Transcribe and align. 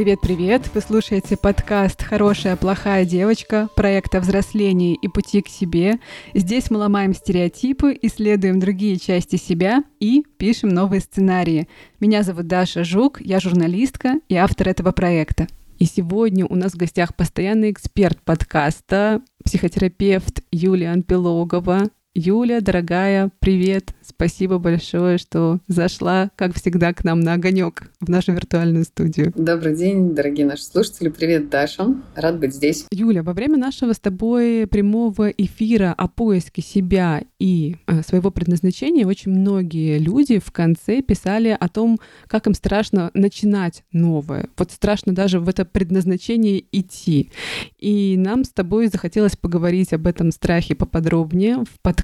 Привет-привет! 0.00 0.70
Вы 0.72 0.80
слушаете 0.80 1.36
подкаст 1.36 2.02
«Хорошая, 2.02 2.56
плохая 2.56 3.04
девочка» 3.04 3.68
проекта 3.76 4.20
взросления 4.20 4.94
и 4.94 5.08
пути 5.08 5.42
к 5.42 5.48
себе. 5.48 6.00
Здесь 6.32 6.70
мы 6.70 6.78
ломаем 6.78 7.12
стереотипы, 7.12 7.94
исследуем 8.00 8.60
другие 8.60 8.96
части 8.96 9.36
себя 9.36 9.84
и 9.98 10.24
пишем 10.38 10.70
новые 10.70 11.02
сценарии. 11.02 11.68
Меня 12.00 12.22
зовут 12.22 12.46
Даша 12.46 12.82
Жук, 12.82 13.20
я 13.20 13.40
журналистка 13.40 14.20
и 14.30 14.36
автор 14.36 14.70
этого 14.70 14.92
проекта. 14.92 15.48
И 15.78 15.84
сегодня 15.84 16.46
у 16.46 16.54
нас 16.54 16.72
в 16.72 16.78
гостях 16.78 17.14
постоянный 17.14 17.70
эксперт 17.70 18.22
подкаста, 18.22 19.20
психотерапевт 19.44 20.40
Юлия 20.50 20.92
Анпилогова. 20.92 21.90
Юля, 22.16 22.60
дорогая, 22.60 23.30
привет! 23.38 23.94
Спасибо 24.02 24.58
большое, 24.58 25.16
что 25.16 25.60
зашла, 25.68 26.30
как 26.34 26.56
всегда, 26.56 26.92
к 26.92 27.04
нам 27.04 27.20
на 27.20 27.34
огонек 27.34 27.84
в 28.00 28.10
нашу 28.10 28.32
виртуальную 28.32 28.82
студию. 28.84 29.32
Добрый 29.36 29.76
день, 29.76 30.12
дорогие 30.12 30.44
наши 30.44 30.64
слушатели. 30.64 31.08
Привет, 31.08 31.50
Даша. 31.50 31.94
Рад 32.16 32.40
быть 32.40 32.52
здесь. 32.52 32.86
Юля, 32.90 33.22
во 33.22 33.32
время 33.32 33.58
нашего 33.58 33.92
с 33.92 34.00
тобой 34.00 34.66
прямого 34.66 35.28
эфира 35.28 35.94
о 35.96 36.08
поиске 36.08 36.62
себя 36.62 37.22
и 37.38 37.76
э, 37.86 38.02
своего 38.02 38.32
предназначения 38.32 39.06
очень 39.06 39.30
многие 39.30 39.98
люди 39.98 40.40
в 40.40 40.50
конце 40.50 41.02
писали 41.02 41.56
о 41.58 41.68
том, 41.68 42.00
как 42.26 42.48
им 42.48 42.54
страшно 42.54 43.12
начинать 43.14 43.84
новое. 43.92 44.48
Вот 44.58 44.72
страшно 44.72 45.14
даже 45.14 45.38
в 45.38 45.48
это 45.48 45.64
предназначение 45.64 46.64
идти. 46.72 47.30
И 47.78 48.16
нам 48.18 48.42
с 48.42 48.48
тобой 48.48 48.88
захотелось 48.88 49.36
поговорить 49.36 49.92
об 49.92 50.08
этом 50.08 50.32
страхе 50.32 50.74
поподробнее 50.74 51.58
в 51.58 51.80
подкасте. 51.80 51.99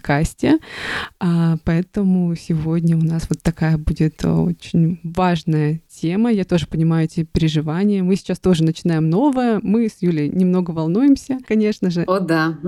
А, 1.19 1.56
поэтому 1.64 2.34
сегодня 2.36 2.97
у 2.97 3.02
нас 3.02 3.27
вот 3.28 3.42
такая 3.42 3.78
будет 3.78 4.25
э, 4.25 4.28
очень 4.28 5.00
важная 5.02 5.80
тема. 5.89 6.30
Я 6.30 6.44
тоже 6.44 6.66
понимаю 6.66 7.05
эти 7.05 7.25
переживания. 7.25 8.02
Мы 8.02 8.17
сейчас 8.17 8.39
тоже 8.39 8.64
начинаем 8.64 9.08
новое. 9.08 9.61
Мы 9.62 9.89
с 9.89 9.97
Юлей 10.00 10.28
немного 10.28 10.70
волнуемся, 10.72 11.39
конечно 11.47 11.91
же. 11.91 12.02
О, 12.02 12.20
да. 12.20 12.58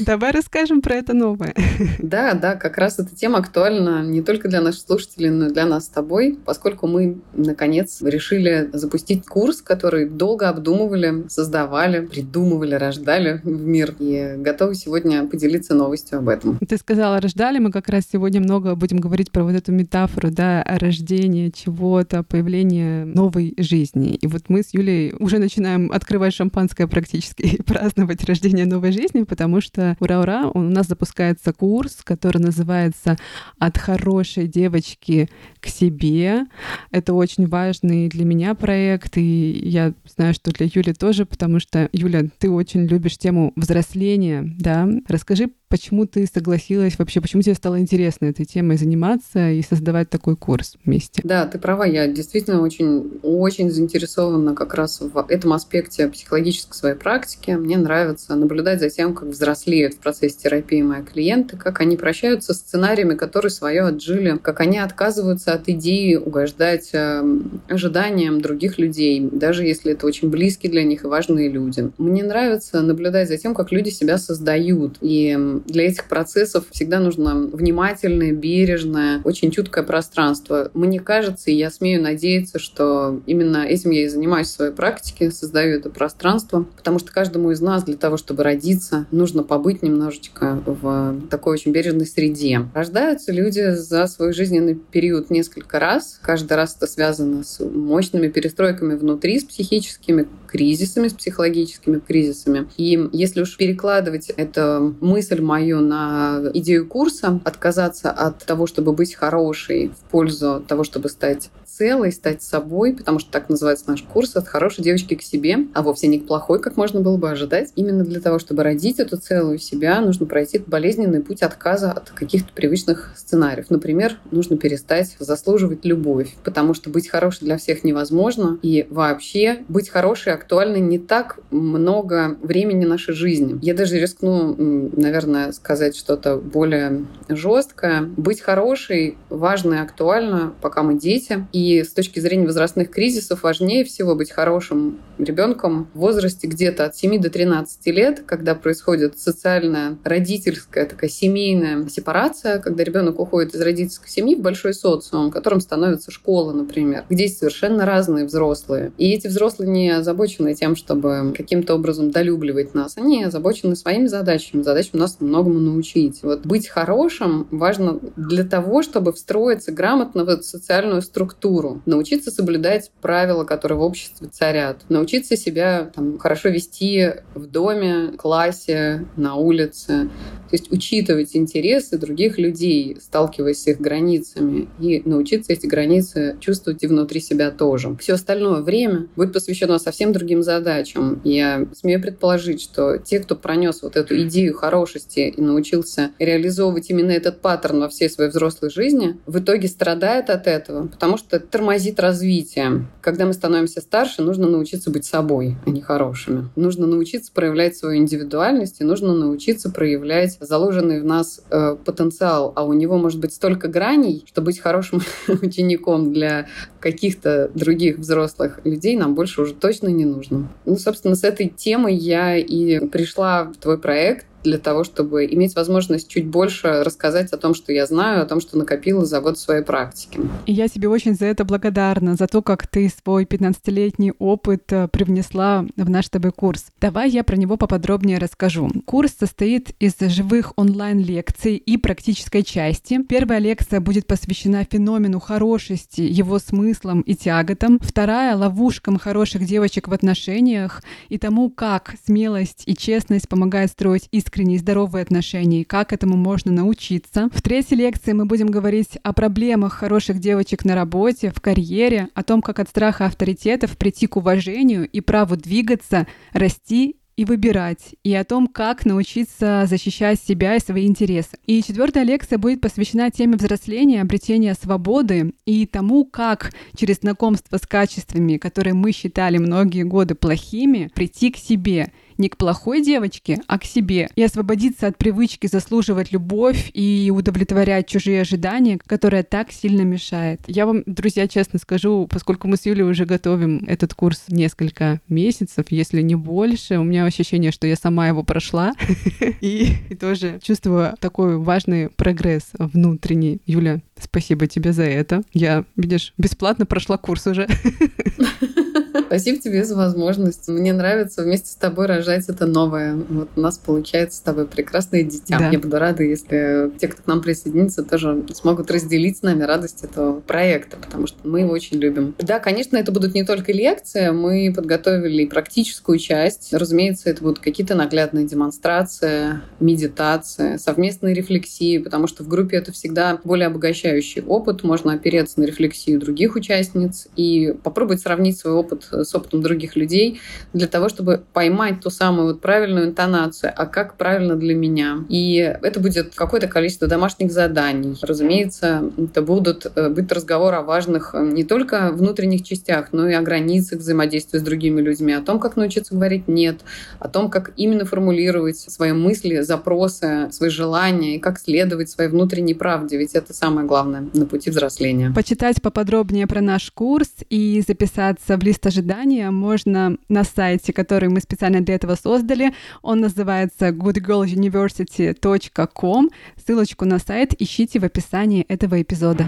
Давай 0.00 0.32
расскажем 0.32 0.82
про 0.82 0.96
это 0.96 1.14
новое. 1.14 1.54
Да, 1.98 2.34
да, 2.34 2.54
как 2.54 2.78
раз 2.78 2.98
эта 2.98 3.14
тема 3.14 3.38
актуальна 3.38 4.02
не 4.04 4.22
только 4.22 4.48
для 4.48 4.60
наших 4.60 4.82
слушателей, 4.82 5.30
но 5.30 5.46
и 5.46 5.52
для 5.52 5.66
нас 5.66 5.86
с 5.86 5.88
тобой, 5.88 6.38
поскольку 6.44 6.86
мы, 6.86 7.18
наконец, 7.34 8.02
решили 8.02 8.68
запустить 8.72 9.24
курс, 9.26 9.62
который 9.62 10.08
долго 10.08 10.48
обдумывали, 10.48 11.24
создавали, 11.28 12.06
придумывали, 12.06 12.74
рождали 12.74 13.40
в 13.42 13.66
мир. 13.66 13.94
И 13.98 14.34
готовы 14.38 14.74
сегодня 14.74 15.26
поделиться 15.26 15.74
новостью 15.86 16.18
об 16.18 16.28
этом. 16.28 16.58
Ты 16.58 16.76
сказала, 16.76 17.20
рождали. 17.20 17.58
Мы 17.58 17.70
как 17.70 17.88
раз 17.88 18.04
сегодня 18.12 18.40
много 18.40 18.74
будем 18.74 18.98
говорить 18.98 19.30
про 19.30 19.44
вот 19.44 19.54
эту 19.54 19.72
метафору, 19.72 20.30
да, 20.30 20.64
рождения 20.66 21.50
чего-то, 21.50 22.22
появления 22.22 23.04
новой 23.04 23.54
жизни. 23.56 24.14
И 24.14 24.26
вот 24.26 24.48
мы 24.48 24.62
с 24.62 24.74
Юлей 24.74 25.14
уже 25.18 25.38
начинаем 25.38 25.92
открывать 25.92 26.34
шампанское 26.34 26.86
практически 26.86 27.42
и 27.42 27.62
праздновать 27.66 28.24
рождение 28.24 28.66
новой 28.66 28.92
жизни, 28.92 29.22
потому 29.22 29.60
что 29.60 29.96
ура-ура, 30.00 30.50
у 30.52 30.60
нас 30.60 30.88
запускается 30.88 31.52
курс, 31.52 31.98
который 32.02 32.38
называется 32.38 33.16
«От 33.58 33.78
хорошей 33.78 34.48
девочки 34.48 35.28
к 35.60 35.68
себе». 35.68 36.46
Это 36.90 37.14
очень 37.14 37.46
важный 37.46 38.08
для 38.08 38.24
меня 38.24 38.54
проект, 38.54 39.16
и 39.18 39.60
я 39.64 39.92
знаю, 40.16 40.34
что 40.34 40.50
для 40.50 40.66
Юли 40.72 40.92
тоже, 40.92 41.26
потому 41.26 41.60
что, 41.60 41.88
Юля, 41.92 42.22
ты 42.38 42.50
очень 42.50 42.86
любишь 42.86 43.18
тему 43.18 43.52
взросления, 43.56 44.42
да? 44.58 44.88
Расскажи, 45.08 45.50
почему 45.68 46.06
ты 46.06 46.26
согласилась 46.26 46.98
вообще, 46.98 47.20
почему 47.20 47.42
тебе 47.42 47.54
стало 47.54 47.80
интересно 47.80 48.26
этой 48.26 48.44
темой 48.44 48.76
заниматься 48.76 49.50
и 49.50 49.62
создавать 49.62 50.10
такой 50.10 50.36
курс 50.36 50.76
вместе? 50.84 51.20
Да, 51.24 51.46
ты 51.46 51.58
права, 51.58 51.84
я 51.84 52.06
действительно 52.06 52.62
очень, 52.62 53.20
очень 53.22 53.70
заинтересована 53.70 54.54
как 54.54 54.74
раз 54.74 55.00
в 55.00 55.26
этом 55.28 55.52
аспекте 55.52 56.08
психологической 56.08 56.74
своей 56.74 56.96
практики. 56.96 57.50
Мне 57.50 57.76
нравится 57.76 58.34
наблюдать 58.34 58.80
за 58.80 58.90
тем, 58.90 59.14
как 59.14 59.28
взрослеют 59.28 59.94
в 59.94 59.98
процессе 59.98 60.36
терапии 60.38 60.82
мои 60.82 61.02
клиенты, 61.02 61.56
как 61.56 61.80
они 61.80 61.96
прощаются 61.96 62.54
с 62.54 62.58
сценариями, 62.58 63.14
которые 63.14 63.50
свое 63.50 63.82
отжили, 63.82 64.38
как 64.40 64.60
они 64.60 64.78
отказываются 64.78 65.52
от 65.52 65.68
идеи 65.68 66.16
угождать 66.16 66.90
эм, 66.92 67.62
ожиданиям 67.68 68.40
других 68.40 68.78
людей, 68.78 69.20
даже 69.20 69.64
если 69.64 69.92
это 69.92 70.06
очень 70.06 70.30
близкие 70.30 70.70
для 70.70 70.84
них 70.84 71.04
и 71.04 71.06
важные 71.06 71.48
люди. 71.48 71.90
Мне 71.98 72.22
нравится 72.22 72.82
наблюдать 72.82 73.28
за 73.28 73.36
тем, 73.36 73.54
как 73.54 73.72
люди 73.72 73.90
себя 73.90 74.18
создают. 74.18 74.96
И 75.00 75.36
для 75.64 75.86
этих 75.86 76.04
процессов 76.08 76.66
всегда 76.70 77.00
нужно 77.00 77.34
внимательное, 77.34 78.32
бережное, 78.32 79.20
очень 79.24 79.50
чуткое 79.50 79.84
пространство. 79.84 80.70
Мне 80.74 81.00
кажется, 81.00 81.50
и 81.50 81.54
я 81.54 81.70
смею 81.70 82.02
надеяться, 82.02 82.58
что 82.58 83.20
именно 83.26 83.64
этим 83.64 83.90
я 83.90 84.04
и 84.04 84.08
занимаюсь 84.08 84.48
в 84.48 84.52
своей 84.52 84.72
практике, 84.72 85.30
создаю 85.30 85.78
это 85.78 85.90
пространство, 85.90 86.66
потому 86.76 86.98
что 86.98 87.12
каждому 87.12 87.50
из 87.50 87.60
нас 87.60 87.84
для 87.84 87.96
того, 87.96 88.16
чтобы 88.16 88.42
родиться, 88.42 89.06
нужно 89.10 89.42
побыть 89.42 89.82
немножечко 89.82 90.62
в 90.66 91.20
такой 91.30 91.54
очень 91.54 91.72
бережной 91.72 92.06
среде. 92.06 92.62
Рождаются 92.74 93.32
люди 93.32 93.74
за 93.74 94.06
свой 94.06 94.32
жизненный 94.32 94.74
период 94.74 95.30
несколько 95.30 95.78
раз. 95.78 96.18
Каждый 96.22 96.54
раз 96.54 96.76
это 96.76 96.86
связано 96.86 97.44
с 97.44 97.60
мощными 97.60 98.28
перестройками 98.28 98.94
внутри, 98.94 99.40
с 99.40 99.44
психическими 99.44 100.26
кризисами, 100.56 101.08
с 101.08 101.12
психологическими 101.12 101.98
кризисами. 101.98 102.66
И 102.78 103.08
если 103.12 103.42
уж 103.42 103.58
перекладывать 103.58 104.30
эту 104.30 104.96
мысль 105.02 105.42
мою 105.42 105.80
на 105.80 106.40
идею 106.54 106.86
курса, 106.86 107.40
отказаться 107.44 108.10
от 108.10 108.42
того, 108.44 108.66
чтобы 108.66 108.92
быть 108.92 109.14
хорошей 109.14 109.88
в 109.88 110.10
пользу 110.10 110.64
того, 110.66 110.82
чтобы 110.82 111.10
стать 111.10 111.50
целой, 111.76 112.12
стать 112.12 112.42
собой, 112.42 112.94
потому 112.94 113.18
что 113.18 113.30
так 113.30 113.48
называется 113.48 113.84
наш 113.88 114.02
курс, 114.02 114.36
от 114.36 114.48
хорошей 114.48 114.82
девочки 114.82 115.14
к 115.14 115.22
себе, 115.22 115.58
а 115.74 115.82
вовсе 115.82 116.06
не 116.06 116.18
к 116.18 116.26
плохой, 116.26 116.60
как 116.60 116.76
можно 116.76 117.00
было 117.00 117.16
бы 117.16 117.30
ожидать. 117.30 117.72
Именно 117.76 118.04
для 118.04 118.20
того, 118.20 118.38
чтобы 118.38 118.62
родить 118.62 118.98
эту 118.98 119.16
целую 119.16 119.58
себя, 119.58 120.00
нужно 120.00 120.26
пройти 120.26 120.58
болезненный 120.58 121.22
путь 121.22 121.42
отказа 121.42 121.92
от 121.92 122.10
каких-то 122.10 122.52
привычных 122.52 123.12
сценариев. 123.16 123.70
Например, 123.70 124.16
нужно 124.30 124.56
перестать 124.56 125.16
заслуживать 125.18 125.84
любовь, 125.84 126.34
потому 126.44 126.74
что 126.74 126.90
быть 126.90 127.08
хорошей 127.08 127.44
для 127.44 127.58
всех 127.58 127.84
невозможно, 127.84 128.58
и 128.62 128.86
вообще 128.90 129.64
быть 129.68 129.88
хорошей 129.88 130.32
актуально 130.32 130.76
не 130.76 130.98
так 130.98 131.38
много 131.50 132.36
времени 132.42 132.84
нашей 132.84 133.14
жизни. 133.14 133.58
Я 133.62 133.74
даже 133.74 133.98
рискну, 133.98 134.54
наверное, 134.56 135.52
сказать 135.52 135.96
что-то 135.96 136.36
более 136.36 137.04
жесткое. 137.28 138.02
Быть 138.16 138.40
хорошей 138.40 139.16
важно 139.28 139.74
и 139.74 139.78
актуально, 139.78 140.54
пока 140.60 140.82
мы 140.82 140.98
дети, 140.98 141.46
и 141.52 141.65
и 141.66 141.82
с 141.82 141.92
точки 141.92 142.20
зрения 142.20 142.46
возрастных 142.46 142.90
кризисов 142.90 143.42
важнее 143.42 143.84
всего 143.84 144.14
быть 144.14 144.30
хорошим 144.30 144.98
ребенком 145.18 145.88
в 145.94 145.98
возрасте 145.98 146.46
где-то 146.46 146.84
от 146.84 146.96
7 146.96 147.20
до 147.20 147.28
13 147.28 147.86
лет, 147.86 148.22
когда 148.24 148.54
происходит 148.54 149.18
социальная, 149.18 149.98
родительская, 150.04 150.86
такая 150.86 151.10
семейная 151.10 151.88
сепарация, 151.88 152.58
когда 152.58 152.84
ребенок 152.84 153.18
уходит 153.18 153.54
из 153.54 153.60
родительской 153.60 154.08
семьи 154.08 154.36
в 154.36 154.40
большой 154.40 154.74
социум, 154.74 155.30
которым 155.30 155.60
становится 155.60 156.10
школа, 156.10 156.52
например, 156.52 157.04
где 157.08 157.24
есть 157.24 157.38
совершенно 157.38 157.84
разные 157.84 158.26
взрослые. 158.26 158.92
И 158.96 159.10
эти 159.10 159.26
взрослые 159.26 159.68
не 159.68 159.90
озабочены 159.90 160.54
тем, 160.54 160.76
чтобы 160.76 161.34
каким-то 161.36 161.74
образом 161.74 162.10
долюбливать 162.10 162.74
нас. 162.74 162.96
Они 162.96 163.24
озабочены 163.24 163.74
своими 163.74 164.06
задачами, 164.06 164.62
задачами 164.62 165.00
нас 165.00 165.16
многому 165.18 165.58
научить. 165.58 166.22
Вот 166.22 166.46
быть 166.46 166.68
хорошим 166.68 167.48
важно 167.50 167.98
для 168.16 168.44
того, 168.44 168.82
чтобы 168.82 169.12
встроиться 169.12 169.72
грамотно 169.72 170.24
в 170.24 170.28
эту 170.28 170.42
социальную 170.42 171.02
структуру 171.02 171.55
культуру, 171.56 171.82
научиться 171.86 172.30
соблюдать 172.30 172.90
правила, 173.00 173.44
которые 173.44 173.78
в 173.78 173.82
обществе 173.82 174.28
царят, 174.28 174.82
научиться 174.88 175.36
себя 175.36 175.90
там, 175.94 176.18
хорошо 176.18 176.48
вести 176.48 177.10
в 177.34 177.46
доме, 177.46 178.12
классе, 178.16 179.06
на 179.16 179.36
улице, 179.36 180.08
то 180.48 180.54
есть 180.54 180.70
учитывать 180.70 181.34
интересы 181.34 181.98
других 181.98 182.38
людей, 182.38 182.96
сталкиваясь 183.00 183.62
с 183.62 183.66
их 183.66 183.80
границами, 183.80 184.68
и 184.80 185.02
научиться 185.04 185.52
эти 185.52 185.66
границы 185.66 186.36
чувствовать 186.40 186.82
и 186.82 186.86
внутри 186.86 187.20
себя 187.20 187.50
тоже. 187.50 187.96
Все 188.00 188.14
остальное 188.14 188.60
время 188.60 189.08
будет 189.16 189.32
посвящено 189.32 189.78
совсем 189.78 190.12
другим 190.12 190.42
задачам. 190.42 191.20
Я 191.24 191.66
смею 191.74 192.00
предположить, 192.00 192.62
что 192.62 192.98
те, 192.98 193.18
кто 193.18 193.34
пронес 193.34 193.82
вот 193.82 193.96
эту 193.96 194.20
идею 194.22 194.54
хорошести 194.54 195.34
и 195.36 195.40
научился 195.40 196.10
реализовывать 196.18 196.90
именно 196.90 197.10
этот 197.10 197.40
паттерн 197.40 197.80
во 197.80 197.88
всей 197.88 198.08
своей 198.08 198.30
взрослой 198.30 198.70
жизни, 198.70 199.16
в 199.26 199.38
итоге 199.38 199.68
страдает 199.68 200.30
от 200.30 200.46
этого, 200.46 200.86
потому 200.86 201.16
что 201.18 201.40
тормозит 201.50 202.00
развитие. 202.00 202.86
Когда 203.00 203.26
мы 203.26 203.32
становимся 203.32 203.80
старше, 203.80 204.22
нужно 204.22 204.48
научиться 204.48 204.90
быть 204.90 205.04
собой, 205.04 205.56
а 205.64 205.70
не 205.70 205.80
хорошими. 205.80 206.48
Нужно 206.56 206.86
научиться 206.86 207.32
проявлять 207.32 207.76
свою 207.76 207.98
индивидуальность 207.98 208.80
и 208.80 208.84
нужно 208.84 209.14
научиться 209.14 209.70
проявлять 209.70 210.36
заложенный 210.40 211.00
в 211.00 211.04
нас 211.04 211.40
э, 211.50 211.76
потенциал, 211.84 212.52
а 212.56 212.64
у 212.64 212.72
него 212.72 212.98
может 212.98 213.20
быть 213.20 213.32
столько 213.32 213.68
граней, 213.68 214.24
что 214.26 214.42
быть 214.42 214.58
хорошим 214.58 215.00
учеником 215.28 216.12
для 216.12 216.46
каких-то 216.80 217.50
других 217.54 217.98
взрослых 217.98 218.60
людей 218.64 218.96
нам 218.96 219.14
больше 219.14 219.42
уже 219.42 219.54
точно 219.54 219.88
не 219.88 220.04
нужно. 220.04 220.48
Ну, 220.64 220.76
собственно, 220.76 221.14
с 221.14 221.24
этой 221.24 221.48
темой 221.48 221.94
я 221.94 222.36
и 222.36 222.86
пришла 222.86 223.44
в 223.44 223.56
твой 223.56 223.78
проект, 223.78 224.26
для 224.46 224.58
того, 224.58 224.84
чтобы 224.84 225.26
иметь 225.26 225.56
возможность 225.56 226.08
чуть 226.08 226.26
больше 226.26 226.84
рассказать 226.84 227.32
о 227.32 227.36
том, 227.36 227.54
что 227.54 227.72
я 227.72 227.86
знаю, 227.86 228.22
о 228.22 228.26
том, 228.26 228.40
что 228.40 228.56
накопила 228.56 229.04
за 229.04 229.20
год 229.20 229.38
своей 229.38 229.62
практики. 229.62 230.20
И 230.46 230.52
я 230.52 230.68
тебе 230.68 230.88
очень 230.88 231.14
за 231.14 231.26
это 231.26 231.44
благодарна, 231.44 232.14
за 232.14 232.26
то, 232.26 232.42
как 232.42 232.66
ты 232.66 232.88
свой 232.88 233.24
15-летний 233.24 234.12
опыт 234.18 234.72
э, 234.72 234.88
привнесла 234.88 235.66
в 235.76 235.90
наш 235.90 236.08
тобой 236.08 236.30
курс. 236.30 236.66
Давай 236.80 237.10
я 237.10 237.24
про 237.24 237.36
него 237.36 237.56
поподробнее 237.56 238.18
расскажу. 238.18 238.70
Курс 238.84 239.12
состоит 239.18 239.70
из 239.80 239.94
живых 239.98 240.52
онлайн-лекций 240.56 241.56
и 241.56 241.76
практической 241.76 242.42
части. 242.42 243.02
Первая 243.02 243.40
лекция 243.40 243.80
будет 243.80 244.06
посвящена 244.06 244.64
феномену 244.64 245.18
хорошести, 245.18 246.02
его 246.02 246.38
смыслам 246.38 247.00
и 247.00 247.14
тяготам. 247.14 247.80
Вторая— 247.82 248.36
ловушкам 248.36 248.98
хороших 248.98 249.44
девочек 249.44 249.88
в 249.88 249.92
отношениях 249.92 250.82
и 251.08 251.18
тому, 251.18 251.50
как 251.50 251.94
смелость 252.06 252.62
и 252.66 252.76
честность 252.76 253.28
помогают 253.28 253.72
строить 253.72 254.08
искренние 254.12 254.35
и 254.44 254.58
здоровые 254.58 255.02
отношения, 255.02 255.62
и 255.62 255.64
как 255.64 255.92
этому 255.92 256.16
можно 256.16 256.52
научиться. 256.52 257.28
В 257.32 257.42
третьей 257.42 257.78
лекции 257.78 258.12
мы 258.12 258.26
будем 258.26 258.48
говорить 258.48 258.98
о 259.02 259.12
проблемах 259.12 259.74
хороших 259.74 260.18
девочек 260.18 260.64
на 260.64 260.74
работе, 260.74 261.32
в 261.34 261.40
карьере, 261.40 262.08
о 262.14 262.22
том, 262.22 262.42
как 262.42 262.58
от 262.58 262.68
страха 262.68 263.06
авторитетов 263.06 263.76
прийти 263.76 264.06
к 264.06 264.16
уважению 264.16 264.88
и 264.88 265.00
праву 265.00 265.36
двигаться, 265.36 266.06
расти 266.32 266.96
и 267.16 267.24
выбирать, 267.24 267.94
и 268.04 268.14
о 268.14 268.24
том, 268.24 268.46
как 268.46 268.84
научиться 268.84 269.64
защищать 269.66 270.20
себя 270.20 270.56
и 270.56 270.60
свои 270.60 270.86
интересы. 270.86 271.38
И 271.46 271.62
четвертая 271.62 272.04
лекция 272.04 272.38
будет 272.38 272.60
посвящена 272.60 273.10
теме 273.10 273.36
взросления, 273.36 274.02
обретения 274.02 274.54
свободы 274.54 275.32
и 275.46 275.66
тому, 275.66 276.04
как 276.04 276.52
через 276.76 276.96
знакомство 276.96 277.56
с 277.56 277.66
качествами, 277.66 278.36
которые 278.36 278.74
мы 278.74 278.92
считали 278.92 279.38
многие 279.38 279.82
годы 279.82 280.14
плохими, 280.14 280.90
прийти 280.94 281.30
к 281.30 281.38
себе— 281.38 281.92
не 282.18 282.28
к 282.28 282.36
плохой 282.36 282.82
девочке, 282.82 283.40
а 283.46 283.58
к 283.58 283.64
себе. 283.64 284.08
И 284.14 284.22
освободиться 284.22 284.86
от 284.86 284.96
привычки 284.96 285.46
заслуживать 285.46 286.12
любовь 286.12 286.70
и 286.74 287.12
удовлетворять 287.14 287.88
чужие 287.88 288.22
ожидания, 288.22 288.78
которая 288.86 289.22
так 289.22 289.52
сильно 289.52 289.82
мешает. 289.82 290.40
Я 290.46 290.66
вам, 290.66 290.82
друзья, 290.86 291.28
честно 291.28 291.58
скажу, 291.58 292.06
поскольку 292.10 292.48
мы 292.48 292.56
с 292.56 292.66
Юлей 292.66 292.84
уже 292.84 293.04
готовим 293.04 293.64
этот 293.66 293.94
курс 293.94 294.24
несколько 294.28 295.00
месяцев, 295.08 295.66
если 295.70 296.02
не 296.02 296.14
больше, 296.14 296.78
у 296.78 296.84
меня 296.84 297.04
ощущение, 297.04 297.52
что 297.52 297.66
я 297.66 297.76
сама 297.76 298.08
его 298.08 298.22
прошла 298.22 298.74
и 299.40 299.72
тоже 300.00 300.40
чувствую 300.42 300.94
такой 301.00 301.38
важный 301.38 301.88
прогресс 301.88 302.50
внутренний. 302.58 303.40
Юля, 303.46 303.80
спасибо 303.98 304.46
тебе 304.46 304.72
за 304.72 304.84
это. 304.84 305.22
Я, 305.32 305.64
видишь, 305.76 306.12
бесплатно 306.18 306.66
прошла 306.66 306.98
курс 306.98 307.26
уже. 307.26 307.46
Спасибо 309.06 309.38
тебе 309.38 309.64
за 309.64 309.76
возможность. 309.76 310.48
Мне 310.48 310.72
нравится 310.72 311.22
вместе 311.22 311.50
с 311.50 311.54
тобой 311.54 311.86
рожать 311.86 312.28
это 312.28 312.46
новое. 312.46 312.94
Вот 312.94 313.28
у 313.36 313.40
нас 313.40 313.58
получается 313.58 314.18
с 314.18 314.20
тобой 314.20 314.46
прекрасное 314.46 315.02
дитя. 315.02 315.38
Да. 315.38 315.50
Я 315.50 315.58
буду 315.58 315.78
рада, 315.78 316.02
если 316.02 316.70
те, 316.78 316.88
кто 316.88 317.02
к 317.02 317.06
нам 317.06 317.22
присоединится, 317.22 317.82
тоже 317.82 318.24
смогут 318.34 318.70
разделить 318.70 319.18
с 319.18 319.22
нами 319.22 319.42
радость 319.42 319.84
этого 319.84 320.20
проекта, 320.20 320.76
потому 320.76 321.06
что 321.06 321.18
мы 321.24 321.40
его 321.40 321.52
очень 321.52 321.78
любим. 321.78 322.14
Да, 322.18 322.38
конечно, 322.38 322.76
это 322.76 322.92
будут 322.92 323.14
не 323.14 323.24
только 323.24 323.52
лекции, 323.52 324.10
мы 324.10 324.52
подготовили 324.54 325.22
и 325.22 325.26
практическую 325.26 325.98
часть. 325.98 326.52
Разумеется, 326.52 327.10
это 327.10 327.22
будут 327.22 327.38
какие-то 327.38 327.74
наглядные 327.74 328.26
демонстрации, 328.26 329.40
медитации, 329.60 330.56
совместные 330.56 331.14
рефлексии, 331.14 331.78
потому 331.78 332.06
что 332.06 332.24
в 332.24 332.28
группе 332.28 332.56
это 332.56 332.72
всегда 332.72 333.20
более 333.24 333.46
обогащающий 333.46 334.22
опыт. 334.22 334.62
Можно 334.62 334.94
опереться 334.94 335.40
на 335.40 335.44
рефлексию 335.44 336.00
других 336.00 336.34
участниц 336.36 337.08
и 337.16 337.54
попробовать 337.62 338.00
сравнить 338.00 338.38
свой 338.38 338.54
опыт 338.54 338.85
с 338.90 339.14
опытом 339.14 339.42
других 339.42 339.76
людей 339.76 340.20
для 340.52 340.66
того, 340.66 340.88
чтобы 340.88 341.22
поймать 341.32 341.80
ту 341.80 341.90
самую 341.90 342.28
вот 342.28 342.40
правильную 342.40 342.86
интонацию, 342.86 343.52
а 343.54 343.66
как 343.66 343.96
правильно 343.96 344.36
для 344.36 344.54
меня. 344.54 345.04
И 345.08 345.36
это 345.36 345.80
будет 345.80 346.14
какое-то 346.14 346.48
количество 346.48 346.88
домашних 346.88 347.32
заданий. 347.32 347.96
Разумеется, 348.02 348.90
это 348.98 349.22
будут 349.22 349.66
э, 349.74 349.88
быть 349.88 350.10
разговор 350.12 350.54
о 350.54 350.62
важных 350.62 351.14
э, 351.14 351.24
не 351.24 351.44
только 351.44 351.90
внутренних 351.92 352.42
частях, 352.42 352.88
но 352.92 353.08
и 353.08 353.14
о 353.14 353.22
границах 353.22 353.80
взаимодействия 353.80 354.40
с 354.40 354.42
другими 354.42 354.80
людьми, 354.80 355.12
о 355.12 355.20
том, 355.20 355.38
как 355.38 355.56
научиться 355.56 355.94
говорить 355.94 356.28
«нет», 356.28 356.60
о 356.98 357.08
том, 357.08 357.30
как 357.30 357.52
именно 357.56 357.84
формулировать 357.84 358.58
свои 358.58 358.92
мысли, 358.92 359.40
запросы, 359.40 360.28
свои 360.30 360.50
желания 360.50 361.16
и 361.16 361.18
как 361.18 361.38
следовать 361.38 361.90
своей 361.90 362.10
внутренней 362.10 362.54
правде, 362.54 362.96
ведь 362.96 363.14
это 363.14 363.32
самое 363.32 363.66
главное 363.66 364.06
на 364.14 364.26
пути 364.26 364.50
взросления. 364.50 365.12
Почитать 365.14 365.62
поподробнее 365.62 366.26
про 366.26 366.40
наш 366.40 366.70
курс 366.70 367.08
и 367.30 367.62
записаться 367.66 368.36
в 368.36 368.42
лист 368.42 368.66
ожидания 368.76 369.30
можно 369.30 369.96
на 370.08 370.24
сайте, 370.24 370.74
который 370.74 371.08
мы 371.08 371.20
специально 371.20 371.62
для 371.62 371.76
этого 371.76 371.94
создали. 371.94 372.52
Он 372.82 373.00
называется 373.00 373.68
goodgirluniversity.com. 373.68 376.10
Ссылочку 376.36 376.84
на 376.84 376.98
сайт 376.98 377.32
ищите 377.40 377.80
в 377.80 377.84
описании 377.84 378.44
этого 378.48 378.82
эпизода. 378.82 379.26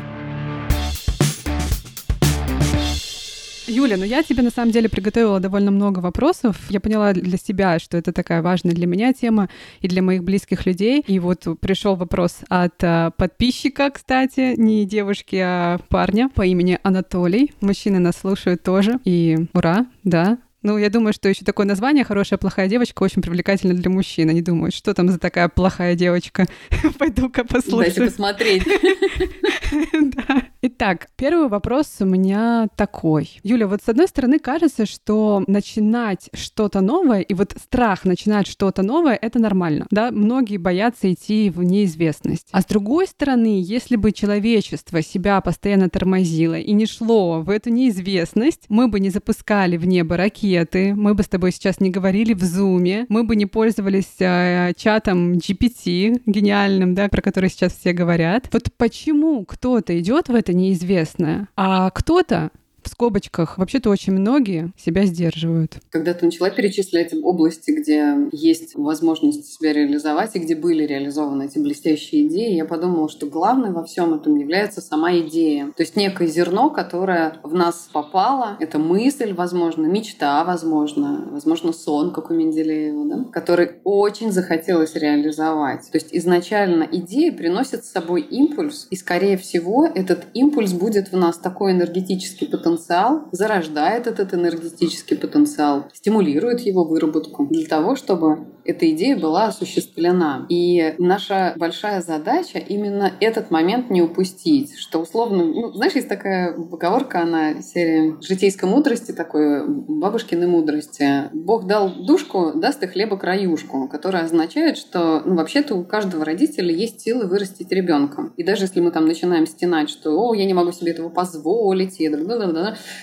Юля, 3.69 3.97
ну 3.97 4.05
я 4.05 4.23
тебе 4.23 4.43
на 4.43 4.51
самом 4.51 4.73
деле 4.73 4.89
приготовила 4.89 5.41
довольно 5.41 5.71
много 5.71 5.99
вопросов. 5.99 6.57
Я 6.71 6.81
поняла 6.81 7.13
для 7.13 7.37
себя, 7.37 7.79
что 7.79 7.97
это 7.97 8.13
такая 8.13 8.43
важная 8.43 8.75
для 8.75 8.87
меня 8.87 9.13
тема 9.13 9.49
и 9.81 9.89
для 9.89 10.03
моих 10.03 10.25
близких 10.25 10.67
людей. 10.67 11.05
И 11.07 11.19
вот 11.19 11.47
пришел 11.61 11.95
вопрос 11.95 12.39
от 12.49 12.83
uh, 12.83 13.13
подписчика, 13.17 13.91
кстати, 13.91 14.55
не 14.57 14.87
девушки, 14.87 15.37
а 15.37 15.79
парня 15.89 16.31
по 16.35 16.43
имени 16.43 16.79
Анатолий. 16.83 17.53
Мужчины 17.61 17.99
нас 17.99 18.17
слушают 18.17 18.63
тоже. 18.63 18.99
И 19.05 19.37
ура, 19.53 19.87
да, 20.03 20.39
ну, 20.63 20.77
я 20.77 20.91
думаю, 20.91 21.13
что 21.13 21.29
еще 21.29 21.45
такое 21.45 21.67
название 21.67 22.05
«Хорошая 22.05 22.37
плохая 22.37 22.69
девочка» 22.69 23.03
очень 23.05 23.23
привлекательно 23.23 23.75
для 23.75 23.91
мужчин. 23.91 24.29
Они 24.29 24.43
думают, 24.43 24.75
что 24.75 24.93
там 24.93 25.09
за 25.09 25.19
такая 25.19 25.49
плохая 25.49 25.95
девочка. 25.95 26.47
Пойду-ка 26.99 27.45
послушаю. 27.45 27.95
Дайте 27.95 28.05
посмотреть. 28.05 28.65
да. 29.93 30.43
Итак, 30.61 31.07
первый 31.15 31.47
вопрос 31.47 31.87
у 32.01 32.05
меня 32.05 32.67
такой. 32.75 33.39
Юля, 33.45 33.69
вот 33.69 33.81
с 33.81 33.89
одной 33.89 34.09
стороны 34.09 34.41
кажется, 34.41 34.87
что 34.87 35.45
начинать 35.47 36.31
что-то 36.35 36.81
новое, 36.81 37.21
и 37.21 37.33
вот 37.33 37.55
страх 37.63 38.05
начинать 38.05 38.49
что-то 38.49 38.83
новое, 38.83 39.15
это 39.15 39.39
нормально. 39.39 39.87
Да, 39.93 40.11
многие 40.11 40.57
боятся 40.57 41.13
идти 41.13 41.49
в 41.49 41.63
неизвестность. 41.63 42.49
А 42.51 42.61
с 42.61 42.65
другой 42.65 43.07
стороны, 43.07 43.61
если 43.63 43.95
бы 43.95 44.11
человечество 44.11 45.01
себя 45.01 45.41
постоянно 45.41 45.89
тормозило 45.89 46.59
и 46.59 46.73
не 46.73 46.87
шло 46.87 47.41
в 47.41 47.51
эту 47.51 47.71
неизвестность, 47.71 48.65
мы 48.69 48.89
бы 48.89 48.99
не 48.99 49.11
запускали 49.11 49.77
в 49.77 49.87
небо 49.87 50.17
ракеты, 50.17 50.93
мы 50.93 51.15
бы 51.15 51.23
с 51.23 51.29
тобой 51.29 51.53
сейчас 51.53 51.79
не 51.79 51.91
говорили 51.91 52.35
в 52.35 52.43
Зуме, 52.43 53.07
мы 53.09 53.23
бы 53.23 53.37
не 53.37 53.47
пользовались 53.47 54.17
э, 54.19 54.73
чатом 54.77 55.35
GPT 55.35 56.21
гениальным, 56.27 56.97
да, 56.97 57.09
про 57.09 57.23
который 57.23 57.49
сейчас 57.49 57.75
все 57.75 57.93
говорят. 57.93 58.49
Вот 58.53 58.73
почему 58.77 59.45
кто-то 59.45 59.97
идет 59.97 60.29
в 60.29 60.35
это 60.35 60.48
неизвестное, 60.53 61.49
а 61.57 61.91
кто-то 61.91 62.51
в 62.89 62.91
скобочках, 62.91 63.59
вообще-то 63.59 63.91
очень 63.91 64.15
многие 64.15 64.73
себя 64.77 65.05
сдерживают. 65.05 65.77
Когда 65.91 66.15
ты 66.15 66.25
начала 66.27 66.51
перечислять 66.51 67.15
области, 67.23 67.71
где 67.71 68.17
есть 68.33 68.75
возможность 68.75 69.47
себя 69.47 69.73
реализовать 69.73 70.35
и 70.35 70.39
где 70.39 70.57
были 70.57 70.85
реализованы 70.85 71.45
эти 71.45 71.59
блестящие 71.59 72.27
идеи, 72.27 72.55
я 72.55 72.65
подумала, 72.65 73.09
что 73.09 73.27
главное 73.27 73.71
во 73.71 73.85
всем 73.85 74.15
этом 74.15 74.37
является 74.37 74.81
сама 74.81 75.17
идея. 75.19 75.67
То 75.77 75.83
есть 75.83 75.97
некое 75.97 76.27
зерно, 76.27 76.71
которое 76.71 77.35
в 77.43 77.55
нас 77.55 77.89
попало, 77.93 78.57
это 78.61 78.79
мысль, 78.79 79.33
возможно, 79.35 79.87
мечта, 79.87 80.43
возможно, 80.45 81.29
возможно, 81.31 81.73
сон, 81.73 82.13
как 82.13 82.31
у 82.31 82.35
Менделеева, 82.35 83.05
да? 83.05 83.25
который 83.33 83.73
очень 83.85 84.33
захотелось 84.33 84.95
реализовать. 84.95 85.91
То 85.91 85.99
есть 85.99 86.09
изначально 86.13 86.89
идея 86.91 87.33
приносит 87.33 87.85
с 87.85 87.91
собой 87.91 88.23
импульс, 88.23 88.87
и, 88.91 88.97
скорее 88.97 89.37
всего, 89.37 89.85
этот 89.87 90.27
импульс 90.35 90.73
будет 90.73 91.13
в 91.13 91.17
нас 91.17 91.37
такой 91.37 91.73
энергетический 91.73 92.47
потенциал, 92.47 92.78
потенциал, 92.79 93.29
зарождает 93.33 94.07
этот 94.07 94.35
энергетический 94.35 95.17
потенциал, 95.17 95.89
стимулирует 95.93 96.61
его 96.61 96.85
выработку 96.85 97.47
для 97.47 97.67
того, 97.67 97.97
чтобы 97.97 98.47
эта 98.69 98.91
идея 98.91 99.17
была 99.17 99.47
осуществлена. 99.47 100.47
И 100.51 100.95
наша 100.99 101.55
большая 101.57 102.03
задача 102.03 102.59
именно 102.59 103.13
этот 103.19 103.51
момент 103.51 103.89
не 103.91 104.03
упустить, 104.03 104.79
что 104.79 105.01
условно, 105.01 105.45
ну, 105.45 105.73
знаешь, 105.73 105.95
есть 105.95 106.09
такая 106.09 106.53
поговорка, 106.53 107.23
она 107.23 107.63
серия 107.63 108.17
житейской 108.21 108.67
мудрости, 108.67 109.13
такой 109.13 109.67
бабушкиной 109.67 110.47
мудрости. 110.47 111.31
Бог 111.33 111.67
дал 111.67 111.91
душку, 112.05 112.53
даст 112.55 112.83
и 112.83 112.87
хлеба 112.87 113.17
краюшку, 113.17 113.89
которая 113.89 114.25
означает, 114.25 114.77
что 114.77 115.23
ну, 115.25 115.35
вообще-то 115.37 115.75
у 115.75 115.85
каждого 115.85 116.25
родителя 116.25 116.73
есть 116.73 117.01
силы 117.01 117.27
вырастить 117.27 117.73
ребенка. 117.73 118.33
И 118.37 118.45
даже 118.45 118.65
если 118.65 118.81
мы 118.81 118.91
там 118.91 119.07
начинаем 119.07 119.47
стенать, 119.47 119.89
что 119.89 120.11
«О, 120.11 120.35
я 120.35 120.45
не 120.45 120.53
могу 120.53 120.73
себе 120.73 120.93
этого 120.93 121.09
позволить», 121.09 122.01
и 122.01 122.09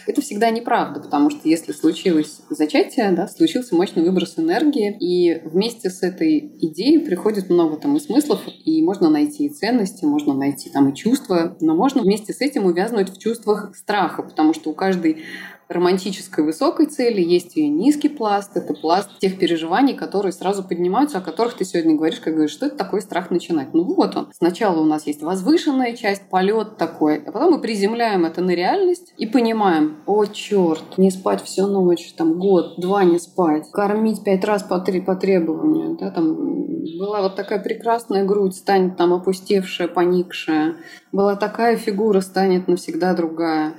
это 0.07 0.22
всегда 0.22 0.50
неправда, 0.50 1.00
потому 1.00 1.29
что 1.29 1.48
если 1.48 1.72
случилось 1.72 2.41
зачатие, 2.50 3.12
да, 3.12 3.27
случился 3.27 3.75
мощный 3.75 4.03
выброс 4.03 4.38
энергии, 4.38 4.95
и 5.00 5.41
вместе 5.48 5.89
с 5.89 6.03
этой 6.03 6.39
идеей 6.62 7.00
приходит 7.00 7.50
много 7.50 7.77
там 7.77 7.95
и 7.98 8.00
смыслов, 8.00 8.41
и 8.65 8.81
можно 8.81 9.10
найти 9.10 9.45
и 9.45 9.50
ценности, 9.50 10.05
можно 10.05 10.34
найти 10.34 10.69
там 10.69 10.89
и 10.89 10.95
чувства, 10.95 11.57
но 11.62 11.75
можно 11.75 12.01
вместе 12.01 12.34
с 12.34 12.41
этим 12.41 12.65
увязнуть 12.65 13.10
в 13.10 13.19
чувствах 13.19 13.75
страха, 13.75 14.24
потому 14.24 14.53
что 14.53 14.69
у 14.69 14.74
каждой 14.74 15.24
романтической 15.67 16.43
высокой 16.43 16.86
цели, 16.86 17.22
есть 17.22 17.55
ее 17.55 17.69
низкий 17.69 18.10
пласт, 18.10 18.55
это 18.55 18.74
пласт 18.74 19.10
тех 19.19 19.39
переживаний, 19.39 19.95
которые 19.95 20.31
сразу 20.31 20.63
поднимаются, 20.63 21.17
о 21.17 21.22
которых 21.22 21.55
ты 21.55 21.65
сегодня 21.65 21.95
говоришь, 21.95 22.19
как 22.19 22.34
говоришь, 22.34 22.51
что 22.51 22.67
это 22.67 22.77
такой 22.77 23.01
страх 23.01 23.31
начинать. 23.31 23.74
Ну 23.74 23.84
вот 23.84 24.15
он. 24.15 24.29
Сначала 24.34 24.79
у 24.79 24.86
нас 24.86 25.07
есть 25.07 25.22
возвышенная 25.22 25.95
часть, 25.95 26.29
полет 26.29 26.77
такой, 26.77 27.17
а 27.17 27.31
потом 27.31 27.53
мы 27.53 27.62
приземляем 27.62 28.25
это 28.25 28.41
на 28.41 28.51
реальность 28.51 29.13
и 29.17 29.25
понимаем, 29.25 29.98
о, 30.05 30.25
черт, 30.25 30.98
не 30.98 31.12
спать 31.12 31.41
всю 31.43 31.67
ночь, 31.67 32.13
там 32.17 32.39
год, 32.39 32.79
два 32.79 33.03
не 33.03 33.19
спать, 33.19 33.69
кормить 33.72 34.24
пять 34.24 34.43
раз 34.43 34.63
по 34.63 34.79
три 34.79 35.01
по 35.01 35.15
требованию, 35.15 35.98
да, 35.98 36.12
там 36.12 36.55
была 36.98 37.22
вот 37.22 37.36
такая 37.36 37.60
прекрасная 37.60 38.25
грудь, 38.25 38.55
станет 38.55 38.98
там 38.98 39.13
опустевшая, 39.13 39.88
поникшая, 39.88 40.75
была 41.12 41.36
такая 41.36 41.77
фигура, 41.77 42.22
станет 42.22 42.67
навсегда 42.67 43.13
другая. 43.13 43.75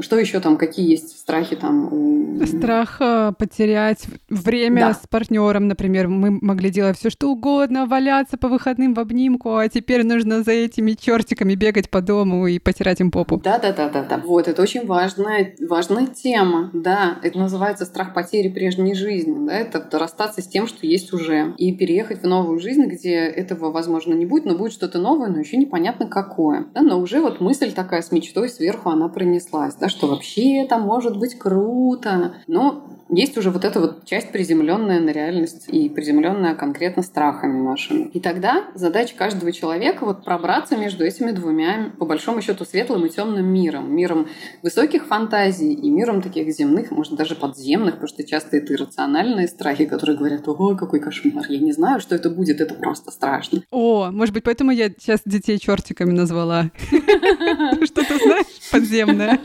Что 0.00 0.18
еще 0.18 0.40
там, 0.40 0.56
какие 0.56 0.90
есть 0.90 1.18
страхи 1.22 1.56
там? 1.56 2.40
Страх 2.46 2.96
э, 3.00 3.32
потерять 3.38 4.06
время 4.28 4.80
да. 4.88 4.94
с 4.94 5.06
партнером, 5.06 5.68
например. 5.68 6.08
Мы 6.08 6.38
могли 6.40 6.70
делать 6.70 6.98
все 6.98 7.10
что 7.10 7.30
угодно, 7.30 7.86
валяться 7.86 8.36
по 8.36 8.48
выходным 8.48 8.94
в 8.94 9.00
обнимку, 9.00 9.56
а 9.56 9.68
теперь 9.68 10.04
нужно 10.04 10.42
за 10.42 10.52
этими 10.52 10.92
чертиками 10.92 11.54
бегать 11.54 11.90
по 11.90 12.00
дому 12.00 12.46
и 12.46 12.58
потирать 12.58 13.00
им 13.00 13.10
попу. 13.10 13.36
Да, 13.36 13.58
да, 13.58 13.72
да, 13.72 13.88
да, 13.88 14.02
да. 14.02 14.18
Вот, 14.24 14.48
это 14.48 14.62
очень 14.62 14.86
важная, 14.86 15.54
важная 15.60 16.06
тема. 16.06 16.70
Да, 16.72 17.18
это 17.22 17.38
называется 17.38 17.84
страх 17.84 18.14
потери 18.14 18.48
прежней 18.48 18.94
жизни. 18.94 19.46
Да, 19.46 19.54
это 19.54 19.86
расстаться 19.98 20.42
с 20.42 20.46
тем, 20.48 20.66
что 20.66 20.86
есть 20.86 21.12
уже. 21.12 21.54
И 21.58 21.74
переехать 21.74 22.22
в 22.22 22.26
новую 22.26 22.58
жизнь, 22.58 22.84
где 22.86 23.16
этого, 23.16 23.70
возможно, 23.70 24.14
не 24.14 24.26
будет, 24.26 24.44
но 24.46 24.56
будет 24.56 24.72
что-то 24.72 24.98
новое, 24.98 25.28
но 25.28 25.38
еще 25.38 25.56
непонятно 25.56 26.06
какое. 26.06 26.66
Да, 26.74 26.82
но 26.82 26.98
уже 26.98 27.20
вот 27.20 27.40
мысль 27.40 27.72
такая 27.72 28.02
с 28.02 28.10
мечтой 28.10 28.48
сверху, 28.48 28.90
она 28.90 29.08
пронеслась 29.08 29.74
да, 29.82 29.88
что 29.88 30.06
вообще 30.06 30.62
это 30.62 30.78
может 30.78 31.16
быть 31.22 31.38
круто. 31.38 32.34
Но 32.46 32.84
есть 33.08 33.36
уже 33.36 33.50
вот 33.50 33.64
эта 33.64 33.78
вот 33.78 34.04
часть 34.04 34.32
приземленная 34.32 34.98
на 35.00 35.10
реальность 35.10 35.68
и 35.68 35.88
приземленная 35.88 36.54
конкретно 36.54 37.02
страхами 37.02 37.60
нашими. 37.60 38.08
И 38.08 38.20
тогда 38.20 38.64
задача 38.74 39.14
каждого 39.16 39.52
человека 39.52 40.04
вот 40.04 40.24
пробраться 40.24 40.76
между 40.76 41.04
этими 41.04 41.30
двумя, 41.30 41.92
по 41.98 42.06
большому 42.06 42.40
счету, 42.40 42.64
светлым 42.64 43.06
и 43.06 43.08
темным 43.10 43.46
миром. 43.46 43.94
Миром 43.94 44.28
высоких 44.62 45.06
фантазий 45.06 45.72
и 45.72 45.90
миром 45.90 46.22
таких 46.22 46.52
земных, 46.52 46.90
может, 46.90 47.14
даже 47.14 47.34
подземных, 47.34 47.94
потому 47.94 48.08
что 48.08 48.24
часто 48.24 48.56
это 48.56 48.74
иррациональные 48.74 49.46
страхи, 49.46 49.84
которые 49.84 50.16
говорят, 50.16 50.48
ой, 50.48 50.76
какой 50.76 51.00
кошмар, 51.00 51.44
я 51.48 51.58
не 51.58 51.72
знаю, 51.72 52.00
что 52.00 52.14
это 52.14 52.30
будет, 52.30 52.60
это 52.60 52.74
просто 52.74 53.10
страшно. 53.10 53.62
О, 53.70 54.10
может 54.10 54.34
быть, 54.34 54.44
поэтому 54.44 54.72
я 54.72 54.88
сейчас 54.88 55.20
детей 55.24 55.58
чертиками 55.58 56.12
назвала. 56.12 56.70
Что-то 56.90 58.18
знаешь 58.18 58.46
подземное. 58.70 59.38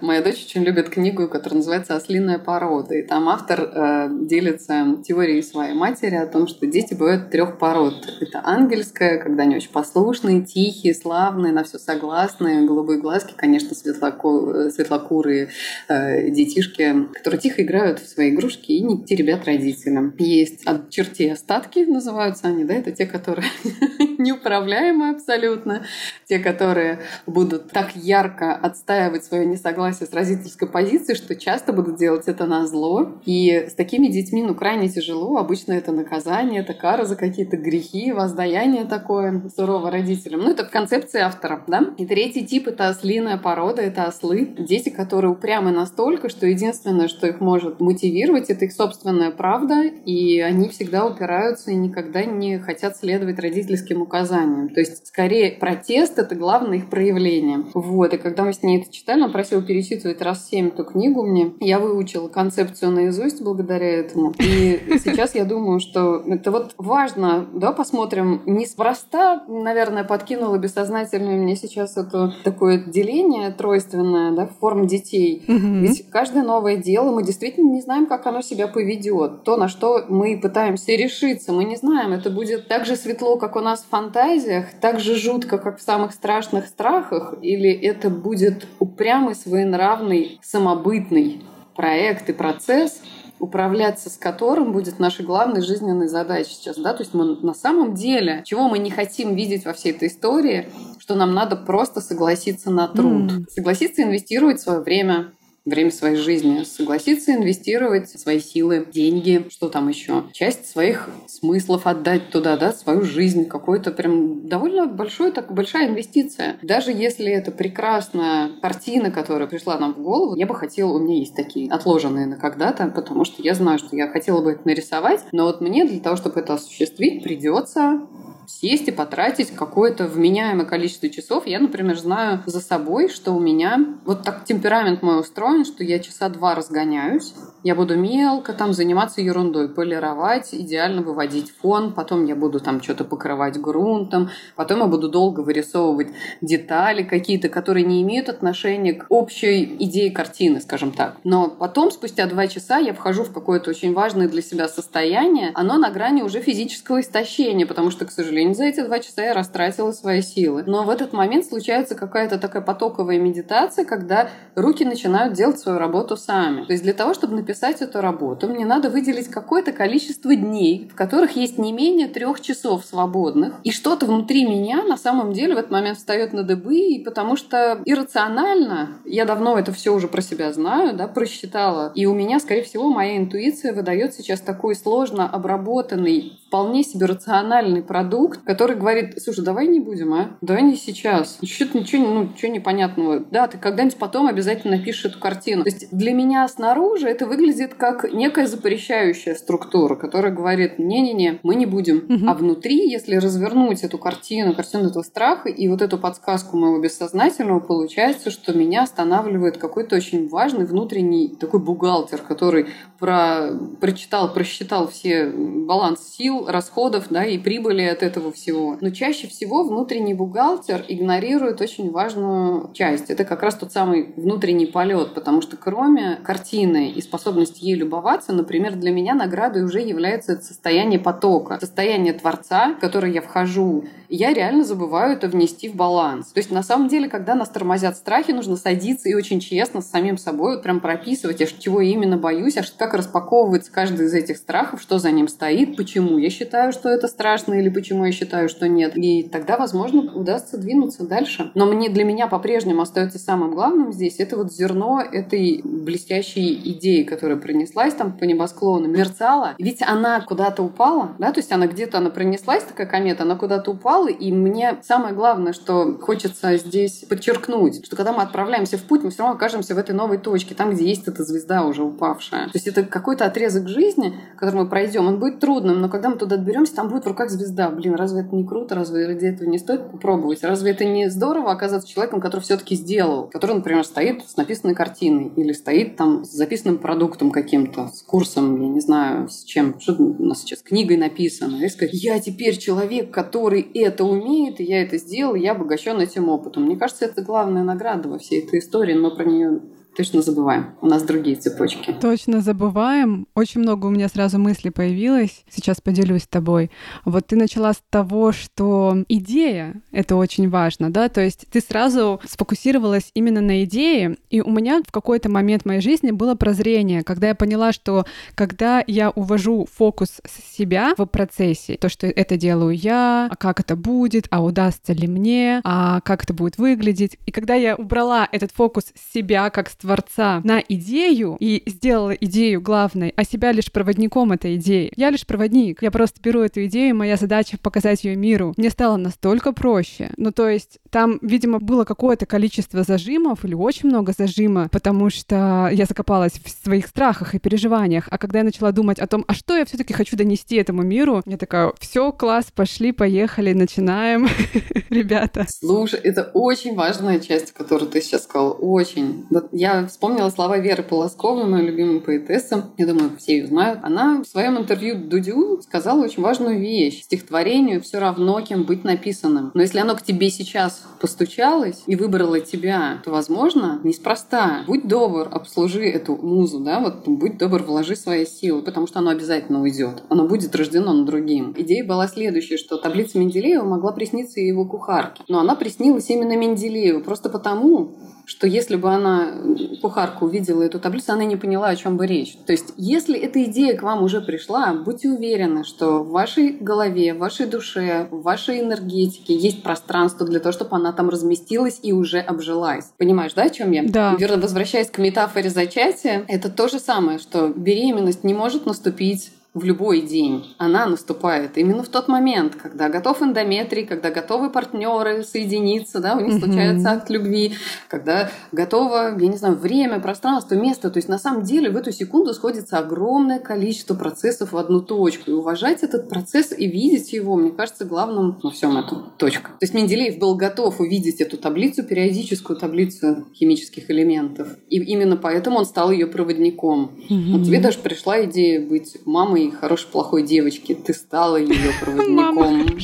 Моя 0.00 0.22
дочь 0.22 0.44
очень 0.44 0.62
любит 0.62 0.88
книгу, 0.92 1.28
которая 1.28 1.58
называется 1.58 1.96
«Ослиная 1.96 2.38
порода». 2.38 2.94
И 2.94 3.02
там 3.02 3.28
автор 3.28 3.60
э, 3.60 4.08
делится 4.10 4.98
теорией 5.04 5.42
своей 5.42 5.74
матери 5.74 6.14
о 6.14 6.26
том, 6.26 6.46
что 6.46 6.66
дети 6.66 6.94
бывают 6.94 7.30
трех 7.30 7.58
пород. 7.58 8.18
Это 8.20 8.40
ангельская, 8.44 9.18
когда 9.18 9.44
они 9.44 9.56
очень 9.56 9.70
послушные, 9.70 10.42
тихие, 10.42 10.94
славные, 10.94 11.52
на 11.52 11.64
все 11.64 11.78
согласные, 11.78 12.66
голубые 12.66 13.00
глазки, 13.00 13.34
конечно, 13.36 13.74
светлоку... 13.74 14.70
светлокурые 14.70 15.48
э, 15.88 16.30
детишки, 16.30 17.08
которые 17.14 17.40
тихо 17.40 17.62
играют 17.62 17.98
в 17.98 18.08
свои 18.08 18.30
игрушки 18.30 18.72
и 18.72 18.82
не 18.82 19.02
теребят 19.04 19.44
родителям. 19.46 20.14
Есть 20.18 20.66
от 20.66 20.90
чертей 20.90 21.32
остатки, 21.32 21.80
называются 21.80 22.48
они, 22.48 22.64
да, 22.64 22.74
это 22.74 22.92
те, 22.92 23.06
которые 23.06 23.46
неуправляемые 24.18 25.12
абсолютно, 25.12 25.84
те, 26.28 26.38
которые 26.38 27.00
будут 27.26 27.70
так 27.70 27.96
ярко 27.96 28.54
отстаивать 28.54 29.24
свое 29.24 29.46
несогласие 29.46 30.06
с 30.06 30.12
родительской 30.12 30.68
позицией, 30.68 30.81
что 31.14 31.34
часто 31.36 31.72
будут 31.72 31.96
делать 31.96 32.28
это 32.28 32.46
на 32.46 32.66
зло. 32.66 33.20
И 33.24 33.66
с 33.70 33.74
такими 33.74 34.08
детьми, 34.08 34.42
ну, 34.42 34.54
крайне 34.54 34.88
тяжело. 34.88 35.36
Обычно 35.36 35.72
это 35.72 35.92
наказание, 35.92 36.60
это 36.60 36.74
кара 36.74 37.04
за 37.04 37.16
какие-то 37.16 37.56
грехи, 37.56 38.12
воздаяние 38.12 38.84
такое 38.84 39.42
сурово 39.54 39.90
родителям. 39.90 40.40
Ну, 40.40 40.50
это 40.50 40.64
в 40.64 40.70
концепции 40.70 41.20
автора, 41.20 41.62
да? 41.66 41.94
И 41.98 42.06
третий 42.06 42.44
тип— 42.46 42.66
это 42.68 42.88
ослиная 42.88 43.38
порода, 43.38 43.82
это 43.82 44.04
ослы. 44.04 44.54
Дети, 44.58 44.88
которые 44.88 45.32
упрямы 45.32 45.70
настолько, 45.70 46.28
что 46.28 46.46
единственное, 46.46 47.08
что 47.08 47.26
их 47.26 47.40
может 47.40 47.80
мотивировать, 47.80 48.50
это 48.50 48.64
их 48.64 48.72
собственная 48.72 49.30
правда, 49.30 49.82
и 49.82 50.40
они 50.40 50.68
всегда 50.68 51.06
упираются 51.06 51.70
и 51.70 51.76
никогда 51.76 52.24
не 52.24 52.58
хотят 52.58 52.96
следовать 52.96 53.38
родительским 53.38 54.02
указаниям. 54.02 54.68
То 54.68 54.80
есть, 54.80 55.06
скорее, 55.06 55.52
протест— 55.52 56.18
это 56.20 56.34
главное 56.34 56.78
их 56.78 56.90
проявление. 56.90 57.64
Вот, 57.74 58.14
и 58.14 58.18
когда 58.18 58.44
мы 58.44 58.52
с 58.52 58.62
ней 58.62 58.80
это 58.80 58.92
читали, 58.92 59.22
она 59.22 59.28
просила 59.28 59.62
перечитывать 59.62 60.20
раз 60.22 60.48
семь 60.48 60.71
эту 60.72 60.84
книгу 60.84 61.22
мне. 61.22 61.52
Я 61.60 61.78
выучила 61.78 62.28
концепцию 62.28 62.92
наизусть 62.92 63.42
благодаря 63.42 64.00
этому. 64.00 64.32
И 64.38 64.98
сейчас 65.04 65.34
я 65.34 65.44
думаю, 65.44 65.80
что 65.80 66.22
это 66.26 66.50
вот 66.50 66.74
важно, 66.78 67.46
да, 67.52 67.72
посмотрим. 67.72 68.42
Неспроста, 68.46 69.44
наверное, 69.48 70.04
подкинула 70.04 70.56
бессознательно 70.56 71.32
мне 71.42 71.56
сейчас 71.56 71.96
это 71.96 72.32
такое 72.44 72.78
деление 72.78 73.50
тройственное, 73.50 74.32
да, 74.32 74.46
форм 74.60 74.86
детей. 74.86 75.44
Угу. 75.46 75.56
Ведь 75.56 76.08
каждое 76.10 76.42
новое 76.42 76.76
дело, 76.76 77.12
мы 77.12 77.22
действительно 77.22 77.70
не 77.70 77.80
знаем, 77.80 78.06
как 78.06 78.26
оно 78.26 78.42
себя 78.42 78.68
поведет. 78.68 79.44
То, 79.44 79.56
на 79.56 79.68
что 79.68 80.04
мы 80.08 80.38
пытаемся 80.40 80.92
решиться, 80.92 81.52
мы 81.52 81.64
не 81.64 81.76
знаем. 81.76 82.12
Это 82.12 82.30
будет 82.30 82.68
так 82.68 82.86
же 82.86 82.96
светло, 82.96 83.36
как 83.36 83.56
у 83.56 83.60
нас 83.60 83.82
в 83.82 83.88
фантазиях, 83.88 84.66
так 84.80 85.00
же 85.00 85.14
жутко, 85.16 85.58
как 85.58 85.78
в 85.78 85.82
самых 85.82 86.12
страшных 86.12 86.66
страхах, 86.66 87.34
или 87.42 87.70
это 87.70 88.10
будет 88.10 88.66
упрямый, 88.78 89.34
своенравный, 89.34 90.38
самобытный 90.62 91.42
проект 91.74 92.28
и 92.28 92.32
процесс, 92.32 93.00
управляться 93.40 94.08
с 94.08 94.16
которым 94.16 94.72
будет 94.72 95.00
нашей 95.00 95.24
главной 95.24 95.62
жизненной 95.62 96.06
задачей 96.06 96.54
сейчас. 96.54 96.76
Да? 96.76 96.92
То 96.94 97.02
есть 97.02 97.12
мы 97.12 97.36
на 97.42 97.54
самом 97.54 97.94
деле, 97.94 98.42
чего 98.46 98.68
мы 98.68 98.78
не 98.78 98.90
хотим 98.90 99.34
видеть 99.34 99.64
во 99.64 99.72
всей 99.72 99.92
этой 99.92 100.06
истории, 100.06 100.68
что 100.98 101.16
нам 101.16 101.34
надо 101.34 101.56
просто 101.56 102.00
согласиться 102.00 102.70
на 102.70 102.86
труд. 102.86 103.32
Mm. 103.32 103.44
Согласиться 103.50 104.02
инвестировать 104.02 104.60
свое 104.60 104.78
время, 104.78 105.32
время 105.64 105.90
своей 105.90 106.16
жизни, 106.16 106.64
согласиться 106.64 107.34
инвестировать 107.34 108.08
свои 108.08 108.40
силы, 108.40 108.86
деньги, 108.92 109.46
что 109.50 109.68
там 109.68 109.88
еще, 109.88 110.24
часть 110.32 110.66
своих 110.66 111.08
смыслов 111.26 111.86
отдать 111.86 112.30
туда, 112.30 112.56
да, 112.56 112.72
свою 112.72 113.02
жизнь, 113.02 113.46
какой-то 113.46 113.92
прям 113.92 114.48
довольно 114.48 114.86
большой, 114.86 115.32
так 115.32 115.52
большая 115.52 115.88
инвестиция. 115.88 116.56
Даже 116.62 116.90
если 116.90 117.30
это 117.30 117.50
прекрасная 117.50 118.50
картина, 118.60 119.10
которая 119.10 119.48
пришла 119.48 119.78
нам 119.78 119.94
в 119.94 120.02
голову, 120.02 120.36
я 120.36 120.46
бы 120.46 120.54
хотела, 120.54 120.92
у 120.92 120.98
меня 120.98 121.18
есть 121.18 121.34
такие 121.34 121.70
отложенные 121.70 122.26
на 122.26 122.36
когда-то, 122.36 122.86
потому 122.88 123.24
что 123.24 123.42
я 123.42 123.54
знаю, 123.54 123.78
что 123.78 123.96
я 123.96 124.08
хотела 124.08 124.42
бы 124.42 124.52
это 124.52 124.66
нарисовать, 124.66 125.20
но 125.32 125.44
вот 125.44 125.60
мне 125.60 125.84
для 125.84 126.00
того, 126.00 126.16
чтобы 126.16 126.40
это 126.40 126.54
осуществить, 126.54 127.22
придется 127.22 128.02
сесть 128.46 128.88
и 128.88 128.92
потратить 128.92 129.50
какое-то 129.50 130.06
вменяемое 130.06 130.66
количество 130.66 131.08
часов. 131.08 131.46
Я, 131.46 131.60
например, 131.60 131.98
знаю 131.98 132.42
за 132.46 132.60
собой, 132.60 133.08
что 133.08 133.32
у 133.32 133.40
меня 133.40 133.78
вот 134.04 134.22
так 134.22 134.44
темперамент 134.44 135.02
мой 135.02 135.20
устроен, 135.20 135.64
что 135.64 135.84
я 135.84 135.98
часа 135.98 136.28
два 136.28 136.54
разгоняюсь, 136.54 137.34
я 137.62 137.76
буду 137.76 137.96
мелко 137.96 138.52
там 138.52 138.72
заниматься 138.72 139.20
ерундой, 139.20 139.68
полировать, 139.68 140.48
идеально 140.52 141.02
выводить 141.02 141.52
фон, 141.62 141.92
потом 141.92 142.24
я 142.24 142.34
буду 142.34 142.58
там 142.58 142.82
что-то 142.82 143.04
покрывать 143.04 143.60
грунтом, 143.60 144.30
потом 144.56 144.80
я 144.80 144.86
буду 144.86 145.08
долго 145.08 145.40
вырисовывать 145.40 146.08
детали 146.40 147.04
какие-то, 147.04 147.48
которые 147.48 147.86
не 147.86 148.02
имеют 148.02 148.28
отношения 148.28 148.94
к 148.94 149.06
общей 149.08 149.76
идее 149.78 150.10
картины, 150.10 150.60
скажем 150.60 150.90
так. 150.90 151.18
Но 151.22 151.48
потом, 151.48 151.92
спустя 151.92 152.26
два 152.26 152.48
часа, 152.48 152.78
я 152.78 152.94
вхожу 152.94 153.22
в 153.22 153.32
какое-то 153.32 153.70
очень 153.70 153.94
важное 153.94 154.28
для 154.28 154.42
себя 154.42 154.68
состояние, 154.68 155.52
оно 155.54 155.78
на 155.78 155.90
грани 155.90 156.22
уже 156.22 156.40
физического 156.40 157.00
истощения, 157.00 157.66
потому 157.66 157.90
что, 157.90 158.04
к 158.06 158.10
сожалению, 158.10 158.31
за 158.54 158.64
эти 158.64 158.80
два 158.80 158.98
часа 158.98 159.22
я 159.22 159.34
растратила 159.34 159.92
свои 159.92 160.22
силы. 160.22 160.64
Но 160.66 160.84
в 160.84 160.90
этот 160.90 161.12
момент 161.12 161.46
случается 161.46 161.94
какая-то 161.94 162.38
такая 162.38 162.62
потоковая 162.62 163.18
медитация, 163.18 163.84
когда 163.84 164.30
руки 164.54 164.84
начинают 164.84 165.34
делать 165.34 165.58
свою 165.58 165.78
работу 165.78 166.16
сами. 166.16 166.64
То 166.64 166.72
есть 166.72 166.82
для 166.82 166.94
того, 166.94 167.14
чтобы 167.14 167.36
написать 167.36 167.82
эту 167.82 168.00
работу, 168.00 168.48
мне 168.48 168.64
надо 168.64 168.90
выделить 168.90 169.28
какое-то 169.28 169.72
количество 169.72 170.34
дней, 170.34 170.88
в 170.92 170.94
которых 170.94 171.36
есть 171.36 171.58
не 171.58 171.72
менее 171.72 172.08
трех 172.08 172.40
часов 172.40 172.84
свободных. 172.84 173.54
И 173.64 173.70
что-то 173.70 174.06
внутри 174.06 174.44
меня 174.44 174.82
на 174.82 174.96
самом 174.96 175.32
деле 175.32 175.54
в 175.54 175.58
этот 175.58 175.70
момент 175.70 175.98
встает 175.98 176.32
на 176.32 176.42
дыбы, 176.42 176.76
и 176.76 177.04
потому 177.04 177.36
что 177.36 177.80
иррационально, 177.84 178.98
я 179.04 179.24
давно 179.24 179.58
это 179.58 179.72
все 179.72 179.94
уже 179.94 180.08
про 180.08 180.22
себя 180.22 180.52
знаю, 180.52 180.96
да, 180.96 181.08
просчитала, 181.08 181.92
и 181.94 182.06
у 182.06 182.14
меня, 182.14 182.40
скорее 182.40 182.62
всего, 182.62 182.88
моя 182.88 183.16
интуиция 183.16 183.72
выдает 183.72 184.14
сейчас 184.14 184.40
такой 184.40 184.74
сложно 184.74 185.28
обработанный 185.28 186.38
вполне 186.52 186.84
себе 186.84 187.06
рациональный 187.06 187.80
продукт, 187.80 188.42
который 188.44 188.76
говорит, 188.76 189.14
слушай, 189.22 189.42
давай 189.42 189.66
не 189.66 189.80
будем, 189.80 190.12
а? 190.12 190.36
Давай 190.42 190.62
не 190.62 190.76
сейчас. 190.76 191.38
Что-то 191.42 191.78
ничего, 191.78 192.06
ну, 192.06 192.24
ничего 192.24 192.52
непонятного. 192.52 193.20
Да, 193.30 193.48
ты 193.48 193.56
когда-нибудь 193.56 193.96
потом 193.96 194.26
обязательно 194.26 194.76
напишешь 194.76 195.06
эту 195.06 195.18
картину. 195.18 195.64
То 195.64 195.70
есть 195.70 195.88
для 195.90 196.12
меня 196.12 196.46
снаружи 196.48 197.08
это 197.08 197.24
выглядит 197.24 197.72
как 197.72 198.12
некая 198.12 198.46
запрещающая 198.46 199.34
структура, 199.34 199.96
которая 199.96 200.30
говорит, 200.30 200.78
не-не-не, 200.78 201.40
мы 201.42 201.54
не 201.54 201.64
будем. 201.64 202.04
Угу. 202.06 202.28
А 202.28 202.34
внутри, 202.34 202.86
если 202.86 203.16
развернуть 203.16 203.82
эту 203.82 203.96
картину, 203.96 204.54
картину 204.54 204.88
этого 204.88 205.04
страха 205.04 205.48
и 205.48 205.68
вот 205.68 205.80
эту 205.80 205.96
подсказку 205.96 206.58
моего 206.58 206.78
бессознательного, 206.80 207.60
получается, 207.60 208.30
что 208.30 208.52
меня 208.52 208.82
останавливает 208.82 209.56
какой-то 209.56 209.96
очень 209.96 210.28
важный 210.28 210.66
внутренний 210.66 211.34
такой 211.34 211.60
бухгалтер, 211.60 212.20
который 212.20 212.66
про, 212.98 213.52
прочитал, 213.80 214.30
просчитал 214.34 214.88
все 214.88 215.32
баланс 215.32 216.14
сил, 216.14 216.41
расходов 216.46 217.06
да, 217.10 217.24
и 217.24 217.38
прибыли 217.38 217.82
от 217.82 218.02
этого 218.02 218.32
всего. 218.32 218.76
Но 218.80 218.90
чаще 218.90 219.26
всего 219.26 219.64
внутренний 219.64 220.14
бухгалтер 220.14 220.84
игнорирует 220.88 221.60
очень 221.60 221.90
важную 221.90 222.70
часть. 222.72 223.10
Это 223.10 223.24
как 223.24 223.42
раз 223.42 223.54
тот 223.54 223.72
самый 223.72 224.12
внутренний 224.16 224.66
полет, 224.66 225.14
потому 225.14 225.42
что 225.42 225.56
кроме 225.56 226.16
картины 226.22 226.90
и 226.90 227.00
способности 227.00 227.64
ей 227.64 227.74
любоваться, 227.74 228.32
например, 228.32 228.76
для 228.76 228.90
меня 228.90 229.14
наградой 229.14 229.64
уже 229.64 229.80
является 229.80 230.40
состояние 230.40 230.98
потока, 230.98 231.58
состояние 231.60 232.12
творца, 232.12 232.74
в 232.74 232.80
которое 232.80 233.12
я 233.12 233.22
вхожу, 233.22 233.84
я 234.08 234.34
реально 234.34 234.64
забываю 234.64 235.14
это 235.14 235.28
внести 235.28 235.68
в 235.68 235.74
баланс. 235.74 236.32
То 236.32 236.40
есть 236.40 236.50
на 236.50 236.62
самом 236.62 236.88
деле, 236.88 237.08
когда 237.08 237.34
нас 237.34 237.48
тормозят 237.48 237.96
страхи, 237.96 238.32
нужно 238.32 238.56
садиться 238.56 239.08
и 239.08 239.14
очень 239.14 239.40
честно 239.40 239.80
с 239.80 239.90
самим 239.90 240.18
собой 240.18 240.54
вот 240.54 240.62
прям 240.62 240.80
прописывать, 240.80 241.40
а 241.40 241.46
чего 241.46 241.80
я 241.80 241.92
именно 241.92 242.16
боюсь, 242.16 242.56
а 242.56 242.62
как 242.76 242.94
распаковывается 242.94 243.72
каждый 243.72 244.06
из 244.06 244.14
этих 244.14 244.36
страхов, 244.36 244.82
что 244.82 244.98
за 244.98 245.10
ним 245.10 245.28
стоит, 245.28 245.76
почему 245.76 246.18
я 246.18 246.30
считаю, 246.32 246.72
что 246.72 246.88
это 246.88 247.08
страшно 247.08 247.54
или 247.54 247.68
почему 247.68 248.04
я 248.04 248.12
считаю, 248.12 248.48
что 248.48 248.68
нет. 248.68 248.96
И 248.96 249.22
тогда, 249.22 249.56
возможно, 249.56 250.12
удастся 250.12 250.58
двинуться 250.58 251.06
дальше. 251.06 251.50
Но 251.54 251.66
мне 251.66 251.88
для 251.88 252.04
меня 252.04 252.26
по-прежнему 252.26 252.82
остается 252.82 253.18
самым 253.18 253.54
главным 253.54 253.92
здесь 253.92 254.16
это 254.18 254.36
вот 254.36 254.52
зерно 254.52 255.00
этой 255.00 255.60
блестящей 255.64 256.54
идеи, 256.72 257.02
которая 257.02 257.36
принеслась 257.36 257.94
там 257.94 258.12
по 258.12 258.24
небосклону, 258.24 258.88
мерцала. 258.88 259.54
Ведь 259.58 259.82
она 259.82 260.20
куда-то 260.20 260.62
упала, 260.62 261.10
да, 261.18 261.32
то 261.32 261.40
есть 261.40 261.52
она 261.52 261.66
где-то, 261.66 261.98
она 261.98 262.10
пронеслась, 262.10 262.64
такая 262.64 262.86
комета, 262.86 263.24
она 263.24 263.36
куда-то 263.36 263.70
упала, 263.70 264.08
и 264.08 264.32
мне 264.32 264.76
самое 264.82 265.14
главное, 265.14 265.52
что 265.52 265.98
хочется 266.00 266.56
здесь 266.56 267.04
подчеркнуть, 267.08 267.84
что 267.84 267.96
когда 267.96 268.12
мы 268.12 268.22
отправляемся 268.22 268.78
в 268.78 268.82
путь, 268.82 269.02
мы 269.02 269.10
все 269.10 269.22
равно 269.22 269.36
окажемся 269.36 269.74
в 269.74 269.78
этой 269.78 269.94
новой 269.94 270.18
точке, 270.18 270.54
там, 270.54 270.70
где 270.70 270.84
есть 270.88 271.06
эта 271.08 271.24
звезда 271.24 271.64
уже 271.64 271.82
упавшая. 271.82 272.46
То 272.46 272.52
есть 272.54 272.66
это 272.66 272.84
какой-то 272.84 273.24
отрезок 273.24 273.68
жизни, 273.68 274.14
который 274.36 274.62
мы 274.62 274.68
пройдем, 274.68 275.06
он 275.06 275.18
будет 275.18 275.40
трудным, 275.40 275.80
но 275.80 275.88
когда 275.88 276.08
мы 276.08 276.16
туда 276.22 276.36
доберемся, 276.36 276.74
там 276.74 276.88
будет 276.88 277.04
в 277.04 277.08
руках 277.08 277.30
звезда. 277.30 277.70
Блин, 277.70 277.94
разве 277.94 278.20
это 278.20 278.34
не 278.34 278.46
круто? 278.46 278.74
Разве 278.74 279.06
ради 279.06 279.26
этого 279.26 279.48
не 279.48 279.58
стоит 279.58 279.90
попробовать? 279.90 280.42
Разве 280.42 280.72
это 280.72 280.84
не 280.84 281.10
здорово 281.10 281.52
оказаться 281.52 281.88
человеком, 281.88 282.20
который 282.20 282.42
все-таки 282.42 282.76
сделал, 282.76 283.28
который, 283.28 283.56
например, 283.56 283.84
стоит 283.84 284.22
с 284.24 284.36
написанной 284.36 284.74
картиной 284.74 285.32
или 285.36 285.52
стоит 285.52 285.96
там 285.96 286.24
с 286.24 286.30
записанным 286.30 286.78
продуктом 286.78 287.30
каким-то, 287.30 287.88
с 287.88 288.02
курсом, 288.02 288.60
я 288.60 288.68
не 288.68 288.80
знаю, 288.80 289.28
с 289.28 289.44
чем, 289.44 289.78
что 289.80 289.94
у 289.94 290.24
нас 290.24 290.42
сейчас 290.42 290.62
книгой 290.62 290.96
написано, 290.96 291.64
и 291.64 291.68
сказать, 291.68 291.94
я 291.94 292.20
теперь 292.20 292.56
человек, 292.56 293.10
который 293.10 293.62
это 293.74 294.04
умеет, 294.04 294.60
и 294.60 294.64
я 294.64 294.82
это 294.82 294.98
сделал, 294.98 295.34
и 295.34 295.40
я 295.40 295.52
обогащен 295.52 296.00
этим 296.00 296.28
опытом. 296.28 296.64
Мне 296.64 296.76
кажется, 296.76 297.04
это 297.04 297.22
главная 297.22 297.64
награда 297.64 298.08
во 298.08 298.18
всей 298.18 298.44
этой 298.44 298.60
истории, 298.60 298.94
но 298.94 299.14
про 299.14 299.24
нее 299.24 299.60
точно 299.96 300.22
забываем. 300.22 300.74
У 300.80 300.86
нас 300.86 301.02
другие 301.02 301.36
цепочки. 301.36 301.94
Точно 302.00 302.40
забываем. 302.40 303.26
Очень 303.34 303.60
много 303.60 303.86
у 303.86 303.90
меня 303.90 304.08
сразу 304.08 304.38
мыслей 304.38 304.70
появилось. 304.70 305.44
Сейчас 305.50 305.80
поделюсь 305.80 306.22
с 306.22 306.26
тобой. 306.26 306.70
Вот 307.04 307.26
ты 307.26 307.36
начала 307.36 307.72
с 307.72 307.82
того, 307.90 308.32
что 308.32 309.04
идея— 309.08 309.82
это 309.92 310.16
очень 310.16 310.48
важно, 310.48 310.90
да? 310.90 311.08
То 311.08 311.20
есть 311.20 311.46
ты 311.50 311.60
сразу 311.60 312.20
сфокусировалась 312.26 313.10
именно 313.14 313.40
на 313.40 313.64
идее, 313.64 314.16
и 314.30 314.40
у 314.40 314.50
меня 314.50 314.82
в 314.86 314.90
какой-то 314.90 315.30
момент 315.30 315.64
моей 315.64 315.80
жизни 315.80 316.10
было 316.10 316.34
прозрение, 316.34 317.02
когда 317.02 317.28
я 317.28 317.34
поняла, 317.34 317.72
что 317.72 318.06
когда 318.34 318.82
я 318.86 319.10
увожу 319.10 319.66
фокус 319.72 320.20
с 320.24 320.56
себя 320.56 320.94
в 320.96 321.04
процессе, 321.06 321.76
то, 321.76 321.88
что 321.88 322.06
это 322.06 322.36
делаю 322.36 322.74
я, 322.74 323.28
а 323.30 323.36
как 323.36 323.60
это 323.60 323.76
будет, 323.76 324.26
а 324.30 324.42
удастся 324.42 324.92
ли 324.92 325.06
мне, 325.06 325.60
а 325.64 326.00
как 326.00 326.24
это 326.24 326.32
будет 326.32 326.58
выглядеть, 326.58 327.18
и 327.26 327.30
когда 327.30 327.54
я 327.54 327.76
убрала 327.76 328.28
этот 328.32 328.52
фокус 328.52 328.84
с 328.94 329.12
себя 329.12 329.50
как 329.50 329.68
с 329.68 329.81
Творца 329.82 330.40
на 330.44 330.60
идею 330.60 331.36
и 331.40 331.62
сделала 331.66 332.12
идею 332.12 332.60
главной, 332.60 333.12
а 333.16 333.24
себя 333.24 333.52
лишь 333.52 333.70
проводником 333.70 334.32
этой 334.32 334.56
идеи. 334.56 334.92
Я 334.96 335.10
лишь 335.10 335.26
проводник. 335.26 335.82
Я 335.82 335.90
просто 335.90 336.20
беру 336.22 336.40
эту 336.40 336.64
идею, 336.66 336.96
моя 336.96 337.16
задача 337.16 337.58
показать 337.58 338.04
ее 338.04 338.16
миру. 338.16 338.54
Мне 338.56 338.70
стало 338.70 338.96
настолько 338.96 339.52
проще. 339.52 340.10
Ну, 340.16 340.32
то 340.32 340.48
есть 340.48 340.78
там, 340.92 341.18
видимо, 341.22 341.58
было 341.58 341.84
какое-то 341.84 342.26
количество 342.26 342.82
зажимов 342.82 343.46
или 343.46 343.54
очень 343.54 343.88
много 343.88 344.12
зажима, 344.16 344.68
потому 344.70 345.08
что 345.08 345.70
я 345.72 345.86
закопалась 345.86 346.34
в 346.34 346.50
своих 346.64 346.86
страхах 346.86 347.34
и 347.34 347.38
переживаниях. 347.38 348.08
А 348.10 348.18
когда 348.18 348.40
я 348.40 348.44
начала 348.44 348.72
думать 348.72 348.98
о 348.98 349.06
том, 349.06 349.24
а 349.26 349.32
что 349.32 349.56
я 349.56 349.64
все-таки 349.64 349.94
хочу 349.94 350.16
донести 350.16 350.56
этому 350.56 350.82
миру, 350.82 351.22
я 351.24 351.38
такая, 351.38 351.72
все, 351.80 352.12
класс, 352.12 352.52
пошли, 352.54 352.92
поехали, 352.92 353.54
начинаем, 353.54 354.28
ребята. 354.90 355.46
Слушай, 355.48 356.00
это 356.00 356.30
очень 356.34 356.74
важная 356.74 357.20
часть, 357.20 357.52
которую 357.52 357.90
ты 357.90 358.02
сейчас 358.02 358.24
сказал. 358.24 358.58
Очень. 358.60 359.26
Я 359.50 359.86
вспомнила 359.86 360.28
слова 360.28 360.58
Веры 360.58 360.82
Полосковой, 360.82 361.46
моей 361.46 361.68
любимой 361.68 362.02
поэтессы. 362.02 362.64
Я 362.76 362.86
думаю, 362.86 363.16
все 363.16 363.38
ее 363.38 363.46
знают. 363.46 363.80
Она 363.82 364.20
в 364.20 364.26
своем 364.26 364.58
интервью 364.58 364.96
Дудю 364.96 365.62
сказала 365.62 366.04
очень 366.04 366.22
важную 366.22 366.60
вещь. 366.60 367.04
Стихотворению 367.04 367.80
все 367.80 367.98
равно, 367.98 368.42
кем 368.42 368.64
быть 368.64 368.84
написанным. 368.84 369.52
Но 369.54 369.62
если 369.62 369.78
оно 369.78 369.96
к 369.96 370.02
тебе 370.02 370.28
сейчас 370.28 370.81
постучалось 371.00 371.82
и 371.86 371.96
выбрало 371.96 372.40
тебя, 372.40 373.00
то, 373.04 373.10
возможно, 373.10 373.80
неспроста. 373.82 374.62
Будь 374.66 374.86
добр, 374.86 375.28
обслужи 375.30 375.84
эту 375.84 376.16
музу, 376.16 376.60
да, 376.60 376.80
вот 376.80 377.06
будь 377.06 377.38
добр, 377.38 377.62
вложи 377.62 377.96
свои 377.96 378.24
силы, 378.24 378.62
потому 378.62 378.86
что 378.86 379.00
оно 379.00 379.10
обязательно 379.10 379.60
уйдет. 379.60 380.02
Оно 380.08 380.28
будет 380.28 380.54
рождено 380.54 380.92
на 380.92 381.04
другим. 381.04 381.54
Идея 381.56 381.84
была 381.84 382.06
следующая, 382.06 382.56
что 382.56 382.76
таблица 382.76 383.18
Менделеева 383.18 383.64
могла 383.64 383.92
присниться 383.92 384.40
и 384.40 384.46
его 384.46 384.64
кухарке. 384.64 385.24
Но 385.28 385.40
она 385.40 385.56
приснилась 385.56 386.08
именно 386.10 386.36
Менделееву 386.36 387.00
просто 387.00 387.28
потому, 387.28 387.96
что 388.32 388.46
если 388.46 388.76
бы 388.76 388.88
она, 388.88 389.34
кухарка, 389.82 390.24
увидела 390.24 390.62
эту 390.62 390.80
таблицу, 390.80 391.12
она 391.12 391.24
не 391.24 391.36
поняла, 391.36 391.68
о 391.68 391.76
чем 391.76 391.98
бы 391.98 392.06
речь. 392.06 392.34
То 392.46 392.52
есть, 392.52 392.72
если 392.78 393.18
эта 393.18 393.44
идея 393.44 393.76
к 393.76 393.82
вам 393.82 394.02
уже 394.02 394.22
пришла, 394.22 394.72
будьте 394.72 395.10
уверены, 395.10 395.64
что 395.64 396.02
в 396.02 396.08
вашей 396.08 396.52
голове, 396.52 397.12
в 397.12 397.18
вашей 397.18 397.44
душе, 397.44 398.08
в 398.10 398.22
вашей 398.22 398.60
энергетике 398.60 399.36
есть 399.36 399.62
пространство 399.62 400.26
для 400.26 400.40
того, 400.40 400.52
чтобы 400.52 400.76
она 400.76 400.92
там 400.92 401.10
разместилась 401.10 401.78
и 401.82 401.92
уже 401.92 402.20
обжилась. 402.20 402.90
Понимаешь, 402.96 403.34
да, 403.34 403.42
о 403.42 403.50
чем 403.50 403.70
я? 403.70 403.82
Да. 403.82 404.16
Верно, 404.18 404.40
возвращаясь 404.40 404.90
к 404.90 404.96
метафоре 404.96 405.50
зачатия, 405.50 406.24
это 406.26 406.48
то 406.48 406.68
же 406.68 406.78
самое, 406.78 407.18
что 407.18 407.48
беременность 407.48 408.24
не 408.24 408.32
может 408.32 408.64
наступить 408.64 409.30
в 409.54 409.64
любой 409.64 410.00
день, 410.00 410.54
она 410.56 410.86
наступает 410.86 411.58
именно 411.58 411.82
в 411.82 411.88
тот 411.88 412.08
момент, 412.08 412.54
когда 412.54 412.88
готов 412.88 413.20
эндометрий, 413.20 413.84
когда 413.84 414.10
готовы 414.10 414.48
партнеры 414.48 415.22
соединиться, 415.22 416.00
да, 416.00 416.16
у 416.16 416.20
них 416.20 416.38
случается 416.38 416.90
акт 416.90 417.10
любви, 417.10 417.52
когда 417.88 418.30
готово, 418.50 419.14
я 419.18 419.28
не 419.28 419.36
знаю, 419.36 419.56
время, 419.56 420.00
пространство, 420.00 420.54
место. 420.54 420.90
То 420.90 420.96
есть 420.96 421.08
на 421.08 421.18
самом 421.18 421.42
деле 421.42 421.70
в 421.70 421.76
эту 421.76 421.92
секунду 421.92 422.32
сходится 422.32 422.78
огромное 422.78 423.40
количество 423.40 423.94
процессов 423.94 424.52
в 424.52 424.56
одну 424.56 424.80
точку. 424.80 425.30
И 425.30 425.34
уважать 425.34 425.82
этот 425.82 426.08
процесс 426.08 426.52
и 426.56 426.66
видеть 426.66 427.12
его, 427.12 427.36
мне 427.36 427.50
кажется, 427.50 427.84
главным 427.84 428.38
во 428.42 428.50
всем 428.50 428.78
этом 428.78 429.12
точка. 429.18 429.50
То 429.50 429.64
есть 429.64 429.74
Менделеев 429.74 430.18
был 430.18 430.34
готов 430.34 430.80
увидеть 430.80 431.20
эту 431.20 431.36
таблицу, 431.36 431.82
периодическую 431.82 432.58
таблицу 432.58 433.26
химических 433.34 433.90
элементов. 433.90 434.48
И 434.70 434.78
именно 434.78 435.18
поэтому 435.18 435.58
он 435.58 435.66
стал 435.66 435.90
ее 435.90 436.06
проводником. 436.06 436.92
Вот 437.10 437.44
тебе 437.44 437.60
даже 437.60 437.80
пришла 437.80 438.24
идея 438.24 438.66
быть 438.66 438.96
мамой 439.04 439.41
мамой 439.42 439.60
хорошей 439.60 439.88
плохой 439.88 440.22
девочки. 440.22 440.74
Ты 440.74 440.94
стала 440.94 441.36
ее 441.36 441.72
проводником. 441.80 442.78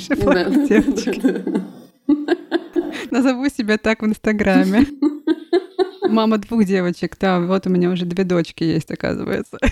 Назову 3.10 3.48
себя 3.48 3.78
так 3.78 4.02
в 4.02 4.06
Инстаграме. 4.06 4.86
Мама 6.08 6.38
двух 6.38 6.64
девочек, 6.64 7.16
да, 7.20 7.38
вот 7.40 7.66
у 7.66 7.70
меня 7.70 7.90
уже 7.90 8.06
две 8.06 8.24
дочки 8.24 8.64
есть, 8.64 8.90
оказывается. 8.90 9.58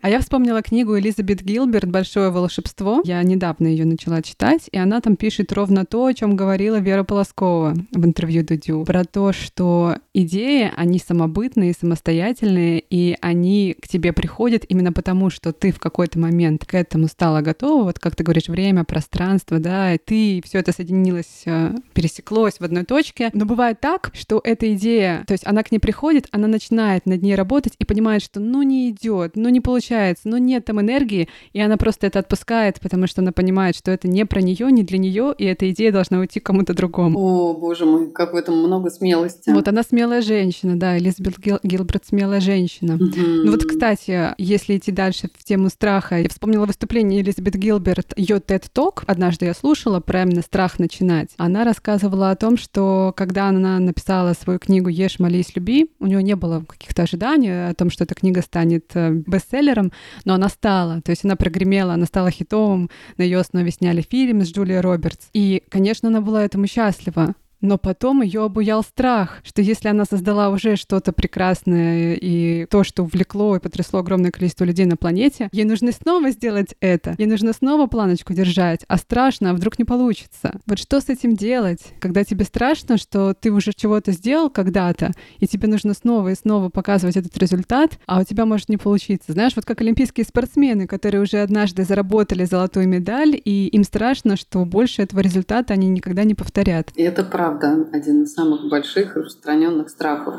А 0.00 0.10
я 0.10 0.20
вспомнила 0.20 0.62
книгу 0.62 0.98
Элизабет 0.98 1.42
Гилберт 1.42 1.90
«Большое 1.90 2.30
волшебство». 2.30 3.02
Я 3.04 3.22
недавно 3.22 3.66
ее 3.66 3.84
начала 3.84 4.22
читать, 4.22 4.68
и 4.70 4.78
она 4.78 5.00
там 5.00 5.16
пишет 5.16 5.52
ровно 5.52 5.84
то, 5.84 6.06
о 6.06 6.14
чем 6.14 6.36
говорила 6.36 6.76
Вера 6.76 7.02
Полоскова 7.02 7.74
в 7.92 8.04
интервью 8.04 8.44
Дудю. 8.44 8.84
Про 8.84 9.04
то, 9.04 9.32
что 9.32 9.96
идеи, 10.14 10.72
они 10.76 10.98
самобытные, 10.98 11.74
самостоятельные, 11.78 12.80
и 12.80 13.18
они 13.20 13.76
к 13.80 13.88
тебе 13.88 14.12
приходят 14.12 14.64
именно 14.68 14.92
потому, 14.92 15.30
что 15.30 15.52
ты 15.52 15.72
в 15.72 15.80
какой-то 15.80 16.18
момент 16.18 16.64
к 16.64 16.74
этому 16.74 17.08
стала 17.08 17.40
готова. 17.40 17.84
Вот 17.84 17.98
как 17.98 18.16
ты 18.16 18.24
говоришь, 18.24 18.48
время, 18.48 18.84
пространство, 18.84 19.58
да, 19.58 19.94
и 19.94 19.98
ты 19.98 20.40
все 20.44 20.58
это 20.58 20.72
соединилось, 20.72 21.42
э, 21.44 21.74
пересеклось 21.92 22.60
в 22.60 22.62
одной 22.62 22.84
точке. 22.84 23.30
Но 23.32 23.44
бывает 23.44 23.80
так, 23.80 24.10
что 24.14 24.40
эта 24.42 24.72
идея, 24.74 25.24
то 25.26 25.32
есть 25.32 25.46
она 25.46 25.57
она 25.58 25.64
к 25.64 25.72
ней 25.72 25.80
приходит, 25.80 26.28
она 26.30 26.46
начинает 26.46 27.04
над 27.04 27.20
ней 27.20 27.34
работать 27.34 27.72
и 27.80 27.84
понимает, 27.84 28.22
что 28.22 28.38
ну 28.38 28.62
не 28.62 28.90
идет, 28.90 29.32
ну 29.34 29.48
не 29.48 29.60
получается, 29.60 30.28
ну 30.28 30.36
нет 30.36 30.64
там 30.64 30.80
энергии, 30.80 31.28
и 31.52 31.60
она 31.60 31.76
просто 31.76 32.06
это 32.06 32.20
отпускает, 32.20 32.78
потому 32.80 33.08
что 33.08 33.22
она 33.22 33.32
понимает, 33.32 33.74
что 33.74 33.90
это 33.90 34.06
не 34.06 34.24
про 34.24 34.40
нее, 34.40 34.70
не 34.70 34.84
для 34.84 34.98
нее, 34.98 35.34
и 35.36 35.44
эта 35.44 35.68
идея 35.70 35.90
должна 35.90 36.20
уйти 36.20 36.38
кому-то 36.38 36.74
другому. 36.74 37.18
О, 37.18 37.54
боже 37.54 37.86
мой, 37.86 38.12
как 38.12 38.34
в 38.34 38.36
этом 38.36 38.56
много 38.56 38.88
смелости. 38.90 39.50
Вот 39.50 39.66
она 39.66 39.82
смелая 39.82 40.22
женщина, 40.22 40.78
да, 40.78 40.96
Элизабет 40.96 41.40
Гил 41.40 41.58
Гилберт 41.64 42.06
смелая 42.06 42.40
женщина. 42.40 42.92
Mm-hmm. 42.92 43.42
Ну 43.44 43.50
вот, 43.50 43.64
кстати, 43.64 44.34
если 44.38 44.76
идти 44.76 44.92
дальше 44.92 45.28
в 45.36 45.42
тему 45.42 45.70
страха, 45.70 46.20
я 46.20 46.28
вспомнила 46.28 46.66
выступление 46.66 47.20
Элизабет 47.20 47.56
Гилберт, 47.56 48.12
ее 48.16 48.36
TED 48.36 48.66
Talk, 48.72 49.02
однажды 49.08 49.46
я 49.46 49.54
слушала 49.54 49.98
про 49.98 50.22
именно 50.22 50.42
страх 50.42 50.78
начинать. 50.78 51.30
Она 51.36 51.64
рассказывала 51.64 52.30
о 52.30 52.36
том, 52.36 52.56
что 52.56 53.12
когда 53.16 53.48
она 53.48 53.80
написала 53.80 54.34
свою 54.34 54.60
книгу 54.60 54.88
«Ешь, 54.88 55.18
молись, 55.18 55.47
люби», 55.54 55.90
у 56.00 56.06
нее 56.06 56.22
не 56.22 56.36
было 56.36 56.60
каких-то 56.60 57.02
ожиданий 57.02 57.70
о 57.70 57.74
том, 57.74 57.90
что 57.90 58.04
эта 58.04 58.14
книга 58.14 58.42
станет 58.42 58.90
э, 58.94 59.10
бестселлером, 59.10 59.92
но 60.24 60.34
она 60.34 60.48
стала. 60.48 61.00
То 61.02 61.10
есть 61.10 61.24
она 61.24 61.36
прогремела, 61.36 61.94
она 61.94 62.06
стала 62.06 62.30
хитовым, 62.30 62.90
на 63.16 63.22
ее 63.22 63.38
основе 63.38 63.70
сняли 63.70 64.02
фильм 64.02 64.44
с 64.44 64.52
Джулией 64.52 64.80
Робертс. 64.80 65.28
И, 65.32 65.62
конечно, 65.68 66.08
она 66.08 66.20
была 66.20 66.44
этому 66.44 66.66
счастлива. 66.66 67.34
Но 67.60 67.76
потом 67.76 68.22
ее 68.22 68.44
обуял 68.44 68.82
страх, 68.82 69.40
что 69.42 69.62
если 69.62 69.88
она 69.88 70.04
создала 70.04 70.50
уже 70.50 70.76
что-то 70.76 71.12
прекрасное 71.12 72.14
и 72.14 72.66
то, 72.66 72.84
что 72.84 73.02
увлекло 73.02 73.56
и 73.56 73.60
потрясло 73.60 74.00
огромное 74.00 74.30
количество 74.30 74.64
людей 74.64 74.86
на 74.86 74.96
планете, 74.96 75.48
ей 75.50 75.64
нужно 75.64 75.90
снова 75.90 76.30
сделать 76.30 76.74
это, 76.80 77.16
ей 77.18 77.26
нужно 77.26 77.52
снова 77.52 77.86
планочку 77.86 78.32
держать, 78.32 78.84
а 78.86 78.96
страшно, 78.96 79.50
а 79.50 79.54
вдруг 79.54 79.78
не 79.78 79.84
получится. 79.84 80.60
Вот 80.66 80.78
что 80.78 81.00
с 81.00 81.08
этим 81.08 81.34
делать, 81.34 81.80
когда 81.98 82.22
тебе 82.22 82.44
страшно, 82.44 82.96
что 82.96 83.34
ты 83.34 83.50
уже 83.50 83.72
чего-то 83.72 84.12
сделал 84.12 84.50
когда-то, 84.50 85.10
и 85.38 85.46
тебе 85.48 85.66
нужно 85.66 85.94
снова 85.94 86.28
и 86.28 86.36
снова 86.36 86.68
показывать 86.68 87.16
этот 87.16 87.36
результат, 87.38 87.98
а 88.06 88.20
у 88.20 88.24
тебя 88.24 88.46
может 88.46 88.68
не 88.68 88.76
получиться. 88.76 89.32
Знаешь, 89.32 89.54
вот 89.56 89.64
как 89.64 89.80
олимпийские 89.80 90.24
спортсмены, 90.24 90.86
которые 90.86 91.22
уже 91.22 91.38
однажды 91.38 91.84
заработали 91.84 92.44
золотую 92.44 92.86
медаль, 92.86 93.40
и 93.44 93.66
им 93.66 93.82
страшно, 93.82 94.36
что 94.36 94.64
больше 94.64 95.02
этого 95.02 95.20
результата 95.20 95.74
они 95.74 95.88
никогда 95.88 96.22
не 96.22 96.34
повторят. 96.34 96.92
И 96.94 97.02
это 97.02 97.24
правда 97.24 97.47
правда 97.48 97.88
один 97.92 98.24
из 98.24 98.34
самых 98.34 98.68
больших 98.68 99.16
распространенных 99.16 99.88
страхов. 99.88 100.36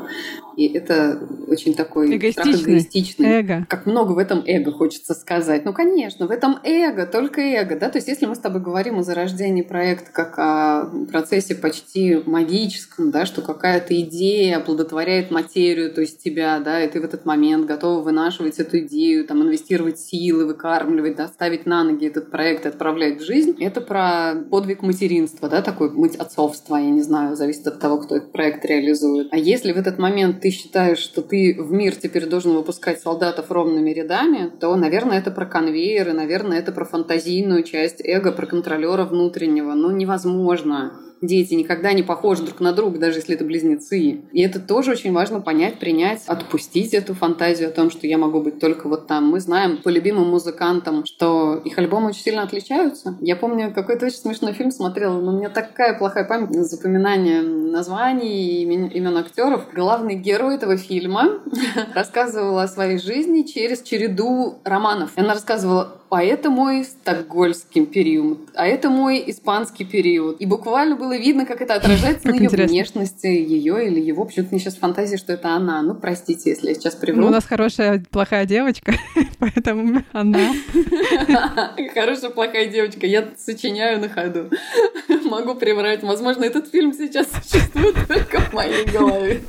И 0.56 0.66
это 0.66 1.18
очень 1.48 1.74
такой 1.74 2.14
эгоистичный. 2.16 2.52
страх 2.52 2.68
эгоистичный. 2.68 3.28
Эго. 3.40 3.66
Как 3.68 3.86
много 3.86 4.12
в 4.12 4.18
этом 4.18 4.42
эго 4.46 4.72
хочется 4.72 5.14
сказать. 5.14 5.64
Ну, 5.64 5.72
конечно, 5.72 6.26
в 6.26 6.30
этом 6.30 6.58
эго, 6.64 7.06
только 7.06 7.40
эго. 7.40 7.78
Да? 7.78 7.88
То 7.88 7.98
есть 7.98 8.08
если 8.08 8.26
мы 8.26 8.34
с 8.34 8.38
тобой 8.38 8.60
говорим 8.60 8.98
о 8.98 9.02
зарождении 9.02 9.62
проекта 9.62 10.10
как 10.12 10.38
о 10.38 10.90
процессе 11.10 11.54
почти 11.54 12.22
магическом, 12.26 13.10
да, 13.10 13.26
что 13.26 13.42
какая-то 13.42 13.98
идея 14.00 14.58
оплодотворяет 14.58 15.30
материю, 15.30 15.92
то 15.92 16.00
есть 16.00 16.22
тебя, 16.22 16.60
да, 16.60 16.84
и 16.84 16.90
ты 16.90 17.00
в 17.00 17.04
этот 17.04 17.24
момент 17.24 17.66
готова 17.66 18.02
вынашивать 18.02 18.58
эту 18.58 18.80
идею, 18.80 19.24
там, 19.24 19.42
инвестировать 19.42 19.98
силы, 19.98 20.46
выкармливать, 20.46 21.16
да, 21.16 21.28
ставить 21.28 21.66
на 21.66 21.84
ноги 21.84 22.06
этот 22.06 22.30
проект 22.30 22.66
и 22.66 22.68
отправлять 22.68 23.20
в 23.20 23.24
жизнь. 23.24 23.56
Это 23.60 23.80
про 23.80 24.34
подвиг 24.50 24.82
материнства, 24.82 25.48
да, 25.48 25.62
такой 25.62 25.90
мыть 25.90 26.16
отцовства, 26.16 26.76
я 26.76 26.90
не 26.90 26.99
знаю, 27.02 27.36
зависит 27.36 27.66
от 27.66 27.80
того, 27.80 27.98
кто 27.98 28.16
этот 28.16 28.32
проект 28.32 28.64
реализует. 28.64 29.28
А 29.32 29.36
если 29.36 29.72
в 29.72 29.76
этот 29.76 29.98
момент 29.98 30.40
ты 30.40 30.50
считаешь, 30.50 30.98
что 30.98 31.22
ты 31.22 31.56
в 31.58 31.72
мир 31.72 31.94
теперь 31.94 32.26
должен 32.26 32.52
выпускать 32.52 33.00
солдатов 33.00 33.50
ровными 33.50 33.90
рядами, 33.90 34.50
то, 34.60 34.74
наверное, 34.76 35.18
это 35.18 35.30
про 35.30 35.46
конвейеры, 35.46 36.12
наверное, 36.12 36.58
это 36.58 36.72
про 36.72 36.84
фантазийную 36.84 37.62
часть 37.62 38.00
эго, 38.04 38.32
про 38.32 38.46
контролера 38.46 39.04
внутреннего. 39.04 39.74
Ну, 39.74 39.90
невозможно 39.90 40.92
дети 41.22 41.54
никогда 41.54 41.92
не 41.92 42.02
похожи 42.02 42.42
друг 42.42 42.60
на 42.60 42.72
друга, 42.72 42.98
даже 42.98 43.18
если 43.18 43.34
это 43.34 43.44
близнецы. 43.44 44.22
И 44.32 44.42
это 44.42 44.60
тоже 44.60 44.92
очень 44.92 45.12
важно 45.12 45.40
понять, 45.40 45.78
принять, 45.78 46.22
отпустить 46.26 46.94
эту 46.94 47.14
фантазию 47.14 47.68
о 47.68 47.72
том, 47.72 47.90
что 47.90 48.06
я 48.06 48.18
могу 48.18 48.40
быть 48.40 48.58
только 48.58 48.88
вот 48.88 49.06
там. 49.06 49.28
Мы 49.30 49.40
знаем 49.40 49.78
по 49.78 49.88
любимым 49.88 50.30
музыкантам, 50.30 51.04
что 51.04 51.60
их 51.64 51.78
альбомы 51.78 52.08
очень 52.08 52.22
сильно 52.22 52.42
отличаются. 52.42 53.16
Я 53.20 53.36
помню, 53.36 53.72
какой-то 53.74 54.06
очень 54.06 54.18
смешной 54.18 54.52
фильм 54.52 54.70
смотрела, 54.70 55.20
но 55.20 55.32
у 55.32 55.36
меня 55.36 55.50
такая 55.50 55.98
плохая 55.98 56.24
память 56.24 56.50
на 56.50 56.64
запоминание 56.64 57.42
названий 57.42 58.62
и 58.62 58.62
имен 58.62 59.16
актеров. 59.16 59.66
Главный 59.74 60.14
герой 60.14 60.56
этого 60.56 60.76
фильма 60.76 61.40
рассказывал 61.94 62.58
о 62.58 62.68
своей 62.68 62.98
жизни 62.98 63.42
через 63.42 63.82
череду 63.82 64.58
романов. 64.64 65.12
Она 65.16 65.34
рассказывала 65.34 65.99
а 66.10 66.22
это 66.22 66.50
мой 66.50 66.84
стокгольский 66.84 67.86
период, 67.86 68.50
а 68.54 68.66
это 68.66 68.90
мой 68.90 69.22
испанский 69.26 69.84
период. 69.84 70.40
И 70.40 70.46
буквально 70.46 70.96
было 70.96 71.16
видно, 71.16 71.46
как 71.46 71.60
это 71.62 71.74
отражается 71.74 72.28
на 72.28 72.34
ее 72.34 72.48
внешности, 72.48 73.26
ее 73.26 73.86
или 73.86 74.00
его. 74.00 74.24
Почему-то 74.24 74.50
мне 74.52 74.60
сейчас 74.60 74.76
фантазия, 74.76 75.16
что 75.16 75.32
это 75.32 75.50
она. 75.50 75.82
Ну, 75.82 75.94
простите, 75.94 76.50
если 76.50 76.68
я 76.68 76.74
сейчас 76.74 76.96
привру. 76.96 77.22
Ну, 77.22 77.28
у 77.28 77.30
нас 77.30 77.44
хорошая, 77.44 78.04
плохая 78.10 78.44
девочка, 78.44 78.92
поэтому 79.38 80.02
она. 80.12 80.52
Хорошая, 81.94 82.30
плохая 82.30 82.66
девочка. 82.66 83.06
Я 83.06 83.28
сочиняю 83.38 84.00
на 84.00 84.08
ходу. 84.08 84.50
Могу 85.24 85.54
приврать. 85.54 86.02
Возможно, 86.02 86.44
этот 86.44 86.68
фильм 86.68 86.92
сейчас 86.92 87.28
существует 87.30 87.96
только 88.08 88.40
в 88.40 88.52
моей 88.52 88.84
голове. 88.86 89.42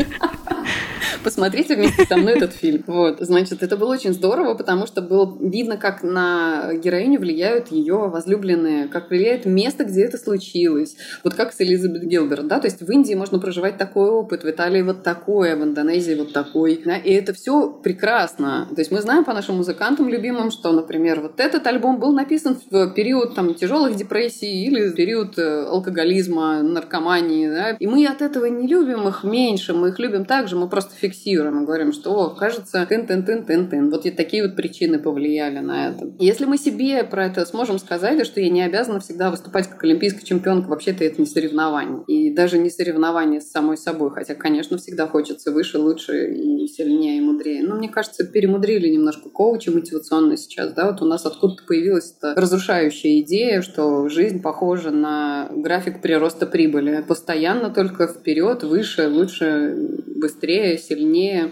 Посмотрите 1.23 1.75
вместе 1.75 2.05
со 2.05 2.17
мной 2.17 2.33
этот 2.33 2.53
фильм. 2.53 2.83
Вот. 2.87 3.17
Значит, 3.19 3.61
это 3.61 3.77
было 3.77 3.93
очень 3.93 4.13
здорово, 4.13 4.55
потому 4.55 4.87
что 4.87 5.01
было 5.01 5.37
видно, 5.39 5.77
как 5.77 6.03
на 6.03 6.50
героиню 6.73 7.19
влияют 7.19 7.69
ее 7.69 8.09
возлюбленные, 8.09 8.87
как 8.87 9.09
влияет 9.09 9.45
место, 9.45 9.83
где 9.83 10.05
это 10.05 10.17
случилось. 10.17 10.95
Вот 11.23 11.33
как 11.33 11.53
с 11.53 11.61
Элизабет 11.61 12.03
Гилберт, 12.03 12.47
да, 12.47 12.59
то 12.59 12.67
есть 12.67 12.81
в 12.81 12.91
Индии 12.91 13.13
можно 13.13 13.39
проживать 13.39 13.77
такой 13.77 14.09
опыт, 14.09 14.43
в 14.43 14.49
Италии 14.49 14.81
вот 14.81 15.03
такое, 15.03 15.55
в 15.55 15.63
Индонезии 15.63 16.15
вот 16.15 16.33
такой, 16.33 16.81
да, 16.85 16.97
и 16.97 17.11
это 17.11 17.33
все 17.33 17.69
прекрасно. 17.69 18.67
То 18.73 18.81
есть 18.81 18.91
мы 18.91 19.01
знаем 19.01 19.23
по 19.23 19.33
нашим 19.33 19.57
музыкантам 19.57 20.09
любимым, 20.09 20.51
что, 20.51 20.71
например, 20.71 21.21
вот 21.21 21.39
этот 21.39 21.65
альбом 21.67 21.99
был 21.99 22.13
написан 22.13 22.57
в 22.69 22.93
период 22.93 23.35
там 23.35 23.53
тяжелых 23.53 23.95
депрессий 23.95 24.65
или 24.65 24.89
в 24.89 24.95
период 24.95 25.37
э, 25.37 25.65
алкоголизма, 25.65 26.61
наркомании, 26.61 27.47
да, 27.47 27.69
и 27.71 27.87
мы 27.87 28.05
от 28.05 28.21
этого 28.21 28.45
не 28.45 28.67
любим 28.67 29.07
их 29.07 29.23
меньше, 29.23 29.73
мы 29.73 29.89
их 29.89 29.99
любим 29.99 30.25
так 30.25 30.47
же, 30.47 30.55
мы 30.55 30.67
просто 30.69 30.95
фиксируем 30.95 31.63
и 31.63 31.65
говорим, 31.65 31.93
что, 31.93 32.11
о, 32.11 32.29
кажется, 32.29 32.85
тын-тын-тын-тын-тын. 32.85 33.89
Вот 33.89 34.05
и 34.05 34.11
такие 34.11 34.43
вот 34.43 34.55
причины 34.55 34.99
повлияли 34.99 35.59
на 35.59 35.89
это. 35.89 36.11
Если 36.19 36.40
мы 36.45 36.57
себе 36.57 37.03
про 37.03 37.27
это 37.27 37.45
сможем 37.45 37.79
сказать, 37.79 38.25
что 38.25 38.41
я 38.41 38.49
не 38.49 38.61
обязана 38.61 38.99
всегда 38.99 39.31
выступать 39.31 39.67
как 39.67 39.83
олимпийская 39.83 40.23
чемпионка, 40.23 40.67
вообще-то 40.67 41.03
это 41.03 41.21
не 41.21 41.27
соревнование. 41.27 42.03
И 42.07 42.33
даже 42.33 42.57
не 42.57 42.69
соревнование 42.69 43.41
с 43.41 43.51
самой 43.51 43.77
собой. 43.77 44.11
Хотя, 44.11 44.35
конечно, 44.35 44.77
всегда 44.77 45.07
хочется 45.07 45.51
выше, 45.51 45.79
лучше 45.79 46.33
и 46.33 46.67
сильнее, 46.67 47.17
и 47.17 47.21
мудрее. 47.21 47.63
Но 47.63 47.75
мне 47.75 47.89
кажется, 47.89 48.25
перемудрили 48.25 48.89
немножко 48.89 49.29
коучи 49.29 49.69
мотивационно 49.69 50.37
сейчас. 50.37 50.73
Да? 50.73 50.91
Вот 50.91 51.01
у 51.01 51.05
нас 51.05 51.25
откуда-то 51.25 51.63
появилась 51.63 52.15
эта 52.17 52.39
разрушающая 52.39 53.21
идея, 53.21 53.61
что 53.61 54.09
жизнь 54.09 54.41
похожа 54.41 54.91
на 54.91 55.49
график 55.55 56.01
прироста 56.01 56.45
прибыли. 56.45 57.03
Постоянно 57.07 57.69
только 57.69 58.07
вперед, 58.07 58.63
выше, 58.63 59.07
лучше, 59.07 59.75
быстрее, 60.15 60.77
сильнее 60.77 61.51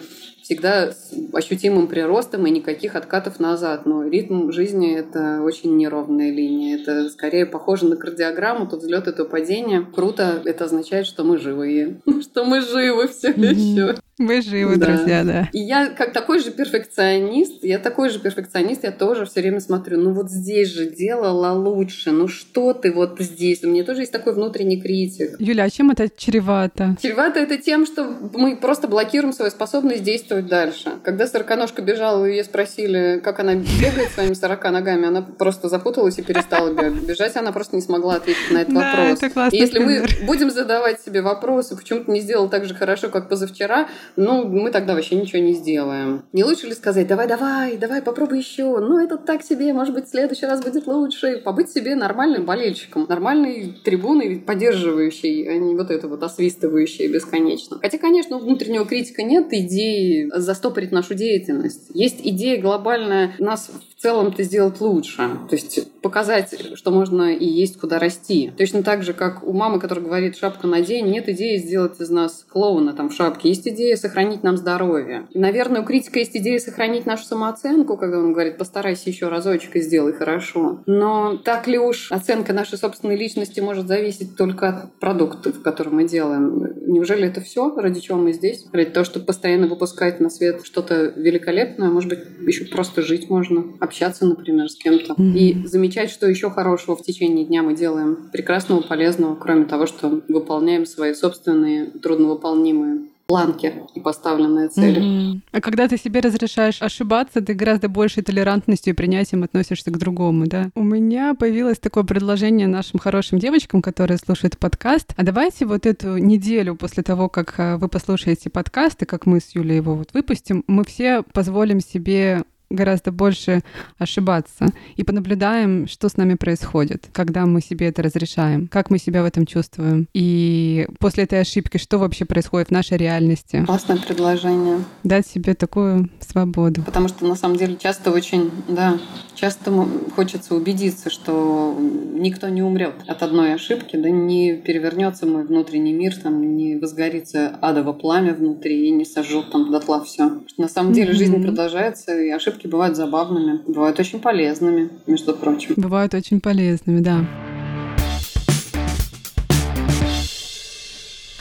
всегда 0.50 0.92
с 0.92 1.14
ощутимым 1.32 1.88
приростом 1.88 2.48
и 2.48 2.50
никаких 2.50 2.96
откатов 2.96 3.40
назад. 3.40 3.86
Но 3.86 4.04
ритм 4.04 4.52
жизни— 4.52 4.96
это 4.98 5.44
очень 5.44 5.78
неровная 5.78 6.32
линия. 6.32 6.80
Это 6.80 7.08
скорее 7.10 7.46
похоже 7.46 7.86
на 7.86 7.96
кардиограмму, 7.96 8.68
тут 8.68 8.82
взлет 8.82 9.08
и 9.08 9.12
то 9.12 9.26
падение. 9.26 9.86
Круто, 9.94 10.42
это 10.44 10.66
означает, 10.66 11.06
что 11.06 11.24
мы 11.24 11.38
живые. 11.38 12.02
Что 12.22 12.46
мы 12.46 12.62
живы 12.62 13.08
все 13.08 13.30
еще. 13.30 13.96
Мы 14.20 14.42
живы, 14.42 14.76
да. 14.76 14.88
друзья, 14.88 15.24
да. 15.24 15.50
И 15.54 15.60
я 15.60 15.88
как 15.88 16.12
такой 16.12 16.40
же 16.40 16.52
перфекционист, 16.52 17.64
я 17.64 17.80
такой 17.80 18.10
же 18.10 18.20
перфекционист, 18.20 18.84
я 18.84 18.92
тоже 18.92 19.26
все 19.26 19.40
время 19.40 19.62
смотрю, 19.62 19.98
ну 19.98 20.12
вот 20.12 20.30
здесь 20.30 20.68
же 20.68 20.90
делала 20.90 21.54
лучше, 21.54 22.12
ну 22.12 22.28
что 22.28 22.74
ты 22.74 22.92
вот 22.92 23.18
здесь? 23.20 23.64
У 23.64 23.70
меня 23.70 23.86
тоже 23.86 24.02
есть 24.02 24.12
такой 24.12 24.34
внутренний 24.34 24.82
критик. 24.82 25.38
Юля, 25.40 25.64
а 25.64 25.70
чем 25.70 25.92
это 25.92 26.10
чревато? 26.10 26.98
Чревато 27.02 27.40
это 27.40 27.58
тем, 27.58 27.86
что 27.86 28.04
мы 28.34 28.58
просто 28.58 28.90
блокируем 28.90 29.32
свою 29.32 29.52
способность 29.52 30.04
действовать 30.04 30.48
дальше. 30.48 30.92
Когда 31.02 31.26
сороконожка 31.26 31.82
бежала, 31.82 32.26
ее 32.26 32.44
спросили, 32.44 33.22
как 33.24 33.40
она 33.40 33.56
бегает 33.56 34.10
своими 34.14 34.34
сорока 34.34 34.70
ногами, 34.72 35.08
она 35.08 35.22
просто 35.22 35.70
запуталась 35.70 36.20
и 36.20 36.24
перестала 36.24 36.74
бегать. 36.74 37.04
Бежать 37.04 37.38
она 37.38 37.54
просто 37.54 37.78
не 37.78 37.82
смогла 37.82 38.16
ответить 38.16 38.52
на 38.52 38.58
этот 38.64 38.74
вопрос. 38.74 39.54
И 39.54 39.58
если 39.58 39.80
мы 39.80 40.06
будем 40.24 40.50
задавать 40.50 41.00
себе 41.00 41.22
вопросы, 41.22 41.78
почему 41.78 42.04
ты 42.04 42.12
не 42.12 42.20
сделал 42.20 42.50
так 42.50 42.66
же 42.66 42.76
хорошо, 42.76 43.08
как 43.08 43.30
позавчера, 43.30 43.88
ну, 44.16 44.46
мы 44.46 44.72
тогда 44.72 44.96
вообще 44.96 45.16
ничего 45.16 45.42
не 45.42 45.54
сделаем. 45.54 46.24
Не 46.34 46.44
лучше 46.44 46.68
ли 46.68 46.74
сказать, 46.74 47.08
давай, 47.08 47.28
давай, 47.28 47.78
давай, 47.78 48.02
попробуй 48.02 48.40
еще, 48.40 48.80
ну, 48.80 49.00
это 49.00 49.18
так 49.18 49.44
себе, 49.44 49.74
может 49.74 49.94
быть, 49.94 50.06
в 50.06 50.10
следующий 50.10 50.46
раз 50.46 50.62
будет 50.64 50.88
лучше. 50.88 51.42
Побыть 51.44 51.72
себе 51.72 51.96
нормальным 51.96 52.46
болельщиком, 52.46 53.06
нормальной 53.08 53.76
трибуной, 53.84 54.40
поддерживающей, 54.40 55.48
а 55.50 55.58
не 55.58 55.76
вот 55.76 55.92
это 55.92 56.08
вот 56.08 56.24
освистывающей 56.24 57.08
бесконечно. 57.08 57.80
Хотя, 57.82 57.98
конечно, 57.98 58.38
внутреннего 58.40 58.86
критика 58.86 59.24
нет 59.24 59.48
идеи 59.52 60.30
застопорить 60.34 60.92
нашу 60.92 61.14
деятельность. 61.14 61.90
Есть 61.94 62.20
идея 62.24 62.62
глобальная 62.62 63.34
нас 63.40 63.70
в 63.96 64.02
целом-то 64.02 64.44
сделать 64.44 64.80
лучше. 64.82 65.18
То 65.50 65.56
есть 65.56 65.92
показать, 66.02 66.56
что 66.76 66.92
можно 66.92 67.34
и 67.34 67.46
есть 67.46 67.80
куда 67.80 68.00
расти. 68.00 68.52
Точно 68.58 68.84
так 68.84 69.04
же, 69.04 69.14
как 69.14 69.44
у 69.44 69.54
мамы, 69.54 69.80
которая 69.80 70.06
говорит 70.06 70.38
«шапка 70.38 70.68
на 70.68 70.82
день», 70.82 71.08
нет 71.08 71.28
идеи 71.30 71.58
сделать 71.58 72.00
из 72.00 72.10
нас 72.10 72.46
клоуна 72.50 72.94
там 72.94 73.10
в 73.10 73.14
шапке. 73.14 73.50
Есть 73.50 73.68
идея 73.68 73.96
сохранить 74.00 74.44
нам 74.44 74.58
здоровье. 74.58 75.28
наверное, 75.34 75.82
у 75.82 75.86
критика 75.86 76.20
есть 76.20 76.36
идея 76.36 76.60
сохранить 76.60 77.06
нашу 77.06 77.26
самооценку, 77.26 77.98
когда 77.98 78.20
он 78.20 78.34
говорит, 78.34 78.58
постарайся 78.58 79.10
еще 79.10 79.28
разочек 79.30 79.76
и 79.76 79.82
сделай 79.82 80.14
хорошо. 80.14 80.82
Но 80.86 81.38
так 81.38 81.68
ли 81.68 81.78
уж 81.78 82.12
оценка 82.12 82.54
нашей 82.54 82.78
собственной 82.78 83.16
личности 83.16 83.60
может 83.60 83.88
зависеть 83.88 84.36
только 84.36 84.70
от 84.70 85.00
продуктов, 85.00 85.62
которые 85.62 85.94
мы 85.94 86.08
делаем? 86.08 86.74
Неужели 86.88 87.28
это 87.28 87.42
все, 87.42 87.74
ради 87.76 88.00
чего 88.00 88.18
мы 88.18 88.34
здесь? 88.34 88.66
Ради 88.72 88.90
того, 88.90 89.04
чтобы 89.04 89.26
постоянно 89.26 89.68
выпускать 89.68 90.20
на 90.20 90.30
свет 90.30 90.62
что-то 90.64 91.14
великолепное, 91.16 91.90
может 91.90 92.10
быть, 92.10 92.20
еще 92.42 92.66
просто 92.66 93.02
жить 93.02 93.30
можно, 93.30 93.64
общаться, 93.80 94.26
например, 94.26 94.70
с 94.70 94.76
кем-то. 94.76 95.14
Mm-hmm. 95.14 95.38
И 95.38 95.68
замечать, 95.68 96.10
что 96.10 96.28
еще 96.28 96.50
хорошего 96.50 96.96
в 96.96 97.04
течение 97.04 97.46
дня 97.46 97.64
мы 97.64 97.76
делаем, 97.76 98.30
прекрасного, 98.32 98.82
полезного, 98.82 99.36
кроме 99.36 99.66
того, 99.66 99.86
что 99.86 100.22
выполняем 100.28 100.86
свои 100.86 101.14
собственные 101.14 101.88
трудновыполнимые 102.02 103.10
планки 103.30 103.72
и 103.94 104.00
поставленные 104.00 104.70
цели. 104.70 105.02
Mm-hmm. 105.02 105.40
А 105.52 105.62
когда 105.62 105.88
ты 105.88 105.98
себе 105.98 106.20
разрешаешь 106.20 106.82
ошибаться, 106.82 107.42
ты 107.42 107.54
гораздо 107.54 107.88
большей 107.88 108.24
толерантностью 108.24 108.94
и 108.94 108.96
принятием 108.96 109.44
относишься 109.44 109.92
к 109.92 109.98
другому, 110.00 110.48
да? 110.48 110.72
У 110.74 110.82
меня 110.82 111.36
появилось 111.36 111.78
такое 111.78 112.04
предложение 112.04 112.66
нашим 112.66 113.00
хорошим 113.00 113.38
девочкам, 113.38 113.84
которые 113.84 114.18
слушают 114.18 114.58
подкаст. 114.58 115.14
А 115.16 115.22
давайте 115.22 115.68
вот 115.68 115.86
эту 115.86 116.18
неделю 116.18 116.76
после 116.76 117.04
того, 117.04 117.30
как 117.30 117.54
э, 117.60 117.78
вы 117.78 117.88
послушаете 117.88 118.50
подкаст, 118.50 119.04
и 119.04 119.06
как 119.06 119.28
мы 119.28 119.40
с 119.40 119.54
Юлей 119.54 119.76
его 119.76 119.94
вот 119.94 120.10
выпустим, 120.14 120.64
мы 120.66 120.84
все 120.84 121.22
позволим 121.22 121.82
себе 121.82 122.46
гораздо 122.70 123.12
больше 123.12 123.62
ошибаться 123.98 124.68
и 124.96 125.04
понаблюдаем, 125.04 125.88
что 125.88 126.10
с 126.10 126.18
нами 126.18 126.36
происходит, 126.36 127.08
когда 127.12 127.46
мы 127.46 127.62
себе 127.62 127.88
это 127.88 128.02
разрешаем, 128.02 128.68
как 128.68 128.90
мы 128.90 129.00
себя 129.00 129.24
в 129.24 129.26
этом 129.26 129.46
чувствуем. 129.46 130.08
И 130.14 130.88
после 131.00 131.24
этой 131.24 131.42
ошибки, 131.42 131.78
что 131.78 131.98
вообще 131.98 132.26
происходит 132.26 132.70
в 132.70 132.72
нашей 132.72 132.98
реальности. 132.98 133.64
Классное 133.66 133.98
предложение. 133.98 134.84
Дать 135.04 135.28
себе 135.28 135.54
такую 135.54 136.10
свободу. 136.20 136.84
Потому 136.84 137.08
что 137.08 137.26
на 137.26 137.36
самом 137.36 137.58
деле 137.58 137.76
часто 137.78 138.12
очень, 138.12 138.52
да, 138.68 139.00
часто 139.36 139.72
хочется 140.16 140.56
убедиться, 140.56 141.10
что 141.10 141.76
никто 141.80 142.50
не 142.50 142.62
умрет 142.62 142.96
от 143.08 143.24
одной 143.24 143.54
ошибки, 143.54 143.96
да 143.96 144.10
не 144.10 144.54
перевернется 144.54 145.26
мой 145.26 145.46
внутренний 145.46 145.94
мир, 145.94 146.16
там 146.16 146.56
не 146.56 146.76
возгорится 146.78 147.58
адово 147.62 147.94
пламя 147.94 148.34
внутри 148.34 148.88
и 148.88 148.92
не 148.92 149.06
сожжет 149.06 149.52
там 149.52 149.72
дотла 149.72 150.04
все. 150.04 150.42
На 150.58 150.68
самом 150.68 150.94
деле 150.94 151.12
mm-hmm. 151.12 151.16
жизнь 151.16 151.44
продолжается, 151.44 152.20
и 152.20 152.30
ошибки 152.30 152.59
ошибки 152.60 152.68
бывают 152.68 152.96
забавными, 152.96 153.62
бывают 153.68 154.00
очень 154.00 154.20
полезными, 154.20 154.90
между 155.08 155.34
прочим. 155.34 155.74
Бывают 155.78 156.14
очень 156.14 156.42
полезными, 156.42 157.00
да. 157.00 157.26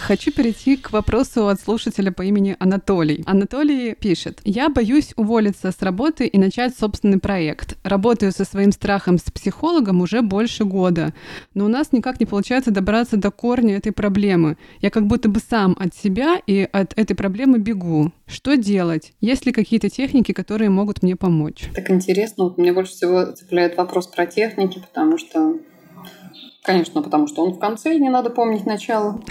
Хочу 0.09 0.33
перейти 0.33 0.79
к 0.79 0.91
вопросу 0.91 1.49
от 1.49 1.61
слушателя 1.61 2.11
по 2.11 2.23
имени 2.23 2.57
Анатолий. 2.59 3.23
Анатолий 3.27 3.95
пишет. 3.95 4.41
Я 4.43 4.71
боюсь 4.71 5.13
уволиться 5.17 5.71
с 5.71 5.83
работы 5.83 6.27
и 6.27 6.39
начать 6.39 6.75
собственный 6.75 7.19
проект. 7.19 7.77
Работаю 7.83 8.33
со 8.33 8.47
своим 8.47 8.73
страхом 8.73 9.19
с 9.19 9.25
психологом 9.25 10.01
уже 10.01 10.23
больше 10.23 10.65
года. 10.65 11.13
Но 11.53 11.67
у 11.67 11.69
нас 11.69 11.93
никак 11.93 12.21
не 12.21 12.25
получается 12.25 12.71
добраться 12.71 13.19
до 13.19 13.31
корня 13.31 13.77
этой 13.77 13.93
проблемы. 13.93 14.57
Я 14.81 14.89
как 14.89 15.07
будто 15.07 15.29
бы 15.29 15.41
сам 15.41 15.77
от 15.79 15.95
себя 15.95 16.41
и 16.47 16.67
от 16.73 16.99
этой 16.99 17.15
проблемы 17.15 17.59
бегу. 17.59 18.11
Что 18.27 18.57
делать? 18.57 19.13
Есть 19.21 19.45
ли 19.45 19.53
какие-то 19.53 19.91
техники, 19.91 20.33
которые 20.33 20.71
могут 20.71 21.03
мне 21.03 21.17
помочь? 21.17 21.69
Так 21.75 21.91
интересно. 21.91 22.45
Вот 22.45 22.57
мне 22.57 22.73
больше 22.73 22.93
всего 22.93 23.27
цепляет 23.33 23.77
вопрос 23.77 24.07
про 24.07 24.25
техники, 24.25 24.81
потому 24.81 25.19
что 25.19 25.59
Конечно, 26.69 27.01
потому 27.01 27.27
что 27.27 27.43
он 27.45 27.55
в 27.55 27.59
конце, 27.59 27.97
и 27.97 28.01
не 28.01 28.11
надо 28.11 28.29
помнить 28.29 28.67
начало. 28.67 29.23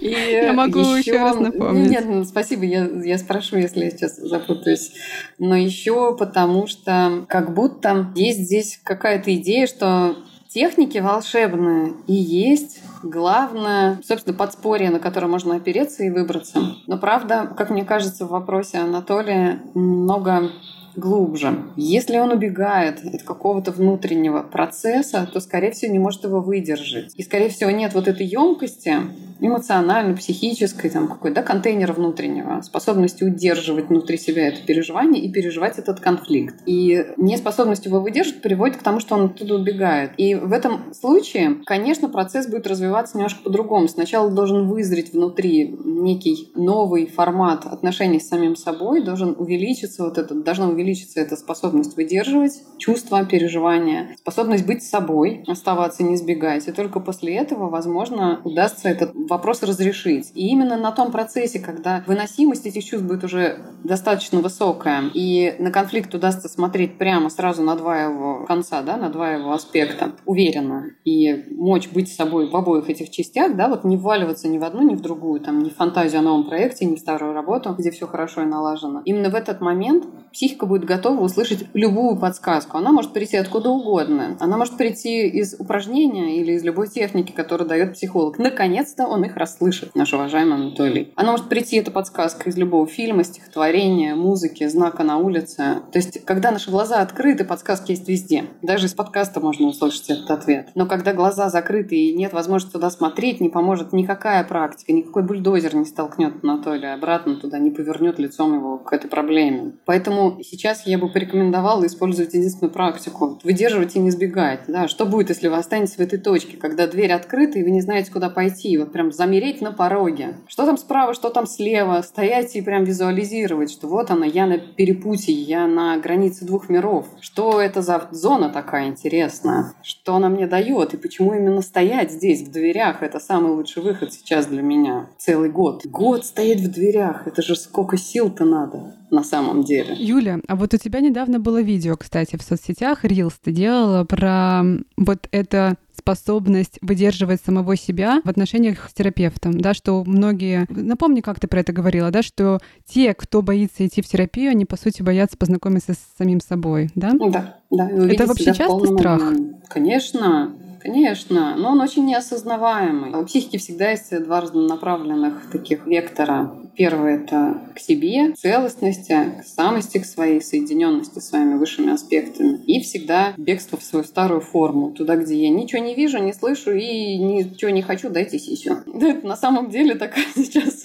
Я 0.00 0.52
могу 0.52 0.80
еще, 0.80 1.12
раз 1.18 1.38
напомнить. 1.38 1.90
Нет, 1.90 2.06
нет, 2.06 2.28
спасибо, 2.28 2.64
я, 2.64 2.88
я 3.04 3.18
спрошу, 3.18 3.56
если 3.56 3.84
я 3.84 3.90
сейчас 3.90 4.16
запутаюсь. 4.16 4.92
Но 5.38 5.56
еще 5.56 6.16
потому 6.16 6.66
что 6.66 7.24
как 7.28 7.54
будто 7.54 8.12
есть 8.14 8.40
здесь 8.40 8.80
какая-то 8.82 9.34
идея, 9.36 9.66
что 9.66 10.16
техники 10.48 10.98
волшебные 10.98 11.94
и 12.06 12.14
есть 12.14 12.80
главное, 13.02 14.00
собственно, 14.06 14.36
подспорье, 14.36 14.90
на 14.90 15.00
которое 15.00 15.26
можно 15.26 15.56
опереться 15.56 16.04
и 16.04 16.10
выбраться. 16.10 16.60
Но 16.86 16.98
правда, 16.98 17.52
как 17.56 17.70
мне 17.70 17.84
кажется, 17.84 18.26
в 18.26 18.30
вопросе 18.30 18.78
Анатолия 18.78 19.60
много 19.74 20.50
глубже. 20.96 21.62
Если 21.76 22.18
он 22.18 22.30
убегает 22.30 23.04
от 23.04 23.22
какого-то 23.22 23.72
внутреннего 23.72 24.42
процесса, 24.42 25.28
то, 25.32 25.40
скорее 25.40 25.72
всего, 25.72 25.92
не 25.92 25.98
может 25.98 26.24
его 26.24 26.40
выдержать. 26.40 27.12
И, 27.16 27.22
скорее 27.22 27.48
всего, 27.48 27.70
нет 27.70 27.94
вот 27.94 28.08
этой 28.08 28.26
емкости 28.26 28.96
эмоциональной, 29.40 30.16
психической, 30.16 30.88
там 30.88 31.08
какой-то 31.08 31.36
да, 31.36 31.42
контейнера 31.42 31.92
внутреннего, 31.92 32.60
способности 32.62 33.24
удерживать 33.24 33.88
внутри 33.88 34.16
себя 34.16 34.48
это 34.48 34.64
переживание 34.64 35.22
и 35.22 35.32
переживать 35.32 35.78
этот 35.78 35.98
конфликт. 36.00 36.54
И 36.66 37.04
неспособность 37.16 37.86
его 37.86 38.00
выдержать 38.00 38.40
приводит 38.40 38.76
к 38.76 38.82
тому, 38.82 39.00
что 39.00 39.16
он 39.16 39.26
оттуда 39.26 39.56
убегает. 39.56 40.12
И 40.16 40.34
в 40.34 40.52
этом 40.52 40.94
случае, 40.94 41.56
конечно, 41.64 42.08
процесс 42.08 42.46
будет 42.46 42.66
развиваться 42.66 43.16
немножко 43.16 43.42
по-другому. 43.42 43.88
Сначала 43.88 44.30
должен 44.30 44.68
вызреть 44.68 45.12
внутри 45.12 45.76
некий 45.84 46.52
новый 46.54 47.06
формат 47.06 47.66
отношений 47.66 48.20
с 48.20 48.28
самим 48.28 48.54
собой, 48.54 49.02
должен 49.02 49.34
увеличиться 49.36 50.04
вот 50.04 50.18
этот, 50.18 50.44
должна 50.44 50.68
увеличиться 50.68 50.81
увеличится 50.82 51.20
эта 51.20 51.36
способность 51.36 51.96
выдерживать 51.96 52.62
чувства, 52.78 53.24
переживания, 53.24 54.16
способность 54.18 54.66
быть 54.66 54.82
собой, 54.82 55.44
оставаться, 55.46 56.02
не 56.02 56.16
избегать. 56.16 56.66
И 56.68 56.72
только 56.72 57.00
после 57.00 57.36
этого, 57.36 57.70
возможно, 57.70 58.40
удастся 58.44 58.88
этот 58.88 59.12
вопрос 59.14 59.62
разрешить. 59.62 60.32
И 60.34 60.48
именно 60.48 60.76
на 60.76 60.90
том 60.90 61.12
процессе, 61.12 61.60
когда 61.60 62.02
выносимость 62.06 62.66
этих 62.66 62.84
чувств 62.84 63.06
будет 63.06 63.24
уже 63.24 63.58
достаточно 63.84 64.40
высокая, 64.40 65.04
и 65.14 65.54
на 65.58 65.70
конфликт 65.70 66.14
удастся 66.14 66.48
смотреть 66.48 66.98
прямо 66.98 67.30
сразу 67.30 67.62
на 67.62 67.76
два 67.76 68.02
его 68.02 68.44
конца, 68.46 68.82
да, 68.82 68.96
на 68.96 69.08
два 69.08 69.30
его 69.30 69.52
аспекта, 69.52 70.12
уверенно, 70.26 70.90
и 71.04 71.44
мочь 71.50 71.88
быть 71.88 72.12
собой 72.12 72.50
в 72.50 72.56
обоих 72.56 72.90
этих 72.90 73.10
частях, 73.10 73.56
да, 73.56 73.68
вот 73.68 73.84
не 73.84 73.96
вваливаться 73.96 74.48
ни 74.48 74.58
в 74.58 74.64
одну, 74.64 74.82
ни 74.82 74.94
в 74.94 75.00
другую, 75.00 75.40
там, 75.40 75.62
ни 75.62 75.68
в 75.68 75.76
фантазию 75.76 76.20
о 76.20 76.22
новом 76.22 76.48
проекте, 76.48 76.84
ни 76.84 76.96
в 76.96 76.98
старую 76.98 77.32
работу, 77.32 77.74
где 77.78 77.90
все 77.90 78.06
хорошо 78.06 78.42
и 78.42 78.46
налажено. 78.46 79.02
Именно 79.04 79.30
в 79.30 79.34
этот 79.34 79.60
момент 79.60 80.04
психика 80.32 80.66
будет 80.72 80.84
готова 80.86 81.20
услышать 81.20 81.66
любую 81.74 82.16
подсказку. 82.16 82.78
Она 82.78 82.92
может 82.92 83.12
прийти 83.12 83.36
откуда 83.36 83.68
угодно. 83.68 84.38
Она 84.40 84.56
может 84.56 84.78
прийти 84.78 85.28
из 85.28 85.54
упражнения 85.58 86.38
или 86.38 86.52
из 86.52 86.64
любой 86.64 86.88
техники, 86.88 87.30
которую 87.30 87.68
дает 87.68 87.92
психолог. 87.92 88.38
Наконец-то 88.38 89.06
он 89.06 89.22
их 89.24 89.36
расслышит, 89.36 89.94
наш 89.94 90.14
уважаемый 90.14 90.54
Анатолий. 90.54 91.12
Она 91.14 91.32
может 91.32 91.50
прийти, 91.50 91.76
эта 91.76 91.90
подсказка, 91.90 92.48
из 92.48 92.56
любого 92.56 92.86
фильма, 92.86 93.22
стихотворения, 93.22 94.14
музыки, 94.14 94.66
знака 94.66 95.02
на 95.02 95.18
улице. 95.18 95.82
То 95.92 95.98
есть, 95.98 96.24
когда 96.24 96.50
наши 96.50 96.70
глаза 96.70 97.02
открыты, 97.02 97.44
подсказки 97.44 97.90
есть 97.90 98.08
везде. 98.08 98.44
Даже 98.62 98.86
из 98.86 98.94
подкаста 98.94 99.40
можно 99.40 99.66
услышать 99.66 100.08
этот 100.08 100.30
ответ. 100.30 100.70
Но 100.74 100.86
когда 100.86 101.12
глаза 101.12 101.50
закрыты 101.50 101.96
и 101.96 102.14
нет 102.14 102.32
возможности 102.32 102.72
туда 102.72 102.88
смотреть, 102.88 103.42
не 103.42 103.50
поможет 103.50 103.92
никакая 103.92 104.42
практика, 104.42 104.94
никакой 104.94 105.22
бульдозер 105.22 105.74
не 105.74 105.84
столкнет 105.84 106.42
Анатолия 106.42 106.94
обратно 106.94 107.36
туда, 107.36 107.58
не 107.58 107.70
повернет 107.70 108.18
лицом 108.18 108.54
его 108.54 108.78
к 108.78 108.90
этой 108.94 109.10
проблеме. 109.10 109.72
Поэтому 109.84 110.38
сейчас 110.42 110.61
я 110.86 110.98
бы 110.98 111.08
порекомендовала 111.08 111.86
использовать 111.86 112.34
единственную 112.34 112.72
практику. 112.72 113.38
Выдерживать 113.42 113.96
и 113.96 113.98
не 113.98 114.10
сбегать. 114.10 114.60
Да? 114.68 114.88
Что 114.88 115.06
будет, 115.06 115.28
если 115.30 115.48
вы 115.48 115.56
останетесь 115.56 115.96
в 115.96 116.00
этой 116.00 116.18
точке, 116.18 116.56
когда 116.56 116.86
дверь 116.86 117.12
открыта, 117.12 117.58
и 117.58 117.62
вы 117.62 117.70
не 117.70 117.80
знаете, 117.80 118.12
куда 118.12 118.30
пойти? 118.30 118.76
Вот 118.78 118.92
прям 118.92 119.12
замереть 119.12 119.60
на 119.60 119.72
пороге. 119.72 120.36
Что 120.46 120.66
там 120.66 120.78
справа, 120.78 121.14
что 121.14 121.30
там 121.30 121.46
слева? 121.46 122.02
Стоять 122.02 122.54
и 122.56 122.62
прям 122.62 122.84
визуализировать, 122.84 123.70
что 123.70 123.88
вот 123.88 124.10
она, 124.10 124.26
я 124.26 124.46
на 124.46 124.58
перепутье, 124.58 125.34
я 125.34 125.66
на 125.66 125.96
границе 125.98 126.44
двух 126.44 126.68
миров. 126.68 127.06
Что 127.20 127.60
это 127.60 127.82
за 127.82 128.08
зона 128.12 128.48
такая 128.48 128.88
интересная? 128.88 129.74
Что 129.82 130.16
она 130.16 130.28
мне 130.28 130.46
дает? 130.46 130.94
И 130.94 130.96
почему 130.96 131.34
именно 131.34 131.62
стоять 131.62 132.12
здесь, 132.12 132.42
в 132.42 132.50
дверях? 132.50 133.02
Это 133.02 133.18
самый 133.18 133.52
лучший 133.52 133.82
выход 133.82 134.12
сейчас 134.12 134.46
для 134.46 134.62
меня. 134.62 135.08
Целый 135.18 135.50
год. 135.50 135.84
Год 135.86 136.24
стоять 136.24 136.60
в 136.60 136.70
дверях. 136.70 137.26
Это 137.26 137.42
же 137.42 137.56
сколько 137.56 137.96
сил-то 137.96 138.44
надо 138.44 139.01
на 139.12 139.22
самом 139.22 139.62
деле. 139.62 139.94
Юля, 139.96 140.40
а 140.48 140.56
вот 140.56 140.74
у 140.74 140.78
тебя 140.78 141.00
недавно 141.00 141.38
было 141.38 141.60
видео, 141.60 141.96
кстати, 141.96 142.36
в 142.36 142.42
соцсетях, 142.42 143.04
Reels 143.04 143.34
ты 143.42 143.52
делала 143.52 144.04
про 144.04 144.62
вот 144.96 145.28
это 145.30 145.76
способность 145.96 146.78
выдерживать 146.80 147.42
самого 147.44 147.76
себя 147.76 148.22
в 148.24 148.28
отношениях 148.28 148.88
с 148.88 148.94
терапевтом, 148.94 149.60
да, 149.60 149.74
что 149.74 150.02
многие, 150.04 150.66
напомни, 150.70 151.20
как 151.20 151.38
ты 151.38 151.46
про 151.46 151.60
это 151.60 151.72
говорила, 151.72 152.10
да, 152.10 152.22
что 152.22 152.58
те, 152.86 153.14
кто 153.14 153.42
боится 153.42 153.86
идти 153.86 154.02
в 154.02 154.06
терапию, 154.06 154.50
они, 154.50 154.64
по 154.64 154.76
сути, 154.76 155.02
боятся 155.02 155.36
познакомиться 155.36 155.92
с 155.92 155.98
самим 156.18 156.40
собой, 156.40 156.90
да? 156.94 157.12
Да, 157.12 157.58
да. 157.70 157.90
Это 157.90 158.26
вообще 158.26 158.54
часто 158.54 158.96
страх? 158.96 159.22
Конечно, 159.68 160.52
Конечно, 160.82 161.54
но 161.56 161.70
он 161.70 161.80
очень 161.80 162.04
неосознаваемый. 162.06 163.14
У 163.14 163.24
психики 163.24 163.56
всегда 163.56 163.90
есть 163.90 164.10
два 164.24 164.40
разнонаправленных 164.40 165.50
таких 165.50 165.86
вектора 165.86 166.52
Первое— 166.74 167.16
это 167.22 167.60
к 167.74 167.78
себе, 167.78 168.32
к 168.32 168.36
целостности, 168.36 169.14
к 169.40 169.44
самости, 169.44 169.98
к 169.98 170.06
своей 170.06 170.40
соединенности 170.40 171.18
с 171.18 171.28
своими 171.28 171.54
высшими 171.54 171.92
аспектами. 171.92 172.64
И 172.66 172.80
всегда 172.80 173.34
бегство 173.36 173.76
в 173.76 173.82
свою 173.82 174.04
старую 174.04 174.40
форму, 174.40 174.92
туда, 174.92 175.16
где 175.16 175.34
я 175.34 175.50
ничего 175.50 175.82
не 175.82 175.94
вижу, 175.94 176.18
не 176.18 176.32
слышу 176.32 176.72
и 176.72 177.18
ничего 177.18 177.70
не 177.70 177.82
хочу, 177.82 178.08
дайте 178.08 178.38
сисю. 178.38 178.78
Это 178.94 179.26
на 179.26 179.36
самом 179.36 179.68
деле 179.68 179.96
такая 179.96 180.24
сейчас 180.34 180.84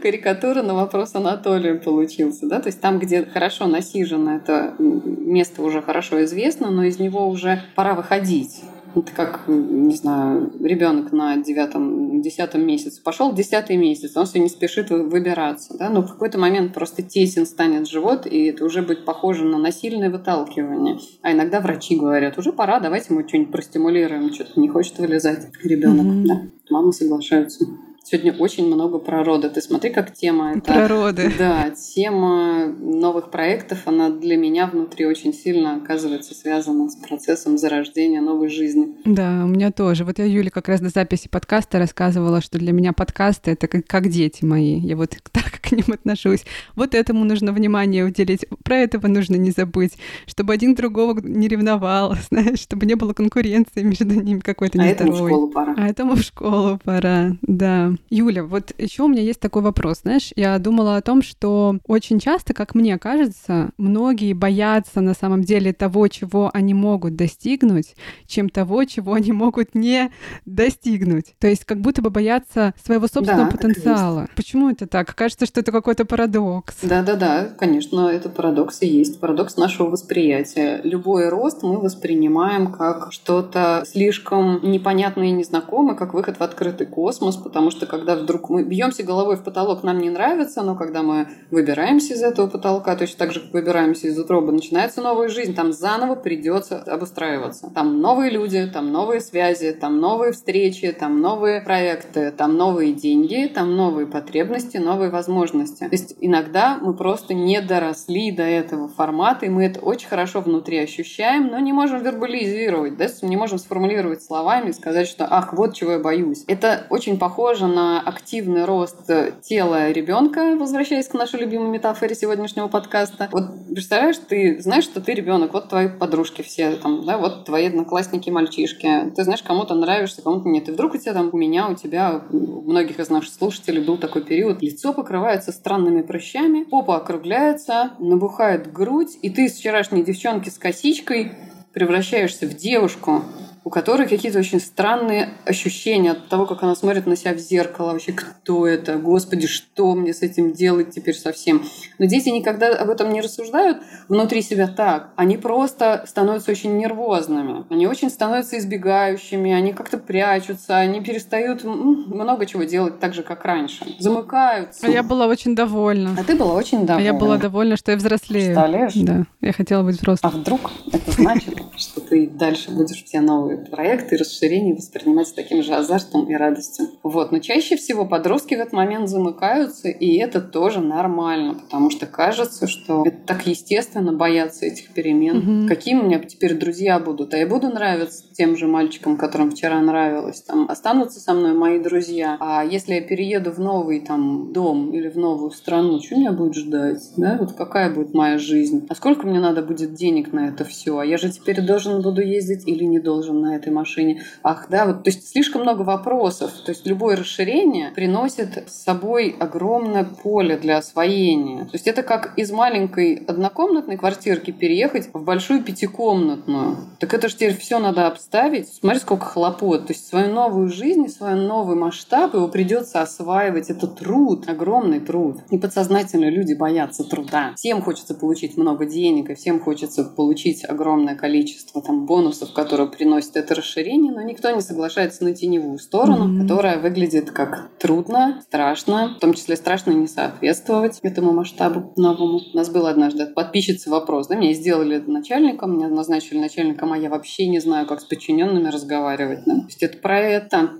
карикатура 0.00 0.62
на 0.62 0.74
вопрос 0.74 1.14
Анатолия 1.14 1.74
получился. 1.74 2.46
Да? 2.46 2.60
То 2.60 2.68
есть 2.68 2.80
там, 2.80 3.00
где 3.00 3.24
хорошо 3.24 3.66
насижено, 3.66 4.36
это 4.36 4.76
место 4.78 5.62
уже 5.62 5.82
хорошо 5.82 6.24
известно, 6.24 6.70
но 6.70 6.84
из 6.84 7.00
него 7.00 7.26
уже 7.26 7.62
пора 7.74 7.94
выходить. 7.94 8.62
Это 8.96 9.12
как, 9.12 9.42
не 9.46 9.94
знаю, 9.94 10.50
ребенок 10.58 11.12
на 11.12 11.36
девятом, 11.36 12.22
десятом 12.22 12.66
месяце 12.66 13.02
пошел, 13.02 13.30
десятый 13.34 13.76
месяц, 13.76 14.16
он 14.16 14.24
все 14.24 14.38
не 14.38 14.48
спешит 14.48 14.88
выбираться, 14.88 15.76
да, 15.78 15.90
но 15.90 16.00
в 16.00 16.08
какой-то 16.08 16.38
момент 16.38 16.72
просто 16.72 17.02
тесен 17.02 17.44
станет 17.44 17.86
живот, 17.86 18.26
и 18.26 18.46
это 18.46 18.64
уже 18.64 18.80
будет 18.80 19.04
похоже 19.04 19.44
на 19.44 19.58
насильное 19.58 20.08
выталкивание. 20.08 20.98
А 21.20 21.32
иногда 21.32 21.60
врачи 21.60 21.94
говорят, 21.94 22.38
уже 22.38 22.54
пора, 22.54 22.80
давайте 22.80 23.12
мы 23.12 23.28
что-нибудь 23.28 23.52
простимулируем, 23.52 24.32
что-то 24.32 24.58
не 24.58 24.68
хочет 24.68 24.98
вылезать 24.98 25.50
ребенок, 25.62 26.06
mm-hmm. 26.06 26.26
да. 26.26 26.40
Мамы 26.70 26.94
соглашаются. 26.94 27.66
Сегодня 28.08 28.32
очень 28.34 28.68
много 28.68 28.98
про 28.98 29.24
роды. 29.24 29.50
Ты 29.50 29.60
смотри, 29.60 29.90
как 29.90 30.14
тема 30.14 30.52
это... 30.52 30.72
Про 30.72 30.86
роды. 30.86 31.32
Да, 31.36 31.70
тема 31.70 32.66
новых 32.66 33.32
проектов, 33.32 33.80
она 33.86 34.10
для 34.10 34.36
меня 34.36 34.68
внутри 34.68 35.06
очень 35.06 35.34
сильно 35.34 35.74
оказывается 35.74 36.32
связана 36.32 36.88
с 36.88 36.94
процессом 36.94 37.58
зарождения 37.58 38.20
новой 38.20 38.48
жизни. 38.48 38.94
Да, 39.04 39.42
у 39.44 39.48
меня 39.48 39.72
тоже. 39.72 40.04
Вот 40.04 40.20
я 40.20 40.24
Юле 40.24 40.52
как 40.52 40.68
раз 40.68 40.80
до 40.80 40.90
записи 40.90 41.28
подкаста 41.28 41.80
рассказывала, 41.80 42.40
что 42.40 42.60
для 42.60 42.70
меня 42.70 42.92
подкасты— 42.92 43.50
это 43.52 43.66
как, 43.66 43.84
как 43.88 44.08
дети 44.08 44.44
мои. 44.44 44.78
Я 44.78 44.96
вот 44.96 45.16
так 45.32 45.60
к 45.60 45.72
ним 45.72 45.86
отношусь. 45.88 46.44
Вот 46.76 46.94
этому 46.94 47.24
нужно 47.24 47.50
внимание 47.50 48.04
уделить, 48.04 48.46
про 48.62 48.76
этого 48.76 49.08
нужно 49.08 49.34
не 49.34 49.50
забыть, 49.50 49.94
чтобы 50.26 50.52
один 50.52 50.76
другого 50.76 51.18
не 51.20 51.48
ревновал, 51.48 52.14
знаешь, 52.30 52.60
чтобы 52.60 52.86
не 52.86 52.94
было 52.94 53.14
конкуренции 53.14 53.82
между 53.82 54.04
ними 54.04 54.38
какой-то 54.38 54.78
нездоровой. 54.78 54.92
А 54.94 55.26
этому 55.26 55.26
в 55.26 55.28
школу 55.28 55.48
пора. 55.48 55.74
А 55.76 55.88
этому 55.88 56.14
в 56.14 56.20
школу 56.20 56.80
пора, 56.84 57.36
да. 57.42 57.95
Юля, 58.10 58.44
вот 58.44 58.72
еще 58.78 59.04
у 59.04 59.08
меня 59.08 59.22
есть 59.22 59.40
такой 59.40 59.62
вопрос. 59.62 60.00
Знаешь, 60.02 60.32
я 60.36 60.58
думала 60.58 60.96
о 60.96 61.02
том, 61.02 61.22
что 61.22 61.78
очень 61.86 62.18
часто, 62.18 62.54
как 62.54 62.74
мне 62.74 62.98
кажется, 62.98 63.70
многие 63.78 64.32
боятся 64.32 65.00
на 65.00 65.14
самом 65.14 65.42
деле 65.42 65.72
того, 65.72 66.08
чего 66.08 66.50
они 66.52 66.74
могут 66.74 67.16
достигнуть, 67.16 67.94
чем 68.26 68.48
того, 68.48 68.84
чего 68.84 69.14
они 69.14 69.32
могут 69.32 69.74
не 69.74 70.10
достигнуть. 70.44 71.34
То 71.38 71.48
есть 71.48 71.64
как 71.64 71.80
будто 71.80 72.02
бы 72.02 72.10
боятся 72.10 72.74
своего 72.82 73.06
собственного 73.06 73.50
да, 73.50 73.56
потенциала. 73.56 74.28
Почему 74.36 74.70
это 74.70 74.86
так? 74.86 75.14
Кажется, 75.14 75.46
что 75.46 75.60
это 75.60 75.72
какой-то 75.72 76.04
парадокс. 76.04 76.76
Да-да-да, 76.82 77.48
конечно, 77.58 78.08
это 78.08 78.28
парадокс 78.28 78.82
и 78.82 78.86
есть. 78.86 79.20
Парадокс 79.20 79.56
нашего 79.56 79.90
восприятия. 79.90 80.80
Любой 80.84 81.28
рост 81.28 81.62
мы 81.62 81.78
воспринимаем 81.80 82.72
как 82.72 83.12
что-то 83.12 83.84
слишком 83.86 84.60
непонятное 84.62 85.28
и 85.28 85.32
незнакомое, 85.32 85.96
как 85.96 86.14
выход 86.14 86.38
в 86.38 86.42
открытый 86.42 86.86
космос, 86.86 87.36
потому 87.36 87.70
что 87.70 87.85
когда 87.86 88.16
вдруг 88.16 88.50
мы 88.50 88.62
бьемся 88.62 89.02
головой 89.02 89.36
в 89.36 89.44
потолок, 89.44 89.82
нам 89.82 89.98
не 89.98 90.10
нравится, 90.10 90.62
но 90.62 90.74
когда 90.74 91.02
мы 91.02 91.28
выбираемся 91.50 92.14
из 92.14 92.22
этого 92.22 92.48
потолка, 92.48 92.96
точно 92.96 93.18
так 93.18 93.32
же, 93.32 93.40
как 93.40 93.52
выбираемся 93.52 94.08
из 94.08 94.18
утробы, 94.18 94.52
начинается 94.52 95.00
новая 95.00 95.28
жизнь, 95.28 95.54
там 95.54 95.72
заново 95.72 96.14
придется 96.14 96.82
обустраиваться. 96.82 97.70
Там 97.74 98.00
новые 98.00 98.30
люди, 98.30 98.68
там 98.72 98.92
новые 98.92 99.20
связи, 99.20 99.72
там 99.72 100.00
новые 100.00 100.32
встречи, 100.32 100.90
там 100.92 101.20
новые 101.20 101.60
проекты, 101.60 102.30
там 102.30 102.56
новые 102.56 102.92
деньги, 102.92 103.50
там 103.52 103.76
новые 103.76 104.06
потребности, 104.06 104.76
новые 104.76 105.10
возможности. 105.10 105.84
То 105.84 105.92
есть 105.92 106.16
иногда 106.20 106.78
мы 106.80 106.94
просто 106.94 107.34
не 107.34 107.60
доросли 107.60 108.30
до 108.30 108.42
этого 108.42 108.88
формата, 108.88 109.46
и 109.46 109.48
мы 109.48 109.64
это 109.64 109.80
очень 109.80 110.08
хорошо 110.08 110.40
внутри 110.40 110.78
ощущаем, 110.78 111.48
но 111.48 111.58
не 111.58 111.72
можем 111.72 112.02
вербализировать, 112.02 112.96
да, 112.96 113.06
не 113.22 113.36
можем 113.36 113.58
сформулировать 113.58 114.22
словами 114.22 114.70
и 114.70 114.72
сказать, 114.72 115.08
что 115.08 115.26
ах, 115.28 115.52
вот 115.52 115.74
чего 115.74 115.92
я 115.92 115.98
боюсь. 115.98 116.44
Это 116.46 116.86
очень 116.90 117.18
похоже 117.18 117.66
на 117.76 118.00
активный 118.00 118.64
рост 118.64 119.06
тела 119.42 119.90
ребенка, 119.90 120.56
возвращаясь 120.58 121.08
к 121.08 121.12
нашей 121.12 121.40
любимой 121.40 121.68
метафоре 121.68 122.14
сегодняшнего 122.14 122.68
подкаста. 122.68 123.28
Вот 123.30 123.50
представляешь, 123.70 124.16
ты 124.16 124.58
знаешь, 124.62 124.84
что 124.84 125.02
ты 125.02 125.12
ребенок, 125.12 125.52
вот 125.52 125.68
твои 125.68 125.88
подружки 125.88 126.40
все, 126.40 126.76
там, 126.76 127.04
да, 127.04 127.18
вот 127.18 127.44
твои 127.44 127.66
одноклассники, 127.66 128.30
мальчишки. 128.30 129.12
Ты 129.14 129.24
знаешь, 129.24 129.42
кому-то 129.42 129.74
нравишься, 129.74 130.22
кому-то 130.22 130.48
нет. 130.48 130.70
И 130.70 130.72
вдруг 130.72 130.94
у 130.94 130.96
тебя 130.96 131.12
там, 131.12 131.28
у 131.30 131.36
меня, 131.36 131.68
у 131.68 131.74
тебя, 131.74 132.22
у 132.30 132.62
многих 132.62 132.98
из 132.98 133.10
наших 133.10 133.34
слушателей 133.34 133.84
был 133.84 133.98
такой 133.98 134.24
период, 134.24 134.62
лицо 134.62 134.94
покрывается 134.94 135.52
странными 135.52 136.00
прыщами, 136.00 136.64
попа 136.64 136.96
округляется, 136.96 137.90
набухает 137.98 138.72
грудь, 138.72 139.18
и 139.20 139.28
ты 139.28 139.50
с 139.50 139.58
вчерашней 139.58 140.02
девчонки 140.02 140.48
с 140.48 140.56
косичкой 140.56 141.32
превращаешься 141.74 142.46
в 142.46 142.54
девушку, 142.54 143.22
у 143.66 143.68
которой 143.68 144.06
какие-то 144.06 144.38
очень 144.38 144.60
странные 144.60 145.30
ощущения 145.44 146.12
от 146.12 146.28
того, 146.28 146.46
как 146.46 146.62
она 146.62 146.76
смотрит 146.76 147.04
на 147.06 147.16
себя 147.16 147.34
в 147.34 147.38
зеркало. 147.38 147.90
Вообще, 147.90 148.12
кто 148.12 148.64
это? 148.64 148.94
Господи, 148.94 149.48
что 149.48 149.96
мне 149.96 150.14
с 150.14 150.22
этим 150.22 150.52
делать 150.52 150.90
теперь 150.90 151.16
совсем? 151.16 151.64
Но 151.98 152.06
дети 152.06 152.28
никогда 152.28 152.68
об 152.68 152.90
этом 152.90 153.12
не 153.12 153.20
рассуждают 153.20 153.78
внутри 154.06 154.42
себя 154.42 154.68
так. 154.68 155.10
Они 155.16 155.36
просто 155.36 156.04
становятся 156.06 156.52
очень 156.52 156.76
нервозными. 156.76 157.64
Они 157.68 157.88
очень 157.88 158.08
становятся 158.08 158.56
избегающими, 158.56 159.50
они 159.50 159.72
как-то 159.72 159.98
прячутся, 159.98 160.76
они 160.76 161.00
перестают 161.00 161.64
много 161.64 162.46
чего 162.46 162.62
делать 162.62 163.00
так 163.00 163.14
же, 163.14 163.24
как 163.24 163.44
раньше. 163.44 163.84
Замыкаются. 163.98 164.86
А 164.86 164.88
я 164.88 165.02
была 165.02 165.26
очень 165.26 165.56
довольна. 165.56 166.14
А 166.16 166.22
ты 166.22 166.36
была 166.36 166.54
очень 166.54 166.86
довольна. 166.86 167.10
А 167.10 167.12
я 167.12 167.18
была 167.18 167.36
довольна, 167.36 167.76
что 167.76 167.90
я 167.90 167.96
взрослею. 167.96 168.54
Представляешь? 168.54 168.92
Да. 168.94 169.24
Я 169.40 169.52
хотела 169.52 169.82
быть 169.82 169.96
взрослой. 169.96 170.30
А 170.32 170.36
вдруг 170.36 170.70
это 170.92 171.10
значит, 171.10 171.58
что 171.76 172.00
ты 172.00 172.28
дальше 172.28 172.70
будешь 172.70 173.02
все 173.02 173.20
новые 173.20 173.55
проекты 173.56 174.14
и 174.14 174.18
расширение 174.18 174.74
воспринимать 174.74 175.28
с 175.28 175.32
таким 175.32 175.62
же 175.62 175.74
азартом 175.74 176.28
и 176.30 176.34
радостью. 176.34 176.86
Вот. 177.02 177.32
Но 177.32 177.38
чаще 177.38 177.76
всего 177.76 178.06
подростки 178.06 178.54
в 178.54 178.60
этот 178.60 178.72
момент 178.72 179.08
замыкаются, 179.08 179.88
и 179.88 180.16
это 180.16 180.40
тоже 180.40 180.80
нормально, 180.80 181.54
потому 181.54 181.90
что 181.90 182.06
кажется, 182.06 182.66
что 182.66 183.04
это 183.06 183.18
так 183.26 183.46
естественно 183.46 184.12
бояться 184.12 184.66
этих 184.66 184.92
перемен. 184.92 185.62
Угу. 185.62 185.68
Какие 185.68 185.94
у 185.96 186.02
меня 186.04 186.18
теперь 186.18 186.54
друзья 186.54 186.98
будут? 186.98 187.34
А 187.34 187.38
я 187.38 187.46
буду 187.46 187.68
нравиться 187.68 188.24
тем 188.32 188.56
же 188.56 188.66
мальчикам, 188.66 189.16
которым 189.16 189.50
вчера 189.50 189.80
нравилось. 189.80 190.42
Там 190.42 190.66
останутся 190.68 191.20
со 191.20 191.34
мной 191.34 191.54
мои 191.54 191.78
друзья. 191.78 192.36
А 192.40 192.64
если 192.64 192.94
я 192.94 193.00
перееду 193.00 193.50
в 193.50 193.58
новый 193.58 194.00
там 194.00 194.52
дом 194.52 194.92
или 194.92 195.08
в 195.08 195.16
новую 195.16 195.50
страну, 195.50 196.00
что 196.00 196.16
меня 196.16 196.32
будет 196.32 196.54
ждать? 196.54 197.02
Да? 197.16 197.36
Вот 197.38 197.52
какая 197.52 197.92
будет 197.92 198.14
моя 198.14 198.38
жизнь? 198.38 198.86
А 198.88 198.94
сколько 198.94 199.26
мне 199.26 199.40
надо 199.40 199.62
будет 199.62 199.94
денег 199.94 200.32
на 200.32 200.48
это 200.48 200.64
все? 200.64 200.98
А 200.98 201.04
я 201.04 201.16
же 201.18 201.30
теперь 201.30 201.60
должен 201.60 202.02
буду 202.02 202.20
ездить 202.20 202.66
или 202.66 202.84
не 202.84 202.98
должен 202.98 203.40
на 203.46 203.56
этой 203.56 203.72
машине. 203.72 204.22
Ах, 204.42 204.66
да, 204.68 204.86
вот, 204.86 205.04
то 205.04 205.10
есть 205.10 205.28
слишком 205.28 205.62
много 205.62 205.82
вопросов. 205.82 206.52
То 206.64 206.72
есть 206.72 206.86
любое 206.86 207.16
расширение 207.16 207.90
приносит 207.92 208.68
с 208.68 208.84
собой 208.84 209.34
огромное 209.38 210.04
поле 210.04 210.56
для 210.56 210.78
освоения. 210.78 211.64
То 211.64 211.70
есть 211.74 211.86
это 211.86 212.02
как 212.02 212.36
из 212.36 212.50
маленькой 212.50 213.14
однокомнатной 213.26 213.96
квартирки 213.96 214.50
переехать 214.50 215.08
в 215.12 215.22
большую 215.22 215.62
пятикомнатную. 215.62 216.76
Так 216.98 217.14
это 217.14 217.28
же 217.28 217.34
теперь 217.34 217.56
все 217.56 217.78
надо 217.78 218.06
обставить. 218.06 218.68
Смотри, 218.68 219.00
сколько 219.00 219.26
хлопот. 219.26 219.86
То 219.86 219.92
есть 219.92 220.06
свою 220.06 220.32
новую 220.32 220.68
жизнь, 220.68 221.08
свой 221.08 221.34
новый 221.34 221.76
масштаб, 221.76 222.34
его 222.34 222.48
придется 222.48 223.00
осваивать. 223.00 223.70
Это 223.70 223.86
труд, 223.86 224.48
огромный 224.48 225.00
труд. 225.00 225.38
И 225.50 225.58
подсознательно 225.58 226.30
люди 226.30 226.54
боятся 226.54 227.04
труда. 227.04 227.52
Всем 227.56 227.82
хочется 227.82 228.14
получить 228.14 228.56
много 228.56 228.86
денег, 228.86 229.30
и 229.30 229.34
всем 229.34 229.60
хочется 229.60 230.04
получить 230.04 230.64
огромное 230.64 231.14
количество 231.14 231.82
там 231.82 232.06
бонусов, 232.06 232.52
которые 232.52 232.88
приносит 233.26 233.36
это 233.36 233.54
расширение, 233.54 234.12
но 234.12 234.22
никто 234.22 234.50
не 234.50 234.60
соглашается 234.60 235.24
на 235.24 235.34
теневую 235.34 235.78
сторону, 235.78 236.28
mm-hmm. 236.28 236.42
которая 236.42 236.78
выглядит 236.78 237.30
как 237.30 237.70
трудно, 237.78 238.40
страшно, 238.42 239.14
в 239.16 239.20
том 239.20 239.34
числе 239.34 239.56
страшно 239.56 239.92
не 239.92 240.06
соответствовать 240.06 240.98
этому 241.02 241.32
масштабу 241.32 241.92
новому. 241.96 242.40
У 242.52 242.56
нас 242.56 242.68
был 242.70 242.86
однажды 242.86 243.24
от 243.24 243.34
подписчицы 243.34 243.90
вопрос, 243.90 244.28
да, 244.28 244.36
меня 244.36 244.54
сделали 244.54 244.98
начальником, 244.98 245.76
меня 245.76 245.88
назначили 245.88 246.38
начальником, 246.38 246.92
а 246.92 246.98
я 246.98 247.08
вообще 247.08 247.46
не 247.46 247.60
знаю, 247.60 247.86
как 247.86 248.00
с 248.00 248.04
подчиненными 248.04 248.68
разговаривать. 248.68 249.40
Да? 249.46 249.56
То 249.56 249.66
есть 249.66 249.82
это 249.82 249.98
про 249.98 250.18
это 250.20 250.70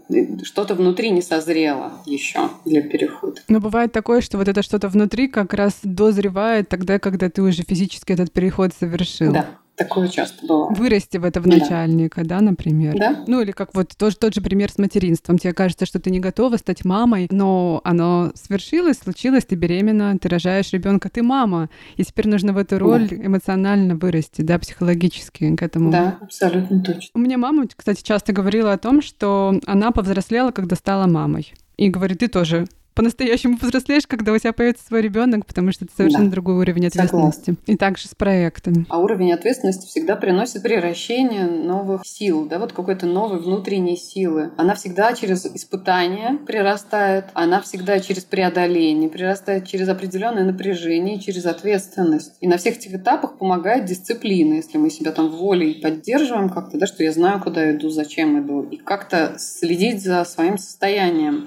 что-то 0.43 0.75
внутри 0.75 1.11
не 1.11 1.23
созрело 1.23 1.93
еще 2.07 2.51
для 2.65 2.83
перехода. 2.83 3.41
Но 3.49 3.61
бывает 3.61 3.93
такое, 3.93 4.21
что 4.21 4.39
вот 4.39 4.49
это 4.49 4.63
что-то 4.63 4.89
внутри 4.89 5.29
как 5.29 5.55
раз 5.55 5.79
дозревает 5.83 6.69
тогда, 6.69 6.99
когда 6.99 7.31
ты 7.31 7.43
уже 7.43 7.63
физически 7.63 8.13
этот 8.13 8.33
переход 8.33 8.73
совершил. 8.79 9.33
Да. 9.33 9.47
Такое 9.77 10.09
часто 10.09 10.47
было. 10.47 10.69
Вырасти 10.71 11.19
в 11.19 11.25
это 11.25 11.41
в 11.41 11.47
начальника, 11.47 12.23
да, 12.23 12.39
да 12.39 12.41
например. 12.41 12.97
Да. 12.99 13.25
Ну 13.27 13.43
или 13.43 13.53
как 13.53 13.75
вот 13.75 13.95
тоже 13.97 14.17
тот 14.17 14.35
же 14.35 14.41
пример 14.41 14.71
с 14.71 14.79
материнством. 14.79 15.39
Тебе 15.39 15.53
кажется, 15.53 15.85
что 15.85 16.01
ты 16.01 16.11
не 16.11 16.19
готова 16.19 16.57
стать 16.57 16.85
мамой, 16.85 17.29
но 17.31 17.83
оно 17.85 18.33
свершилось, 18.35 18.99
случилось, 18.99 19.45
ты 19.45 19.55
беременна, 19.55 20.19
ты 20.19 20.29
рожаешь 20.29 20.73
ребенка, 20.73 21.11
ты 21.11 21.23
мама. 21.23 21.69
И 21.97 22.05
теперь 22.05 22.29
нужно 22.29 22.55
в 22.55 22.59
эту 22.59 22.79
роль 22.79 23.09
да. 23.09 23.17
эмоционально 23.17 23.97
вырасти, 23.97 24.41
да, 24.41 24.59
психологически 24.59 25.55
к 25.55 25.63
этому. 25.63 25.91
Да, 25.91 26.19
абсолютно 26.23 26.83
точно. 26.83 27.11
У 27.15 27.19
меня 27.19 27.37
мама, 27.37 27.67
кстати, 27.75 28.03
часто 28.03 28.33
говорила 28.33 28.73
о 28.73 28.79
том, 28.79 29.03
что 29.03 29.61
она 29.67 29.91
повзрослела, 29.91 30.53
когда 30.53 30.77
стала 30.77 31.07
мамой. 31.07 31.53
И 31.77 31.91
говорит, 31.91 32.21
ты 32.21 32.29
тоже 32.29 32.67
по-настоящему 32.97 33.59
взрослеешь, 33.61 34.07
когда 34.07 34.33
у 34.33 34.39
тебя 34.39 34.55
появится 34.55 34.87
свой 34.87 35.03
ребенок, 35.03 35.45
потому 35.45 35.71
что 35.71 35.85
это 35.85 35.95
совершенно 35.95 36.25
да. 36.25 36.31
другой 36.31 36.57
уровень 36.57 36.87
ответственности. 36.87 37.41
Согласна. 37.41 37.73
И 37.73 37.77
также 37.77 38.09
с 38.09 38.15
проектами. 38.15 38.87
А 38.89 38.99
уровень 38.99 39.33
ответственности 39.33 39.87
всегда 39.87 40.17
приносит 40.17 40.63
превращение 40.63 41.45
новых 41.45 42.03
сил, 42.07 42.47
да, 42.47 42.59
вот 42.59 42.73
какой-то 42.73 43.05
новой 43.05 43.39
внутренней 43.39 43.99
силы. 43.99 44.51
Она 44.57 44.75
всегда 44.75 45.13
через 45.13 45.45
испытания 45.45 46.39
прирастает, 46.47 47.27
она 47.35 47.61
всегда 47.61 48.01
через 48.01 48.25
преодоление, 48.25 49.11
прирастает 49.11 49.69
через 49.69 49.89
определенное 49.91 50.45
напряжение, 50.45 51.21
через 51.21 51.45
ответственность. 51.45 52.33
И 52.41 52.49
на 52.49 52.57
всех 52.57 52.79
этих 52.79 52.95
этапах 52.95 53.37
помогает 53.37 53.85
дисциплина, 53.85 54.55
если 54.55 54.79
мы 54.79 54.89
себя 54.89 55.13
там 55.13 55.29
волей 55.29 55.75
поддерживаем 55.83 56.49
как-то, 56.49 56.79
да, 56.79 56.87
что 56.87 57.05
я 57.05 57.13
знаю, 57.13 57.43
куда 57.43 57.73
иду, 57.73 57.91
зачем 57.91 58.41
иду, 58.43 58.63
и 58.63 58.79
как-то 58.79 59.37
следить 59.39 60.03
за 60.03 60.25
своим 60.25 60.57
состоянием 60.57 61.47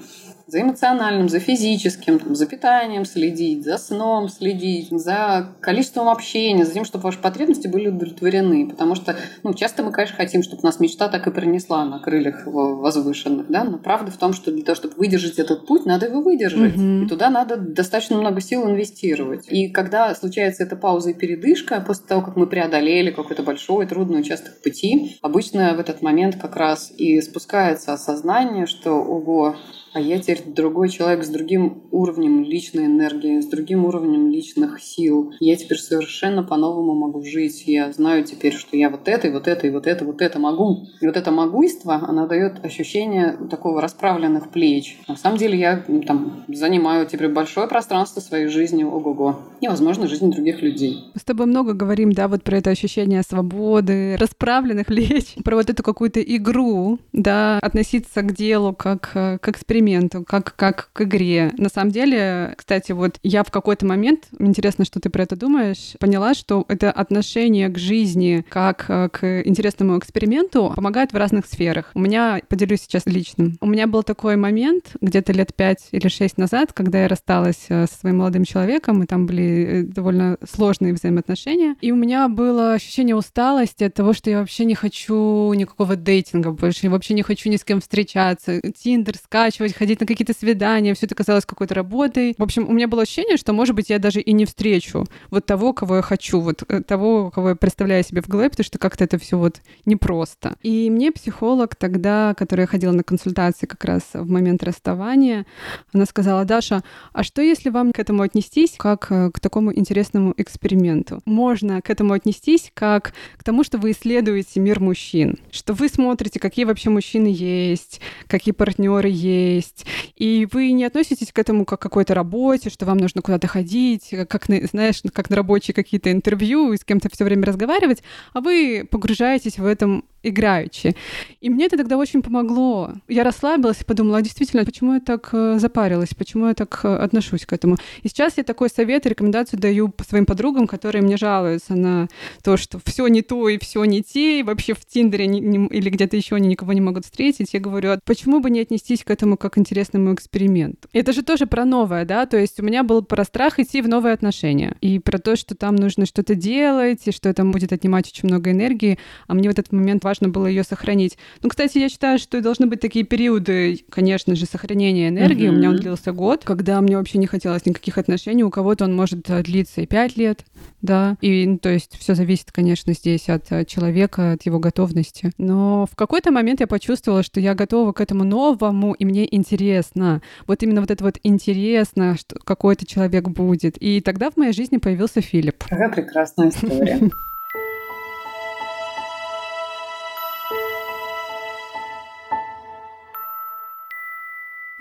за 0.50 0.60
эмоциональным, 0.62 1.28
за 1.28 1.38
физическим, 1.38 2.18
там, 2.18 2.34
за 2.34 2.46
питанием 2.46 3.04
следить, 3.04 3.64
за 3.64 3.78
сном 3.78 4.28
следить, 4.28 4.88
за 4.90 5.54
количеством 5.60 6.08
общения, 6.08 6.64
за 6.64 6.72
тем, 6.72 6.84
чтобы 6.84 7.04
ваши 7.04 7.18
потребности 7.18 7.68
были 7.68 7.88
удовлетворены. 7.88 8.68
Потому 8.68 8.94
что 8.94 9.16
ну, 9.42 9.54
часто 9.54 9.82
мы, 9.82 9.92
конечно, 9.92 10.16
хотим, 10.16 10.42
чтобы 10.42 10.62
нас 10.62 10.80
мечта 10.80 11.08
так 11.08 11.26
и 11.26 11.30
принесла 11.30 11.84
на 11.84 12.00
крыльях 12.00 12.46
возвышенных. 12.46 13.48
Да? 13.48 13.64
Но 13.64 13.78
правда 13.78 14.10
в 14.10 14.16
том, 14.16 14.32
что 14.32 14.50
для 14.50 14.64
того, 14.64 14.76
чтобы 14.76 14.94
выдержать 14.96 15.38
этот 15.38 15.66
путь, 15.66 15.86
надо 15.86 16.06
его 16.06 16.20
выдержать. 16.20 16.76
Угу. 16.76 17.04
И 17.04 17.06
туда 17.06 17.30
надо 17.30 17.56
достаточно 17.56 18.16
много 18.16 18.40
сил 18.40 18.68
инвестировать. 18.68 19.46
И 19.50 19.68
когда 19.68 20.14
случается 20.14 20.64
эта 20.64 20.76
пауза 20.76 21.10
и 21.10 21.14
передышка, 21.14 21.80
после 21.86 22.06
того, 22.06 22.22
как 22.22 22.36
мы 22.36 22.46
преодолели 22.46 23.10
какой-то 23.10 23.42
большой 23.42 23.86
трудный 23.86 24.20
участок 24.20 24.60
пути, 24.62 25.18
обычно 25.22 25.74
в 25.74 25.80
этот 25.80 26.02
момент 26.02 26.36
как 26.40 26.56
раз 26.56 26.90
и 26.90 27.20
спускается 27.20 27.92
осознание, 27.92 28.66
что, 28.66 28.92
ого, 28.92 29.56
а 29.92 30.00
я 30.00 30.18
теперь 30.20 30.42
другой 30.46 30.88
человек 30.88 31.24
с 31.24 31.28
другим 31.28 31.82
уровнем 31.90 32.44
личной 32.44 32.86
энергии, 32.86 33.40
с 33.40 33.46
другим 33.46 33.84
уровнем 33.84 34.30
личных 34.30 34.80
сил. 34.80 35.32
Я 35.40 35.56
теперь 35.56 35.78
совершенно 35.78 36.42
по-новому 36.42 36.94
могу 36.94 37.22
жить. 37.22 37.64
Я 37.66 37.92
знаю 37.92 38.24
теперь, 38.24 38.54
что 38.54 38.76
я 38.76 38.90
вот 38.90 39.08
это, 39.08 39.28
и 39.28 39.30
вот 39.30 39.48
это, 39.48 39.66
и 39.66 39.70
вот 39.70 39.86
это, 39.86 40.04
вот 40.04 40.22
это 40.22 40.38
могу. 40.38 40.86
И 41.00 41.06
вот 41.06 41.16
это 41.16 41.30
могуйство, 41.30 41.94
оно 41.94 42.26
дает 42.26 42.64
ощущение 42.64 43.36
такого 43.50 43.80
расправленных 43.80 44.50
плеч. 44.50 44.98
На 45.08 45.16
самом 45.16 45.38
деле 45.38 45.58
я 45.58 45.84
там 46.06 46.44
занимаю 46.48 47.06
теперь 47.06 47.28
большое 47.28 47.66
пространство 47.66 48.20
своей 48.20 48.46
жизни, 48.46 48.84
ого-го. 48.84 49.40
И, 49.60 49.68
возможно, 49.68 50.06
жизнь 50.06 50.30
других 50.30 50.62
людей. 50.62 51.04
Мы 51.14 51.20
с 51.20 51.24
тобой 51.24 51.46
много 51.46 51.72
говорим, 51.72 52.12
да, 52.12 52.28
вот 52.28 52.42
про 52.42 52.58
это 52.58 52.70
ощущение 52.70 53.22
свободы, 53.22 54.16
расправленных 54.16 54.86
плеч, 54.86 55.34
про 55.44 55.56
вот 55.56 55.70
эту 55.70 55.82
какую-то 55.82 56.20
игру, 56.20 56.98
да, 57.12 57.58
относиться 57.60 58.22
к 58.22 58.34
делу 58.34 58.74
как 58.74 59.10
э, 59.14 59.38
к 59.38 59.48
эксперименту 59.80 60.24
как, 60.24 60.54
как 60.56 60.90
к 60.92 61.02
игре. 61.02 61.52
На 61.56 61.68
самом 61.68 61.90
деле, 61.90 62.54
кстати, 62.56 62.92
вот 62.92 63.18
я 63.22 63.42
в 63.42 63.50
какой-то 63.50 63.86
момент, 63.86 64.28
интересно, 64.38 64.84
что 64.84 65.00
ты 65.00 65.10
про 65.10 65.22
это 65.22 65.36
думаешь, 65.36 65.94
поняла, 65.98 66.34
что 66.34 66.64
это 66.68 66.90
отношение 66.90 67.68
к 67.68 67.78
жизни 67.78 68.44
как 68.48 68.86
э, 68.88 69.08
к 69.08 69.42
интересному 69.42 69.98
эксперименту 69.98 70.72
помогает 70.76 71.12
в 71.12 71.16
разных 71.16 71.46
сферах. 71.46 71.90
У 71.94 72.00
меня, 72.00 72.40
поделюсь 72.48 72.82
сейчас 72.82 73.06
личным, 73.06 73.56
у 73.60 73.66
меня 73.66 73.86
был 73.86 74.02
такой 74.02 74.36
момент 74.36 74.96
где-то 75.00 75.32
лет 75.32 75.54
пять 75.54 75.88
или 75.92 76.08
шесть 76.08 76.38
назад, 76.38 76.72
когда 76.72 77.02
я 77.02 77.08
рассталась 77.08 77.66
э, 77.68 77.86
со 77.86 77.98
своим 77.98 78.18
молодым 78.18 78.44
человеком, 78.44 79.02
и 79.02 79.06
там 79.06 79.26
были 79.26 79.42
э, 79.42 79.82
довольно 79.82 80.36
сложные 80.48 80.92
взаимоотношения, 80.92 81.76
и 81.80 81.92
у 81.92 81.96
меня 81.96 82.28
было 82.28 82.74
ощущение 82.74 83.16
усталости 83.16 83.84
от 83.84 83.94
того, 83.94 84.12
что 84.12 84.30
я 84.30 84.40
вообще 84.40 84.64
не 84.64 84.74
хочу 84.74 85.52
никакого 85.54 85.96
дейтинга 85.96 86.50
больше, 86.50 86.90
вообще 86.90 87.14
не 87.14 87.22
хочу 87.22 87.48
ни 87.48 87.56
с 87.56 87.64
кем 87.64 87.80
встречаться, 87.80 88.60
Тиндер 88.60 89.16
скачивать, 89.16 89.69
быть, 89.70 89.78
ходить 89.78 90.00
на 90.00 90.06
какие-то 90.06 90.34
свидания, 90.34 90.94
все 90.94 91.06
это 91.06 91.14
казалось 91.14 91.46
какой-то 91.46 91.74
работой. 91.74 92.34
В 92.36 92.42
общем, 92.42 92.68
у 92.68 92.72
меня 92.72 92.88
было 92.88 93.02
ощущение, 93.02 93.36
что, 93.36 93.52
может 93.52 93.74
быть, 93.74 93.90
я 93.90 93.98
даже 93.98 94.20
и 94.20 94.32
не 94.32 94.44
встречу 94.44 95.06
вот 95.30 95.46
того, 95.46 95.72
кого 95.72 95.96
я 95.96 96.02
хочу, 96.02 96.40
вот 96.40 96.62
э, 96.68 96.82
того, 96.82 97.30
кого 97.30 97.50
я 97.50 97.54
представляю 97.54 98.04
себе 98.04 98.22
в 98.22 98.28
голове, 98.28 98.50
потому 98.50 98.64
что 98.64 98.78
как-то 98.78 99.04
это 99.04 99.18
все 99.18 99.38
вот 99.38 99.60
непросто. 99.86 100.56
И 100.62 100.90
мне 100.90 101.12
психолог 101.12 101.76
тогда, 101.76 102.34
которая 102.36 102.66
ходила 102.66 102.92
на 102.92 103.02
консультации 103.02 103.66
как 103.66 103.84
раз 103.84 104.02
в 104.14 104.28
момент 104.28 104.62
расставания, 104.62 105.46
она 105.92 106.06
сказала, 106.06 106.44
Даша, 106.44 106.82
а 107.12 107.22
что 107.22 107.42
если 107.42 107.70
вам 107.70 107.92
к 107.92 107.98
этому 107.98 108.22
отнестись 108.22 108.74
как 108.76 109.06
э, 109.10 109.30
к 109.30 109.40
такому 109.40 109.72
интересному 109.74 110.34
эксперименту? 110.36 111.20
Можно 111.24 111.80
к 111.82 111.90
этому 111.90 112.12
отнестись 112.12 112.70
как 112.74 113.12
к 113.36 113.44
тому, 113.44 113.64
что 113.64 113.78
вы 113.78 113.92
исследуете 113.92 114.60
мир 114.60 114.80
мужчин, 114.80 115.38
что 115.50 115.74
вы 115.74 115.88
смотрите, 115.88 116.40
какие 116.40 116.64
вообще 116.64 116.90
мужчины 116.90 117.28
есть, 117.28 118.00
какие 118.26 118.52
партнеры 118.52 119.08
есть, 119.10 119.59
есть. 119.60 119.86
И 120.16 120.46
вы 120.50 120.72
не 120.72 120.84
относитесь 120.84 121.32
к 121.32 121.38
этому 121.38 121.64
как 121.64 121.80
к 121.80 121.82
какой-то 121.82 122.14
работе, 122.14 122.70
что 122.70 122.86
вам 122.86 122.98
нужно 122.98 123.22
куда-то 123.22 123.46
ходить, 123.46 124.14
как, 124.28 124.48
на, 124.48 124.66
знаешь, 124.66 125.02
как 125.12 125.30
на 125.30 125.36
рабочие 125.36 125.74
какие-то 125.74 126.10
интервью 126.12 126.72
и 126.72 126.76
с 126.76 126.84
кем-то 126.84 127.08
все 127.12 127.24
время 127.24 127.46
разговаривать, 127.46 128.02
а 128.32 128.40
вы 128.40 128.86
погружаетесь 128.90 129.58
в 129.58 129.66
этом 129.66 130.04
играючи. 130.22 130.94
И 131.40 131.50
мне 131.50 131.66
это 131.66 131.76
тогда 131.76 131.96
очень 131.96 132.22
помогло. 132.22 132.92
Я 133.08 133.24
расслабилась 133.24 133.80
и 133.80 133.84
подумала, 133.84 134.18
а 134.18 134.22
действительно, 134.22 134.64
почему 134.64 134.94
я 134.94 135.00
так 135.00 135.28
э, 135.32 135.58
запарилась, 135.58 136.14
почему 136.14 136.48
я 136.48 136.54
так 136.54 136.80
э, 136.84 136.94
отношусь 136.94 137.46
к 137.46 137.52
этому. 137.52 137.76
И 138.02 138.08
сейчас 138.08 138.36
я 138.36 138.44
такой 138.44 138.70
совет 138.70 139.06
и 139.06 139.08
рекомендацию 139.08 139.60
даю 139.60 139.92
своим 140.06 140.26
подругам, 140.26 140.66
которые 140.66 141.02
мне 141.02 141.16
жалуются 141.16 141.74
на 141.74 142.08
то, 142.42 142.56
что 142.56 142.80
все 142.84 143.06
не 143.08 143.22
то 143.22 143.48
и 143.48 143.58
все 143.58 143.84
не 143.84 144.02
те, 144.02 144.40
и 144.40 144.42
вообще 144.42 144.74
в 144.74 144.84
Тиндере 144.84 145.26
не, 145.26 145.40
не, 145.40 145.66
или 145.66 145.90
где-то 145.90 146.16
еще 146.16 146.36
они 146.36 146.48
никого 146.48 146.72
не 146.72 146.80
могут 146.80 147.04
встретить. 147.04 147.52
Я 147.52 147.60
говорю, 147.60 147.92
а 147.92 147.98
почему 148.04 148.40
бы 148.40 148.50
не 148.50 148.60
отнестись 148.60 149.04
к 149.04 149.10
этому 149.10 149.36
как 149.36 149.50
к 149.50 149.58
интересному 149.58 150.14
эксперименту? 150.14 150.88
Это 150.92 151.12
же 151.12 151.22
тоже 151.22 151.46
про 151.46 151.64
новое, 151.64 152.04
да? 152.04 152.26
То 152.26 152.36
есть 152.36 152.60
у 152.60 152.62
меня 152.62 152.82
был 152.84 153.02
про 153.02 153.24
страх 153.24 153.58
идти 153.58 153.82
в 153.82 153.88
новые 153.88 154.14
отношения 154.14 154.76
и 154.80 154.98
про 154.98 155.18
то, 155.18 155.36
что 155.36 155.54
там 155.54 155.76
нужно 155.76 156.06
что-то 156.06 156.34
делать, 156.34 157.00
и 157.06 157.12
что 157.12 157.28
это 157.28 157.44
будет 157.44 157.72
отнимать 157.72 158.08
очень 158.08 158.28
много 158.28 158.50
энергии, 158.50 158.98
а 159.26 159.34
мне 159.34 159.48
в 159.48 159.52
этот 159.52 159.72
момент 159.72 160.04
важно 160.10 160.28
было 160.28 160.48
ее 160.48 160.64
сохранить. 160.64 161.16
Ну, 161.40 161.48
кстати, 161.48 161.78
я 161.78 161.88
считаю, 161.88 162.18
что 162.18 162.40
должны 162.40 162.66
быть 162.66 162.80
такие 162.80 163.04
периоды, 163.04 163.78
конечно 163.90 164.34
же, 164.34 164.44
сохранения 164.44 165.08
энергии. 165.08 165.46
Mm-hmm. 165.46 165.50
У 165.50 165.56
меня 165.56 165.70
он 165.70 165.76
длился 165.76 166.10
год, 166.10 166.42
когда 166.44 166.80
мне 166.80 166.96
вообще 166.96 167.18
не 167.18 167.28
хотелось 167.28 167.64
никаких 167.64 167.96
отношений. 167.96 168.42
У 168.42 168.50
кого-то 168.50 168.86
он 168.86 168.96
может 168.96 169.30
э, 169.30 169.40
длиться 169.44 169.82
и 169.82 169.86
пять 169.86 170.16
лет, 170.16 170.44
да. 170.82 171.16
И, 171.20 171.46
ну, 171.46 171.58
то 171.58 171.68
есть, 171.68 171.96
все 171.96 172.16
зависит, 172.16 172.50
конечно, 172.50 172.92
здесь 172.92 173.28
от 173.28 173.52
э, 173.52 173.64
человека, 173.64 174.32
от 174.32 174.42
его 174.46 174.58
готовности. 174.58 175.30
Но 175.38 175.86
в 175.86 175.94
какой-то 175.94 176.32
момент 176.32 176.58
я 176.58 176.66
почувствовала, 176.66 177.22
что 177.22 177.38
я 177.38 177.54
готова 177.54 177.92
к 177.92 178.00
этому 178.00 178.24
новому, 178.24 178.94
и 178.94 179.04
мне 179.04 179.32
интересно. 179.32 180.22
Вот 180.48 180.64
именно 180.64 180.80
вот 180.80 180.90
это 180.90 181.04
вот 181.04 181.18
интересно, 181.22 182.16
что 182.18 182.34
какой-то 182.44 182.84
человек 182.84 183.28
будет. 183.28 183.76
И 183.80 184.00
тогда 184.00 184.30
в 184.30 184.36
моей 184.36 184.52
жизни 184.52 184.78
появился 184.78 185.20
Филипп. 185.20 185.62
Какая 185.68 185.90
прекрасная 185.90 186.48
история. 186.48 186.98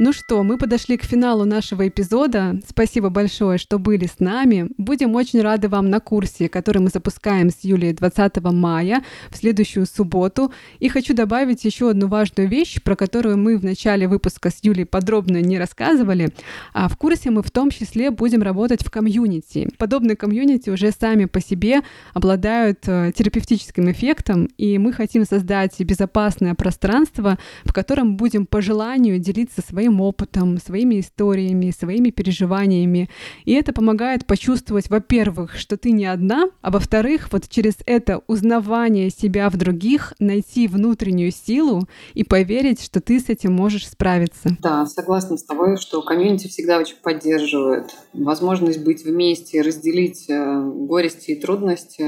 Ну 0.02 0.14
что, 0.14 0.44
мы 0.44 0.58
подошли 0.58 0.96
к 0.96 1.04
финалу 1.04 1.44
нашего 1.44 1.86
эпизода. 1.86 2.58
Спасибо 2.66 3.10
большое, 3.10 3.58
что 3.58 3.80
были 3.80 4.06
с 4.06 4.22
нами. 4.22 4.70
Будем 4.78 5.14
очень 5.14 5.42
рады 5.42 5.68
вам 5.68 5.90
на 5.90 6.00
курсе, 6.00 6.48
который 6.48 6.78
мы 6.78 6.88
запускаем 6.88 7.50
с 7.50 7.66
Юлией 7.66 7.92
20 7.92 8.42
мая 8.44 9.04
в 9.30 9.36
следующую 9.36 9.86
субботу. 9.86 10.54
И 10.80 10.88
хочу 10.88 11.14
добавить 11.14 11.66
еще 11.66 11.90
одну 11.90 12.08
важную 12.08 12.48
вещь, 12.48 12.82
про 12.82 12.96
которую 12.96 13.38
мы 13.38 13.58
в 13.58 13.66
начале 13.66 14.08
выпуска 14.08 14.52
с 14.52 14.60
Юлей 14.64 14.86
подробно 14.86 15.42
не 15.42 15.60
рассказывали. 15.60 16.30
А 16.72 16.88
в 16.88 16.96
курсе 16.96 17.30
мы 17.30 17.44
в 17.44 17.52
том 17.52 17.70
числе 17.70 18.10
будем 18.10 18.42
работать 18.42 18.86
в 18.86 18.90
комьюнити. 18.90 19.68
Подобные 19.78 20.16
комьюнити 20.16 20.70
уже 20.70 20.94
сами 20.94 21.26
по 21.26 21.42
себе 21.42 21.82
обладают 22.14 22.88
э, 22.88 23.12
терапевтическим 23.14 23.92
эффектом, 23.92 24.46
и 24.58 24.78
мы 24.78 24.94
хотим 24.94 25.26
создать 25.26 25.78
безопасное 25.78 26.56
пространство, 26.56 27.38
в 27.66 27.74
котором 27.74 28.16
будем 28.16 28.46
по 28.46 28.62
желанию 28.62 29.20
делиться 29.20 29.62
своим 29.62 29.89
своим 29.90 30.02
опытом, 30.02 30.58
своими 30.60 31.00
историями, 31.00 31.74
своими 31.78 32.12
переживаниями. 32.12 33.10
И 33.46 33.54
это 33.54 33.74
помогает 33.74 34.26
почувствовать, 34.26 34.90
во-первых, 34.90 35.58
что 35.58 35.78
ты 35.78 35.92
не 35.92 36.06
одна, 36.06 36.50
а 36.62 36.72
во-вторых, 36.72 37.30
вот 37.32 37.50
через 37.50 37.76
это 37.86 38.22
узнавание 38.28 39.10
себя 39.10 39.50
в 39.50 39.58
других 39.58 40.14
найти 40.20 40.68
внутреннюю 40.68 41.32
силу 41.32 41.88
и 42.14 42.24
поверить, 42.24 42.82
что 42.82 43.02
ты 43.02 43.20
с 43.20 43.30
этим 43.30 43.54
можешь 43.54 43.88
справиться. 43.88 44.58
Да, 44.62 44.86
согласна 44.86 45.38
с 45.38 45.44
тобой, 45.44 45.78
что 45.78 46.02
комьюнити 46.02 46.48
всегда 46.48 46.78
очень 46.78 46.98
поддерживает. 47.02 47.86
Возможность 48.14 48.84
быть 48.84 49.04
вместе, 49.04 49.62
разделить 49.62 50.30
э, 50.30 50.62
горести 50.62 51.32
и 51.32 51.36
трудности 51.42 52.04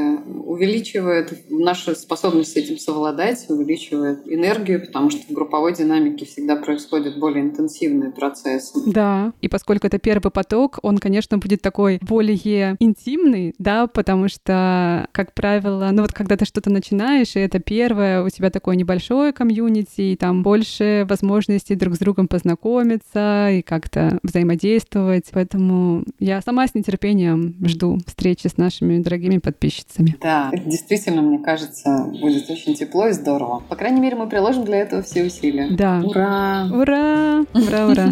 увеличивает 0.45 1.49
нашу 1.49 1.95
способность 1.95 2.53
с 2.53 2.55
этим 2.55 2.77
совладать, 2.77 3.45
увеличивает 3.49 4.19
энергию, 4.25 4.85
потому 4.85 5.09
что 5.09 5.21
в 5.27 5.33
групповой 5.33 5.73
динамике 5.73 6.25
всегда 6.25 6.55
происходит 6.55 7.17
более 7.19 7.43
интенсивно 7.43 7.70
интенсивные 7.71 8.11
процессы. 8.11 8.79
Да, 8.85 9.33
и 9.41 9.47
поскольку 9.47 9.87
это 9.87 9.97
первый 9.97 10.31
поток, 10.31 10.79
он, 10.81 10.97
конечно, 10.97 11.37
будет 11.37 11.61
такой 11.61 11.99
более 12.01 12.75
интимный, 12.79 13.53
да, 13.57 13.87
потому 13.87 14.27
что, 14.27 15.07
как 15.11 15.33
правило, 15.33 15.89
ну 15.91 16.01
вот 16.01 16.13
когда 16.13 16.37
ты 16.37 16.45
что-то 16.45 16.69
начинаешь, 16.69 17.35
и 17.35 17.39
это 17.39 17.59
первое, 17.59 18.23
у 18.23 18.29
тебя 18.29 18.49
такое 18.49 18.75
небольшое 18.75 19.33
комьюнити, 19.33 20.01
и 20.01 20.15
там 20.15 20.43
больше 20.43 21.05
возможностей 21.09 21.75
друг 21.75 21.95
с 21.95 21.99
другом 21.99 22.27
познакомиться 22.27 23.49
и 23.51 23.61
как-то 23.61 24.19
взаимодействовать. 24.23 25.29
Поэтому 25.31 26.03
я 26.19 26.41
сама 26.41 26.67
с 26.67 26.75
нетерпением 26.75 27.55
жду 27.65 27.99
встречи 28.05 28.47
с 28.47 28.57
нашими 28.57 28.99
дорогими 28.99 29.37
подписчицами. 29.37 30.17
Да, 30.21 30.51
действительно, 30.65 31.21
мне 31.21 31.39
кажется, 31.39 32.11
будет 32.21 32.49
очень 32.49 32.75
тепло 32.75 33.07
и 33.07 33.13
здорово. 33.13 33.63
По 33.69 33.75
крайней 33.75 34.01
мере, 34.01 34.15
мы 34.15 34.27
приложим 34.27 34.65
для 34.65 34.77
этого 34.77 35.01
все 35.01 35.23
усилия. 35.23 35.69
Да. 35.71 36.01
Ура! 36.03 36.69
Ура! 36.71 37.45
Ура, 37.67 37.87
ура! 37.87 38.09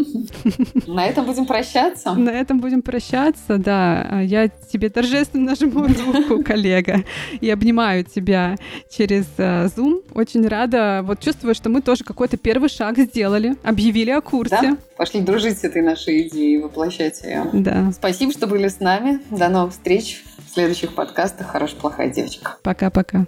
На 0.87 1.07
этом 1.07 1.25
будем 1.25 1.45
прощаться. 1.45 2.13
На 2.13 2.29
этом 2.29 2.59
будем 2.59 2.81
прощаться, 2.81 3.57
да. 3.57 4.21
Я 4.21 4.47
тебе 4.47 4.89
торжественно 4.89 5.51
нажму 5.51 5.87
руку, 5.87 6.43
коллега, 6.45 7.03
и 7.41 7.49
обнимаю 7.49 8.03
тебя 8.03 8.55
через 8.89 9.25
э, 9.37 9.67
Zoom. 9.75 10.03
Очень 10.13 10.47
рада. 10.47 11.01
Вот 11.03 11.19
чувствую, 11.19 11.55
что 11.55 11.69
мы 11.69 11.81
тоже 11.81 12.03
какой-то 12.03 12.37
первый 12.37 12.69
шаг 12.69 12.97
сделали, 12.97 13.55
объявили 13.63 14.11
о 14.11 14.21
курсе. 14.21 14.57
Да? 14.61 14.77
Пошли 14.97 15.21
дружить 15.21 15.59
с 15.59 15.63
этой 15.63 15.81
нашей 15.81 16.27
идеей, 16.27 16.61
воплощать 16.61 17.21
ее. 17.23 17.49
Да. 17.53 17.91
Спасибо, 17.91 18.31
что 18.31 18.47
были 18.47 18.67
с 18.67 18.79
нами. 18.79 19.19
До 19.29 19.49
новых 19.49 19.73
встреч 19.73 20.23
в 20.49 20.53
следующих 20.53 20.93
подкастах 20.93 21.47
«Хорошая, 21.47 21.79
плохая 21.79 22.09
девочка». 22.09 22.57
Пока-пока. 22.63 23.25